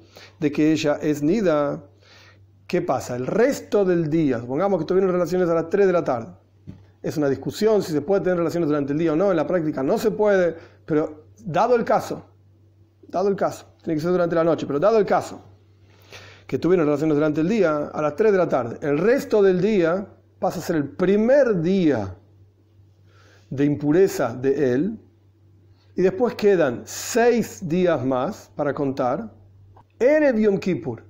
de 0.40 0.50
que 0.50 0.72
ella 0.72 0.98
es 1.02 1.22
nida, 1.22 1.84
¿qué 2.66 2.80
pasa? 2.80 3.14
El 3.14 3.26
resto 3.26 3.84
del 3.84 4.08
día, 4.08 4.40
supongamos 4.40 4.78
que 4.78 4.86
tuvieron 4.86 5.12
relaciones 5.12 5.46
a 5.50 5.54
las 5.54 5.68
3 5.68 5.86
de 5.86 5.92
la 5.92 6.02
tarde. 6.02 6.32
Es 7.02 7.18
una 7.18 7.28
discusión 7.28 7.82
si 7.82 7.92
se 7.92 8.00
puede 8.00 8.22
tener 8.22 8.38
relaciones 8.38 8.70
durante 8.70 8.94
el 8.94 8.98
día 8.98 9.12
o 9.12 9.16
no, 9.16 9.30
en 9.30 9.36
la 9.36 9.46
práctica 9.46 9.82
no 9.82 9.98
se 9.98 10.12
puede, 10.12 10.56
pero 10.86 11.24
dado 11.44 11.76
el 11.76 11.84
caso, 11.84 12.24
dado 13.06 13.28
el 13.28 13.36
caso, 13.36 13.66
tiene 13.82 13.96
que 13.96 14.00
ser 14.00 14.12
durante 14.12 14.34
la 14.34 14.44
noche, 14.44 14.66
pero 14.66 14.80
dado 14.80 14.96
el 14.96 15.04
caso, 15.04 15.42
que 16.48 16.58
tuvieron 16.58 16.86
relaciones 16.86 17.14
durante 17.14 17.42
el 17.42 17.48
día 17.48 17.90
a 17.92 18.00
las 18.00 18.16
3 18.16 18.32
de 18.32 18.38
la 18.38 18.48
tarde. 18.48 18.78
El 18.80 18.96
resto 18.96 19.42
del 19.42 19.60
día 19.60 20.06
pasa 20.38 20.60
a 20.60 20.62
ser 20.62 20.76
el 20.76 20.88
primer 20.88 21.60
día 21.60 22.16
de 23.50 23.64
impureza 23.66 24.34
de 24.34 24.72
él. 24.72 24.98
Y 25.94 26.00
después 26.00 26.34
quedan 26.36 26.82
seis 26.86 27.68
días 27.68 28.02
más 28.02 28.50
para 28.56 28.72
contar. 28.72 29.30
Erev 29.98 30.38
Yom 30.38 30.58
Kippur, 30.58 31.02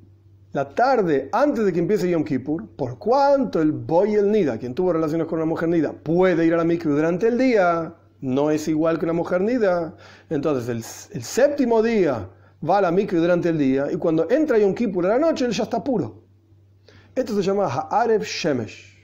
la 0.52 0.68
tarde 0.70 1.28
antes 1.30 1.64
de 1.64 1.72
que 1.72 1.78
empiece 1.78 2.10
Yom 2.10 2.24
Kippur, 2.24 2.66
por 2.74 2.98
cuanto 2.98 3.62
el 3.62 3.70
boy 3.70 4.16
el 4.16 4.32
nida, 4.32 4.58
quien 4.58 4.74
tuvo 4.74 4.92
relaciones 4.92 5.28
con 5.28 5.38
una 5.38 5.46
mujer 5.46 5.68
nida, 5.68 5.92
puede 5.92 6.46
ir 6.46 6.54
a 6.54 6.56
la 6.56 6.64
mikveh 6.64 6.90
durante 6.90 7.28
el 7.28 7.38
día, 7.38 7.94
no 8.20 8.50
es 8.50 8.66
igual 8.66 8.98
que 8.98 9.04
una 9.04 9.12
mujer 9.12 9.42
nida. 9.42 9.94
Entonces, 10.30 11.10
el 11.12 11.22
séptimo 11.22 11.80
día 11.80 12.28
va 12.66 12.78
a 12.78 12.80
la 12.82 12.90
mikve 12.90 13.18
durante 13.18 13.48
el 13.50 13.58
día 13.58 13.90
y 13.90 13.96
cuando 13.96 14.28
entra 14.30 14.58
Yom 14.58 14.74
Kippur 14.74 15.06
a 15.06 15.10
la 15.10 15.18
noche, 15.18 15.44
él 15.44 15.52
ya 15.52 15.64
está 15.64 15.82
puro. 15.82 16.22
Esto 17.14 17.34
se 17.34 17.42
llama 17.42 17.66
Ha'arev 17.66 18.22
Shemesh. 18.22 18.96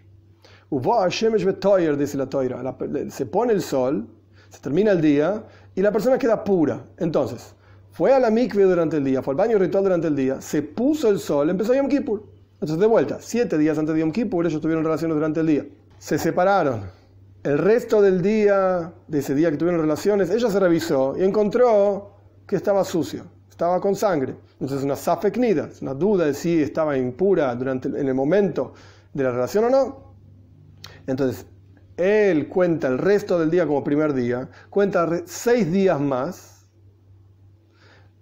Shemesh 0.71 1.45
betoyer, 1.45 1.97
dice 1.97 2.17
la 2.17 2.27
toira. 2.27 2.77
Se 3.11 3.27
pone 3.27 3.53
el 3.53 3.63
sol, 3.63 4.09
se 4.51 4.61
termina 4.61 4.93
el 4.93 5.01
día 5.01 5.45
y 5.75 5.83
la 5.83 5.93
persona 5.93 6.19
queda 6.19 6.43
pura. 6.43 6.85
Entonces, 6.99 7.55
fue 7.93 8.13
a 8.13 8.19
la 8.19 8.31
mikve 8.31 8.65
durante 8.65 8.97
el 8.97 9.05
día, 9.05 9.23
fue 9.23 9.33
al 9.33 9.37
baño 9.37 9.59
ritual 9.59 9.85
durante 9.85 10.09
el 10.09 10.17
día, 10.17 10.41
se 10.41 10.63
puso 10.63 11.09
el 11.09 11.19
sol, 11.19 11.49
empezó 11.51 11.75
Yom 11.75 11.89
Kippur. 11.89 12.25
Entonces, 12.55 12.79
de 12.79 12.87
vuelta, 12.87 13.19
siete 13.21 13.59
días 13.59 13.79
antes 13.79 13.95
de 13.95 14.01
Yom 14.01 14.11
Kippur, 14.11 14.47
ellos 14.47 14.61
tuvieron 14.61 14.85
relaciones 14.85 15.15
durante 15.15 15.41
el 15.41 15.47
día. 15.47 15.67
Se 15.99 16.19
separaron. 16.19 16.83
El 17.45 17.59
resto 17.59 18.01
del 18.01 18.23
día, 18.23 18.93
de 19.07 19.19
ese 19.19 19.35
día 19.35 19.51
que 19.51 19.59
tuvieron 19.59 19.81
relaciones, 19.81 20.31
ella 20.31 20.51
se 20.51 20.59
revisó 20.59 21.15
y 21.19 21.25
encontró 21.25 22.17
que 22.47 22.57
estaba 22.57 22.85
sucio 22.85 23.34
estaba 23.55 23.81
con 23.81 23.95
sangre. 23.95 24.35
Entonces 24.55 24.79
es 24.79 24.85
una 24.85 24.97
safeknida, 24.97 25.69
es 25.71 25.81
una 25.81 25.95
duda 25.95 26.27
de 26.27 26.35
si 26.35 26.61
estaba 26.61 26.99
impura 26.99 27.55
durante, 27.55 27.89
en 27.89 28.09
el 28.09 28.15
momento 28.15 28.75
de 29.13 29.23
la 29.23 29.31
relación 29.31 29.65
o 29.65 29.71
no. 29.71 30.15
Entonces, 31.07 31.47
él 31.97 32.49
cuenta 32.49 32.89
el 32.89 32.99
resto 32.99 33.39
del 33.39 33.51
día 33.51 33.65
como 33.65 33.85
primer 33.85 34.13
día, 34.13 34.49
cuenta 34.71 35.23
seis 35.27 35.71
días 35.71 36.01
más, 36.01 36.54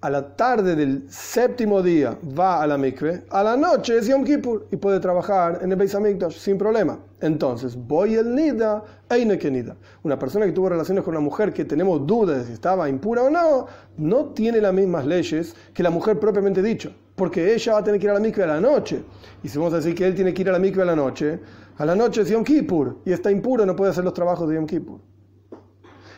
a 0.03 0.11
la 0.11 0.35
tarde 0.35 0.75
del 0.75 1.05
séptimo 1.09 1.81
día 1.81 2.19
va 2.37 2.61
a 2.61 2.67
la 2.67 2.77
mikve, 2.77 3.23
a 3.31 3.45
la 3.45 3.57
noche 3.57 3.99
es 3.99 4.09
Yom 4.09 4.25
Kippur 4.25 4.67
y 4.73 4.77
puede 4.77 4.99
trabajar 4.99 5.61
en 5.63 5.71
el 5.71 5.77
Beis 5.77 5.97
sin 6.31 6.59
problema. 6.59 6.99
Entonces, 7.21 7.77
voy 7.77 8.17
el 8.17 8.35
nida, 8.35 8.83
eine 9.09 9.37
nida. 9.37 9.77
Una 10.03 10.19
persona 10.19 10.45
que 10.45 10.51
tuvo 10.51 10.71
relaciones 10.71 11.05
con 11.05 11.15
una 11.15 11.21
mujer 11.21 11.53
que 11.53 11.65
tenemos 11.65 12.05
dudas 12.05 12.39
de 12.39 12.45
si 12.47 12.53
estaba 12.53 12.89
impura 12.89 13.23
o 13.23 13.31
no, 13.31 13.67
no 13.97 14.27
tiene 14.31 14.61
las 14.61 14.75
mismas 14.75 15.07
leyes 15.07 15.55
que 15.73 15.85
la 15.85 15.91
mujer 15.91 16.19
propiamente 16.19 16.63
dicho, 16.63 16.93
porque 17.15 17.55
ella 17.55 17.75
va 17.75 17.79
a 17.79 17.85
tener 17.85 18.01
que 18.01 18.07
ir 18.07 18.11
a 18.11 18.15
la 18.15 18.21
mikve 18.21 18.43
a 18.43 18.49
la 18.49 18.61
noche. 18.61 19.05
Y 19.45 19.49
si 19.49 19.57
vamos 19.57 19.73
a 19.73 19.77
decir 19.77 19.95
que 19.95 20.05
él 20.05 20.17
tiene 20.17 20.35
que 20.35 20.43
ir 20.43 20.49
a 20.49 20.53
la 20.53 20.59
mikve 20.59 20.83
a 20.83 20.87
la 20.87 20.97
noche, 20.97 21.39
a 21.79 21.85
la 21.87 21.95
noche 21.95 22.23
es 22.23 22.29
Yom 22.29 22.43
Kippur 22.43 22.99
y 23.05 23.13
está 23.13 23.31
impuro, 23.31 23.65
no 23.65 23.77
puede 23.77 23.93
hacer 23.93 24.03
los 24.03 24.15
trabajos 24.15 24.49
de 24.49 24.57
Yom 24.57 24.67
Kippur. 24.67 25.12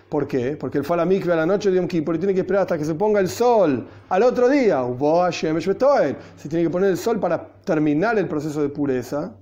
¿Por 0.09 0.29
qué? 0.29 0.57
Porque 0.57 0.79
él 0.79 0.85
fue 0.85 0.95
a 0.95 0.99
la 0.99 1.05
mikve 1.05 1.33
a 1.33 1.37
la 1.37 1.47
noche 1.47 1.71
de 1.71 1.77
Yom 1.77 1.89
Kippur 1.89 2.15
y 2.15 2.19
tiene 2.19 2.35
que 2.35 2.41
esperar 2.41 2.63
hasta 2.63 2.79
que 2.79 2.85
se 2.85 2.95
ponga 2.95 3.21
el 3.21 3.29
sol 3.29 3.87
al 4.09 4.23
otro 4.23 4.49
día. 4.49 4.85
Se 6.37 6.49
tiene 6.49 6.65
que 6.65 6.71
poner 6.71 6.91
el 6.91 6.97
sol 6.97 7.19
para 7.19 7.45
terminar 7.65 8.19
el 8.19 8.29
proceso 8.29 8.63
de 8.63 8.69
pureza, 8.69 9.35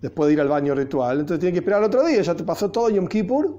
después 0.00 0.26
de 0.28 0.32
ir 0.34 0.40
al 0.40 0.48
baño 0.48 0.74
ritual. 0.74 1.20
Entonces 1.20 1.40
tiene 1.40 1.52
que 1.52 1.58
esperar 1.60 1.80
al 1.80 1.86
otro 1.86 2.04
día. 2.04 2.20
Ya 2.22 2.34
te 2.34 2.42
pasó 2.42 2.70
todo 2.70 2.90
Yom 2.90 3.06
Kippur 3.06 3.58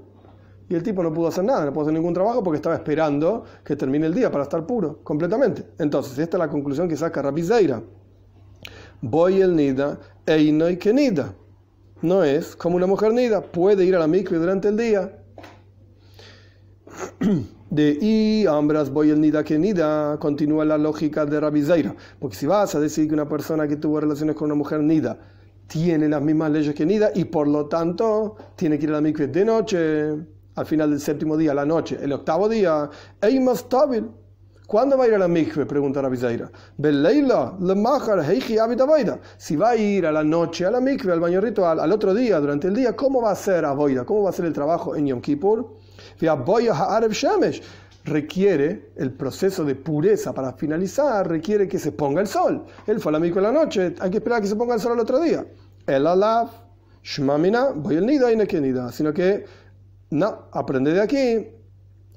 y 0.70 0.76
el 0.76 0.84
tipo 0.84 1.01
no 1.01 1.13
pudo 1.13 1.28
hacer 1.28 1.45
nada, 1.45 1.63
no 1.65 1.72
pudo 1.72 1.84
hacer 1.84 1.93
ningún 1.93 2.13
trabajo 2.13 2.43
porque 2.43 2.57
estaba 2.57 2.76
esperando 2.76 3.45
que 3.63 3.76
termine 3.76 4.07
el 4.07 4.13
día 4.13 4.30
para 4.30 4.43
estar 4.43 4.65
puro 4.65 5.01
completamente. 5.03 5.65
Entonces, 5.80 6.18
esta 6.18 6.38
es 6.38 6.39
la 6.39 6.49
conclusión 6.49 6.89
que 6.89 6.97
saca 6.97 7.22
Rabbi 7.22 7.43
Zeira. 7.43 7.82
Voy 8.99 9.41
el 9.41 9.55
nida, 9.55 9.97
eino 10.26 10.68
y 10.70 10.76
que 10.76 10.91
nida. 10.93 11.34
No 12.01 12.24
es 12.24 12.55
como 12.55 12.76
una 12.76 12.86
mujer 12.86 13.13
nida, 13.13 13.41
puede 13.41 13.86
ir 13.86 13.95
a 13.95 13.99
la 13.99 14.07
mikve 14.07 14.38
durante 14.38 14.68
el 14.68 14.76
día 14.76 15.16
de 17.69 17.97
y 18.01 18.45
ambras 18.45 18.89
voy 18.91 19.09
el 19.09 19.21
nida 19.21 19.43
que 19.43 19.57
nida, 19.57 20.17
continúa 20.19 20.65
la 20.65 20.77
lógica 20.77 21.25
de 21.25 21.39
Rabbi 21.39 21.63
Zaira. 21.63 21.95
Porque 22.19 22.35
si 22.35 22.45
vas 22.45 22.75
a 22.75 22.79
decir 22.79 23.07
que 23.07 23.13
una 23.13 23.27
persona 23.27 23.67
que 23.67 23.75
tuvo 23.75 23.99
relaciones 23.99 24.35
con 24.35 24.45
una 24.45 24.55
mujer 24.55 24.81
nida 24.81 25.17
tiene 25.67 26.07
las 26.07 26.21
mismas 26.21 26.51
leyes 26.51 26.73
que 26.73 26.85
nida 26.85 27.11
y 27.13 27.25
por 27.25 27.47
lo 27.47 27.65
tanto 27.65 28.35
tiene 28.55 28.79
que 28.79 28.85
ir 28.85 28.91
a 28.91 28.93
la 28.93 29.01
mikve 29.01 29.27
de 29.27 29.45
noche, 29.45 30.15
al 30.55 30.65
final 30.65 30.89
del 30.89 30.99
séptimo 30.99 31.37
día, 31.37 31.53
la 31.53 31.65
noche, 31.65 31.97
el 32.01 32.13
octavo 32.13 32.49
día, 32.49 32.89
más 33.41 33.69
tabil. 33.69 34.09
¿Cuándo 34.65 34.97
va 34.97 35.05
a 35.05 35.07
ir 35.07 35.13
a 35.13 35.17
la 35.17 35.29
mikve? 35.29 35.65
Pregunta 35.65 36.01
Rabbi 36.01 36.17
Zaira. 36.17 36.51
Si 39.37 39.55
va 39.55 39.69
a 39.69 39.75
ir 39.77 40.05
a 40.05 40.11
la 40.11 40.23
noche 40.25 40.65
a 40.65 40.71
la 40.71 40.81
mikve, 40.81 41.13
al 41.13 41.21
baño 41.21 41.39
ritual, 41.39 41.79
al 41.79 41.89
otro 41.89 42.13
día, 42.13 42.37
durante 42.41 42.67
el 42.67 42.75
día, 42.75 42.93
¿cómo 42.93 43.21
va 43.21 43.31
a 43.31 43.35
ser 43.35 43.63
Aboida? 43.63 44.03
¿Cómo 44.03 44.23
va 44.23 44.31
a 44.31 44.33
ser 44.33 44.43
el 44.43 44.51
trabajo 44.51 44.93
en 44.93 45.07
Yom 45.07 45.21
Kippur? 45.21 45.77
Requiere 48.08 48.91
el 48.95 49.12
proceso 49.12 49.64
de 49.66 49.76
pureza 49.76 50.34
para 50.34 50.53
finalizar, 50.53 51.28
requiere 51.28 51.68
que 51.68 51.78
se 51.78 51.91
ponga 51.91 52.22
el 52.22 52.28
sol. 52.28 52.66
Él 52.88 52.99
fue 52.99 53.12
a 53.12 53.14
la 53.14 53.20
mikve 53.20 53.41
la 53.41 53.51
noche, 53.51 53.93
hay 53.99 54.10
que 54.10 54.18
esperar 54.18 54.39
a 54.39 54.41
que 54.41 54.47
se 54.47 54.55
ponga 54.55 54.76
el 54.76 54.82
sol 54.82 54.93
al 54.93 54.99
otro 54.99 55.20
día. 55.20 55.45
El 55.86 56.08
alav, 56.08 56.49
shmamina, 57.03 57.72
voy 57.76 57.95
el 57.95 58.05
nida 58.05 58.32
y 58.32 58.36
nida. 58.36 58.91
Sino 58.91 59.14
que, 59.14 59.45
no, 60.12 60.47
aprende 60.51 60.93
de 60.93 61.01
aquí 61.01 61.47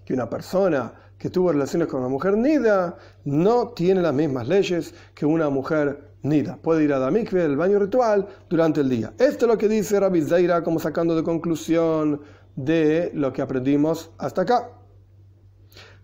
que 0.04 0.14
una 0.14 0.30
persona 0.30 0.92
que 1.18 1.28
tuvo 1.28 1.52
relaciones 1.52 1.88
con 1.88 2.00
una 2.00 2.08
mujer 2.08 2.36
nida 2.36 2.96
no 3.24 3.68
tiene 3.68 4.00
las 4.00 4.14
mismas 4.14 4.48
leyes 4.48 4.94
que 5.14 5.26
una 5.26 5.50
mujer 5.50 6.14
nida. 6.22 6.56
Puede 6.56 6.84
ir 6.84 6.92
a 6.92 6.98
la 6.98 7.08
el 7.08 7.56
baño 7.56 7.78
ritual, 7.78 8.26
durante 8.48 8.80
el 8.80 8.88
día. 8.88 9.12
Esto 9.18 9.46
es 9.46 9.52
lo 9.52 9.58
que 9.58 9.68
dice 9.68 10.00
Rabbi 10.00 10.22
Zaira 10.22 10.62
como 10.62 10.78
sacando 10.78 11.14
de 11.14 11.22
conclusión 11.22 12.20
de 12.64 13.10
lo 13.14 13.32
que 13.32 13.42
aprendimos 13.42 14.10
hasta 14.18 14.42
acá. 14.42 14.70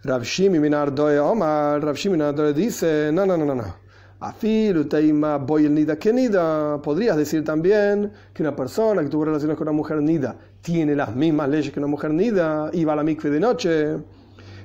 Rav 0.02 0.22
Shimi 0.22 0.58
Minardoe 0.58 1.18
Omar, 1.18 1.82
Rav 1.82 1.96
Shimi 1.96 2.12
Minardoe 2.12 2.52
dice, 2.52 3.10
no, 3.12 3.26
no, 3.26 3.36
no, 3.36 3.44
no, 3.44 3.54
no. 3.54 3.86
Afil, 4.20 4.78
Utaima, 4.78 5.36
Boy 5.38 5.66
el 5.66 5.74
Nida, 5.74 5.98
que 5.98 6.12
Nida. 6.12 6.80
Podrías 6.80 7.16
decir 7.16 7.44
también 7.44 8.12
que 8.32 8.42
una 8.42 8.54
persona 8.56 9.02
que 9.02 9.08
tuvo 9.08 9.26
relaciones 9.26 9.56
con 9.56 9.68
una 9.68 9.76
mujer 9.76 10.00
Nida 10.00 10.36
tiene 10.62 10.94
las 10.94 11.14
mismas 11.14 11.48
leyes 11.48 11.72
que 11.72 11.80
una 11.80 11.88
mujer 11.88 12.12
Nida, 12.12 12.70
iba 12.72 12.92
a 12.92 12.96
la 12.96 13.02
mikve 13.02 13.30
de 13.30 13.40
noche. 13.40 13.96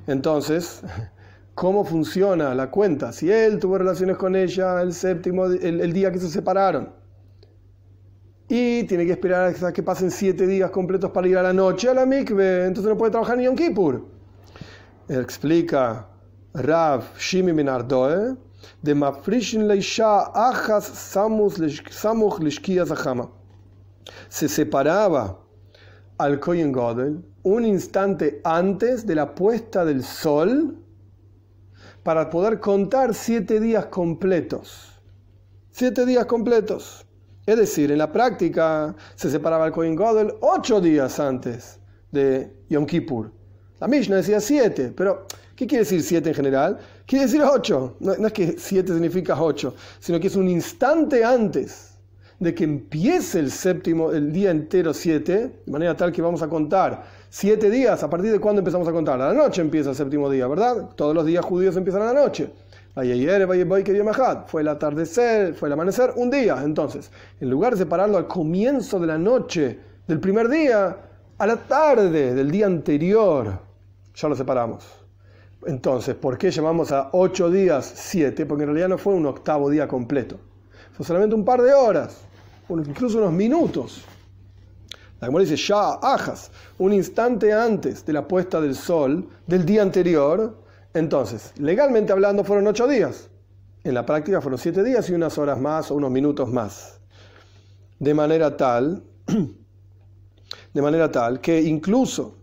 Entonces, 0.07 0.81
¿cómo 1.55 1.83
funciona 1.83 2.55
la 2.55 2.69
cuenta? 2.69 3.11
Si 3.11 3.29
él 3.31 3.59
tuvo 3.59 3.77
relaciones 3.77 4.17
con 4.17 4.35
ella 4.35 4.81
el 4.81 4.93
séptimo, 4.93 5.45
el 5.45 5.91
día 5.91 6.11
que 6.11 6.19
se 6.19 6.29
separaron 6.29 7.00
y 8.53 8.83
tiene 8.83 9.05
que 9.05 9.13
esperar 9.13 9.47
hasta 9.47 9.71
que 9.71 9.81
pasen 9.81 10.11
siete 10.11 10.45
días 10.45 10.71
completos 10.71 11.09
para 11.11 11.25
ir 11.25 11.37
a 11.37 11.41
la 11.41 11.53
noche 11.53 11.87
a 11.87 11.93
la 11.93 12.05
mikve, 12.05 12.65
entonces 12.65 12.89
no 12.89 12.97
puede 12.97 13.11
trabajar 13.11 13.37
ni 13.37 13.45
Yom 13.45 13.55
Kippur. 13.55 14.05
Explica 15.07 16.09
Rav 16.53 17.17
Shimi 17.17 17.53
Minardoe 17.53 18.35
de 18.81 18.93
Mafrishin 18.93 19.69
Leisha 19.69 20.33
Ajas 20.35 20.83
Samuch 20.83 22.39
Lishkia 22.39 22.85
Zahama. 22.85 23.29
Se 24.27 24.49
separaba 24.49 25.39
al 26.17 26.37
Kohen 26.41 26.73
Godel 26.73 27.23
un 27.43 27.63
instante 27.63 28.41
antes 28.43 29.07
de 29.07 29.15
la 29.15 29.33
puesta 29.33 29.85
del 29.85 30.03
sol 30.03 30.75
para 32.03 32.29
poder 32.29 32.59
contar 32.59 33.13
siete 33.13 33.61
días 33.61 33.85
completos. 33.85 35.01
Siete 35.71 36.05
días 36.05 36.25
completos. 36.25 37.05
Es 37.45 37.57
decir, 37.57 37.91
en 37.91 37.97
la 37.97 38.11
práctica 38.11 38.95
se 39.15 39.29
separaba 39.29 39.65
el 39.65 39.71
Kohen 39.71 39.95
Godel 39.95 40.33
ocho 40.41 40.79
días 40.79 41.19
antes 41.19 41.79
de 42.11 42.51
Yom 42.69 42.85
Kippur. 42.85 43.31
La 43.79 43.87
Mishnah 43.87 44.17
decía 44.17 44.39
siete, 44.39 44.93
pero 44.95 45.25
¿qué 45.55 45.65
quiere 45.65 45.83
decir 45.83 46.03
siete 46.03 46.29
en 46.29 46.35
general? 46.35 46.77
Quiere 47.07 47.25
decir 47.25 47.41
ocho. 47.41 47.95
No, 47.99 48.13
es 48.13 48.33
que 48.33 48.55
siete 48.59 48.93
significa 48.93 49.41
ocho, 49.41 49.73
sino 49.99 50.19
que 50.19 50.27
es 50.27 50.35
un 50.35 50.47
instante 50.47 51.25
antes 51.25 51.97
de 52.39 52.53
que 52.53 52.63
empiece 52.63 53.39
el 53.39 53.49
séptimo, 53.51 54.11
el 54.11 54.31
día 54.31 54.51
entero 54.51 54.93
siete, 54.93 55.61
de 55.65 55.71
manera 55.71 55.95
tal 55.95 56.11
que 56.11 56.21
vamos 56.21 56.43
a 56.43 56.47
contar 56.47 57.03
siete 57.29 57.71
días. 57.71 58.03
¿A 58.03 58.09
partir 58.09 58.31
de 58.31 58.39
cuándo 58.39 58.59
empezamos 58.59 58.87
a 58.87 58.91
contar? 58.91 59.19
A 59.19 59.33
la 59.33 59.33
noche 59.33 59.61
empieza 59.61 59.89
el 59.89 59.95
séptimo 59.95 60.29
día, 60.29 60.47
¿verdad? 60.47 60.89
Todos 60.95 61.15
los 61.15 61.25
días 61.25 61.43
judíos 61.43 61.75
empiezan 61.75 62.03
a 62.03 62.13
la 62.13 62.21
noche. 62.21 62.51
Fue 62.93 64.61
el 64.61 64.67
atardecer, 64.67 65.53
fue 65.53 65.69
el 65.69 65.73
amanecer, 65.73 66.13
un 66.15 66.29
día. 66.29 66.61
Entonces, 66.63 67.11
en 67.39 67.49
lugar 67.49 67.73
de 67.73 67.79
separarlo 67.79 68.17
al 68.17 68.27
comienzo 68.27 68.99
de 68.99 69.07
la 69.07 69.17
noche 69.17 69.79
del 70.07 70.19
primer 70.19 70.49
día, 70.49 70.97
a 71.37 71.47
la 71.47 71.55
tarde 71.55 72.35
del 72.35 72.51
día 72.51 72.65
anterior, 72.65 73.59
ya 74.13 74.27
lo 74.27 74.35
separamos. 74.35 74.85
Entonces, 75.65 76.15
¿por 76.15 76.37
qué 76.37 76.51
llamamos 76.51 76.91
a 76.91 77.09
ocho 77.13 77.49
días 77.49 77.91
siete? 77.95 78.45
Porque 78.45 78.63
en 78.63 78.69
realidad 78.69 78.89
no 78.89 78.97
fue 78.97 79.13
un 79.13 79.25
octavo 79.25 79.69
día 79.69 79.87
completo. 79.87 80.37
Fue 80.93 81.05
solamente 81.05 81.35
un 81.35 81.45
par 81.45 81.61
de 81.61 81.73
horas, 81.73 82.21
incluso 82.69 83.19
unos 83.19 83.31
minutos. 83.31 84.03
La 85.19 85.27
Gemara 85.27 85.45
dice, 85.45 85.55
ya, 85.55 85.93
ajas, 86.01 86.51
un 86.79 86.93
instante 86.93 87.53
antes 87.53 88.03
de 88.05 88.11
la 88.11 88.27
puesta 88.27 88.59
del 88.59 88.75
sol 88.75 89.27
del 89.45 89.65
día 89.65 89.83
anterior, 89.83 90.60
entonces, 90.93 91.53
legalmente 91.57 92.11
hablando 92.11 92.43
fueron 92.43 92.67
ocho 92.67 92.87
días. 92.87 93.29
En 93.83 93.93
la 93.93 94.05
práctica 94.05 94.41
fueron 94.41 94.59
siete 94.59 94.83
días 94.83 95.09
y 95.09 95.13
unas 95.13 95.37
horas 95.37 95.59
más 95.59 95.89
o 95.89 95.95
unos 95.95 96.11
minutos 96.11 96.49
más. 96.49 96.99
De 97.99 98.13
manera 98.13 98.55
tal, 98.57 99.03
de 100.73 100.81
manera 100.81 101.11
tal 101.11 101.39
que 101.39 101.61
incluso 101.61 102.37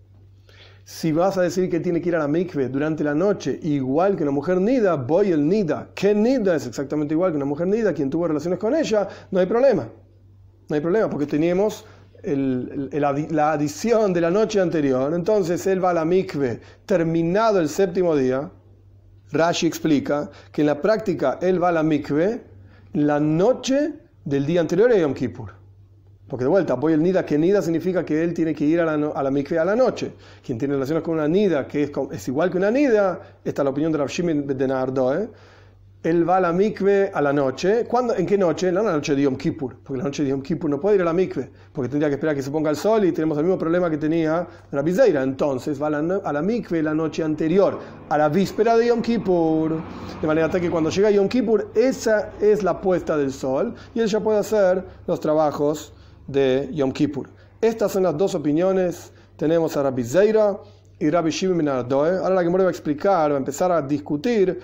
si 0.84 1.12
vas 1.12 1.36
a 1.36 1.42
decir 1.42 1.68
que 1.68 1.80
tiene 1.80 2.00
que 2.00 2.08
ir 2.08 2.16
a 2.16 2.20
la 2.20 2.28
mikve 2.28 2.70
durante 2.70 3.04
la 3.04 3.14
noche, 3.14 3.60
igual 3.62 4.16
que 4.16 4.22
una 4.22 4.32
mujer 4.32 4.58
nida, 4.58 4.96
voy 4.96 5.32
el 5.32 5.46
nida. 5.46 5.90
¿Qué 5.94 6.14
nida 6.14 6.56
es 6.56 6.66
exactamente 6.66 7.12
igual 7.12 7.30
que 7.30 7.36
una 7.36 7.44
mujer 7.44 7.66
nida? 7.66 7.92
Quien 7.92 8.08
tuvo 8.08 8.26
relaciones 8.26 8.58
con 8.58 8.74
ella, 8.74 9.06
no 9.30 9.38
hay 9.38 9.44
problema. 9.44 9.86
No 10.66 10.74
hay 10.74 10.80
problema 10.80 11.10
porque 11.10 11.26
teníamos 11.26 11.84
la 12.22 13.52
adición 13.52 14.12
de 14.12 14.20
la 14.20 14.30
noche 14.30 14.60
anterior, 14.60 15.12
entonces 15.14 15.66
él 15.66 15.82
va 15.82 15.90
a 15.90 15.94
la 15.94 16.04
mikve 16.04 16.60
terminado 16.86 17.60
el 17.60 17.68
séptimo 17.68 18.16
día. 18.16 18.50
Rashi 19.30 19.66
explica 19.66 20.30
que 20.50 20.62
en 20.62 20.66
la 20.66 20.80
práctica 20.80 21.38
él 21.42 21.62
va 21.62 21.68
a 21.68 21.72
la 21.72 21.82
mikve 21.82 22.42
la 22.94 23.20
noche 23.20 23.92
del 24.24 24.46
día 24.46 24.60
anterior 24.60 24.90
a 24.90 24.96
Yom 24.96 25.14
Kippur. 25.14 25.52
Porque 26.28 26.44
de 26.44 26.50
vuelta, 26.50 26.74
voy 26.74 26.92
el 26.92 27.02
nida, 27.02 27.24
que 27.24 27.38
nida 27.38 27.62
significa 27.62 28.04
que 28.04 28.22
él 28.22 28.34
tiene 28.34 28.54
que 28.54 28.64
ir 28.64 28.80
a 28.80 28.84
la, 28.84 29.08
a 29.08 29.22
la 29.22 29.30
mikve 29.30 29.58
a 29.58 29.64
la 29.64 29.74
noche. 29.74 30.12
Quien 30.44 30.58
tiene 30.58 30.74
relaciones 30.74 31.02
con 31.02 31.14
una 31.14 31.26
nida, 31.26 31.66
que 31.66 31.84
es, 31.84 32.28
igual 32.28 32.50
que 32.50 32.58
una 32.58 32.70
nida, 32.70 33.20
esta 33.44 33.62
es 33.62 33.64
la 33.64 33.70
opinión 33.70 33.92
de 33.92 33.98
Rav 33.98 34.08
Shimon 34.08 34.46
de 34.46 34.68
Nardo, 34.68 35.28
él 36.02 36.28
va 36.28 36.36
a 36.36 36.40
la 36.40 36.52
mikve 36.52 37.10
a 37.12 37.20
la 37.20 37.32
noche. 37.32 37.84
¿Cuándo? 37.84 38.14
¿En 38.14 38.24
qué 38.24 38.38
noche? 38.38 38.70
No 38.70 38.82
la 38.82 38.92
noche 38.92 39.16
de 39.16 39.22
Yom 39.22 39.36
Kippur, 39.36 39.76
porque 39.82 39.98
la 39.98 40.04
noche 40.04 40.22
de 40.22 40.30
Yom 40.30 40.42
Kippur 40.42 40.70
no 40.70 40.80
puede 40.80 40.96
ir 40.96 41.02
a 41.02 41.04
la 41.04 41.12
mikve, 41.12 41.50
porque 41.72 41.88
tendría 41.88 42.08
que 42.08 42.14
esperar 42.14 42.36
que 42.36 42.42
se 42.42 42.50
ponga 42.50 42.70
el 42.70 42.76
sol 42.76 43.04
y 43.04 43.12
tenemos 43.12 43.36
el 43.38 43.44
mismo 43.44 43.58
problema 43.58 43.90
que 43.90 43.98
tenía 43.98 44.46
la 44.70 44.82
Bizeira. 44.82 45.22
Entonces 45.22 45.82
va 45.82 45.88
a 45.88 45.90
la, 45.90 46.20
a 46.24 46.32
la 46.32 46.40
mikve 46.40 46.82
la 46.82 46.94
noche 46.94 47.24
anterior, 47.24 47.78
a 48.08 48.16
la 48.16 48.28
víspera 48.28 48.76
de 48.76 48.86
Yom 48.86 49.02
Kippur, 49.02 49.72
de 50.20 50.26
manera 50.26 50.48
tal 50.48 50.60
que 50.60 50.70
cuando 50.70 50.90
llega 50.90 51.10
Yom 51.10 51.28
Kippur, 51.28 51.72
esa 51.74 52.30
es 52.40 52.62
la 52.62 52.80
puesta 52.80 53.16
del 53.16 53.32
sol 53.32 53.74
y 53.94 54.00
él 54.00 54.06
ya 54.06 54.20
puede 54.20 54.38
hacer 54.38 54.84
los 55.06 55.18
trabajos 55.18 55.92
de 56.28 56.68
Yom 56.72 56.92
Kippur. 56.92 57.28
Estas 57.60 57.90
son 57.90 58.04
las 58.04 58.16
dos 58.16 58.36
opiniones. 58.36 59.12
Tenemos 59.36 59.76
a 59.76 59.82
Rabbi 59.82 60.04
Zeira 60.04 60.58
y 61.00 61.10
Rabbi 61.10 61.30
Shimon 61.30 61.68
Ahora 61.68 62.30
la 62.30 62.42
Gemara 62.42 62.64
va 62.64 62.70
a 62.70 62.72
explicar, 62.72 63.30
va 63.30 63.34
a 63.34 63.38
empezar 63.38 63.72
a 63.72 63.82
discutir 63.82 64.60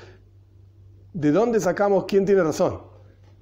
de 1.14 1.32
dónde 1.32 1.60
sacamos 1.60 2.04
quién 2.04 2.26
tiene 2.26 2.42
razón. 2.42 2.80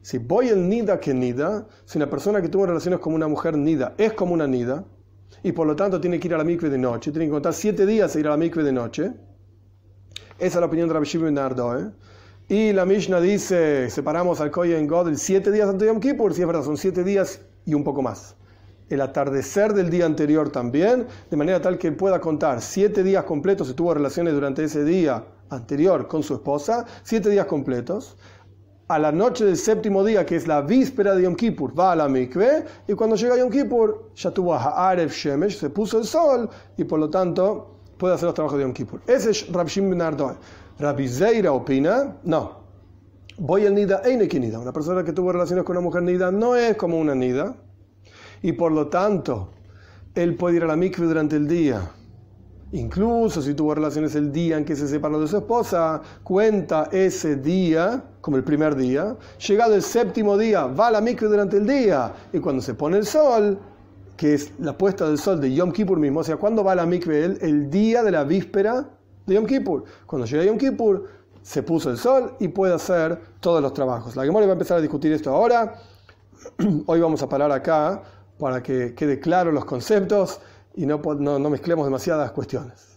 Si 0.02 0.18
voy 0.18 0.48
el 0.48 0.68
nida 0.68 1.00
que 1.00 1.14
nida, 1.14 1.66
si 1.84 1.98
una 1.98 2.08
persona 2.08 2.40
que 2.42 2.48
tuvo 2.48 2.66
relaciones 2.66 3.00
con 3.00 3.14
una 3.14 3.26
mujer 3.26 3.56
nida 3.56 3.94
es 3.98 4.12
como 4.12 4.34
una 4.34 4.46
nida, 4.46 4.84
y 5.42 5.52
por 5.52 5.66
lo 5.66 5.74
tanto 5.74 6.00
tiene 6.00 6.20
que 6.20 6.28
ir 6.28 6.34
a 6.34 6.38
la 6.38 6.44
mikve 6.44 6.68
de 6.68 6.78
noche, 6.78 7.10
tiene 7.10 7.26
que 7.26 7.32
contar 7.32 7.54
siete 7.54 7.86
días 7.86 8.14
a 8.14 8.20
ir 8.20 8.26
a 8.26 8.30
la 8.30 8.36
mikve 8.36 8.62
de 8.62 8.72
noche, 8.72 9.12
esa 10.38 10.58
es 10.58 10.60
la 10.60 10.66
opinión 10.66 10.88
de 10.88 10.94
Rabbi 10.94 11.06
Shimon 11.06 11.34
ben 11.34 11.94
Y 12.48 12.72
la 12.72 12.84
Mishnah 12.84 13.20
dice, 13.20 13.88
separamos 13.88 14.40
al 14.40 14.50
Kohen 14.50 14.86
Godel 14.86 15.16
siete 15.16 15.50
días 15.50 15.68
antes 15.68 15.86
de 15.86 15.86
Yom 15.86 16.00
Kippur, 16.00 16.34
si 16.34 16.42
es 16.42 16.46
verdad, 16.46 16.62
son 16.62 16.76
siete 16.76 17.04
días 17.04 17.40
y 17.64 17.74
un 17.74 17.84
poco 17.84 18.02
más 18.02 18.36
el 18.92 19.00
atardecer 19.00 19.72
del 19.72 19.88
día 19.88 20.04
anterior 20.04 20.50
también, 20.50 21.06
de 21.30 21.36
manera 21.36 21.62
tal 21.62 21.78
que 21.78 21.92
pueda 21.92 22.20
contar 22.20 22.60
siete 22.60 23.02
días 23.02 23.24
completos 23.24 23.68
si 23.68 23.74
tuvo 23.74 23.94
relaciones 23.94 24.34
durante 24.34 24.64
ese 24.64 24.84
día 24.84 25.24
anterior 25.52 26.08
con 26.08 26.22
su 26.22 26.34
esposa, 26.34 26.84
siete 27.02 27.30
días 27.30 27.46
completos. 27.46 28.16
A 28.88 28.98
la 28.98 29.12
noche 29.12 29.44
del 29.44 29.56
séptimo 29.56 30.04
día, 30.04 30.26
que 30.26 30.36
es 30.36 30.46
la 30.46 30.60
víspera 30.60 31.14
de 31.14 31.22
Yom 31.22 31.34
Kippur, 31.34 31.78
va 31.78 31.92
a 31.92 31.96
la 31.96 32.08
mikve, 32.08 32.64
y 32.88 32.92
cuando 32.94 33.16
llega 33.16 33.36
Yom 33.36 33.50
Kippur, 33.50 34.10
ya 34.14 34.30
tuvo 34.30 34.54
a 34.54 34.94
Shemesh, 34.94 35.58
se 35.58 35.70
puso 35.70 35.98
el 35.98 36.04
sol, 36.04 36.50
y 36.76 36.84
por 36.84 36.98
lo 36.98 37.08
tanto 37.08 37.76
puede 37.96 38.14
hacer 38.14 38.26
los 38.26 38.34
trabajos 38.34 38.58
de 38.58 38.64
Yom 38.64 38.72
Kippur. 38.72 39.00
Ese 39.06 39.30
es 39.30 39.50
Rabbi 39.50 39.70
Shimon 39.70 39.96
ben 39.96 40.36
Rabbi 40.78 41.08
Zeira 41.08 41.52
opina, 41.52 42.16
no. 42.24 42.62
Voy 43.38 43.64
el 43.64 43.74
nida, 43.74 44.02
nida. 44.04 44.58
Una 44.58 44.72
persona 44.72 45.04
que 45.04 45.12
tuvo 45.12 45.32
relaciones 45.32 45.64
con 45.64 45.76
una 45.76 45.84
mujer 45.84 46.02
nida 46.02 46.30
no 46.30 46.54
es 46.54 46.76
como 46.76 46.98
una 46.98 47.14
nida 47.14 47.54
y 48.42 48.52
por 48.52 48.72
lo 48.72 48.88
tanto 48.88 49.50
él 50.14 50.34
puede 50.36 50.56
ir 50.56 50.64
a 50.64 50.66
la 50.66 50.76
mikve 50.76 51.06
durante 51.06 51.36
el 51.36 51.48
día. 51.48 51.90
Incluso 52.72 53.42
si 53.42 53.52
tuvo 53.52 53.74
relaciones 53.74 54.14
el 54.14 54.32
día 54.32 54.56
en 54.56 54.64
que 54.64 54.74
se 54.74 54.88
separó 54.88 55.20
de 55.20 55.28
su 55.28 55.36
esposa, 55.36 56.00
cuenta 56.22 56.88
ese 56.90 57.36
día 57.36 58.02
como 58.22 58.38
el 58.38 58.44
primer 58.44 58.74
día. 58.74 59.14
Llegado 59.46 59.74
el 59.74 59.82
séptimo 59.82 60.38
día, 60.38 60.66
va 60.66 60.86
a 60.86 60.90
la 60.90 61.00
mikve 61.02 61.28
durante 61.28 61.58
el 61.58 61.66
día. 61.66 62.12
Y 62.32 62.38
cuando 62.38 62.62
se 62.62 62.72
pone 62.72 62.96
el 62.96 63.04
sol, 63.04 63.58
que 64.16 64.34
es 64.34 64.52
la 64.58 64.76
puesta 64.76 65.06
del 65.06 65.18
sol 65.18 65.38
de 65.38 65.52
Yom 65.52 65.70
Kippur 65.70 65.98
mismo, 65.98 66.20
o 66.20 66.24
sea, 66.24 66.36
cuando 66.36 66.64
va 66.64 66.72
a 66.72 66.76
la 66.76 66.86
mikve? 66.86 67.24
El 67.24 67.68
día 67.68 68.02
de 68.02 68.10
la 68.10 68.24
víspera 68.24 68.88
de 69.26 69.34
Yom 69.34 69.44
Kippur. 69.44 69.84
Cuando 70.06 70.26
llega 70.26 70.44
Yom 70.44 70.56
Kippur, 70.56 71.06
se 71.42 71.62
puso 71.62 71.90
el 71.90 71.98
sol 71.98 72.36
y 72.40 72.48
puede 72.48 72.72
hacer 72.72 73.20
todos 73.40 73.60
los 73.60 73.74
trabajos. 73.74 74.16
La 74.16 74.24
Gemora 74.24 74.46
va 74.46 74.52
a 74.52 74.54
empezar 74.54 74.78
a 74.78 74.80
discutir 74.80 75.12
esto 75.12 75.30
ahora. 75.30 75.74
Hoy 76.86 77.00
vamos 77.00 77.22
a 77.22 77.28
parar 77.28 77.52
acá 77.52 78.02
para 78.38 78.62
que 78.62 78.94
quede 78.94 79.20
claro 79.20 79.52
los 79.52 79.66
conceptos 79.66 80.40
y 80.74 80.86
no, 80.86 81.00
no, 81.18 81.38
no 81.38 81.50
mezclemos 81.50 81.84
demasiadas 81.86 82.32
cuestiones. 82.32 82.91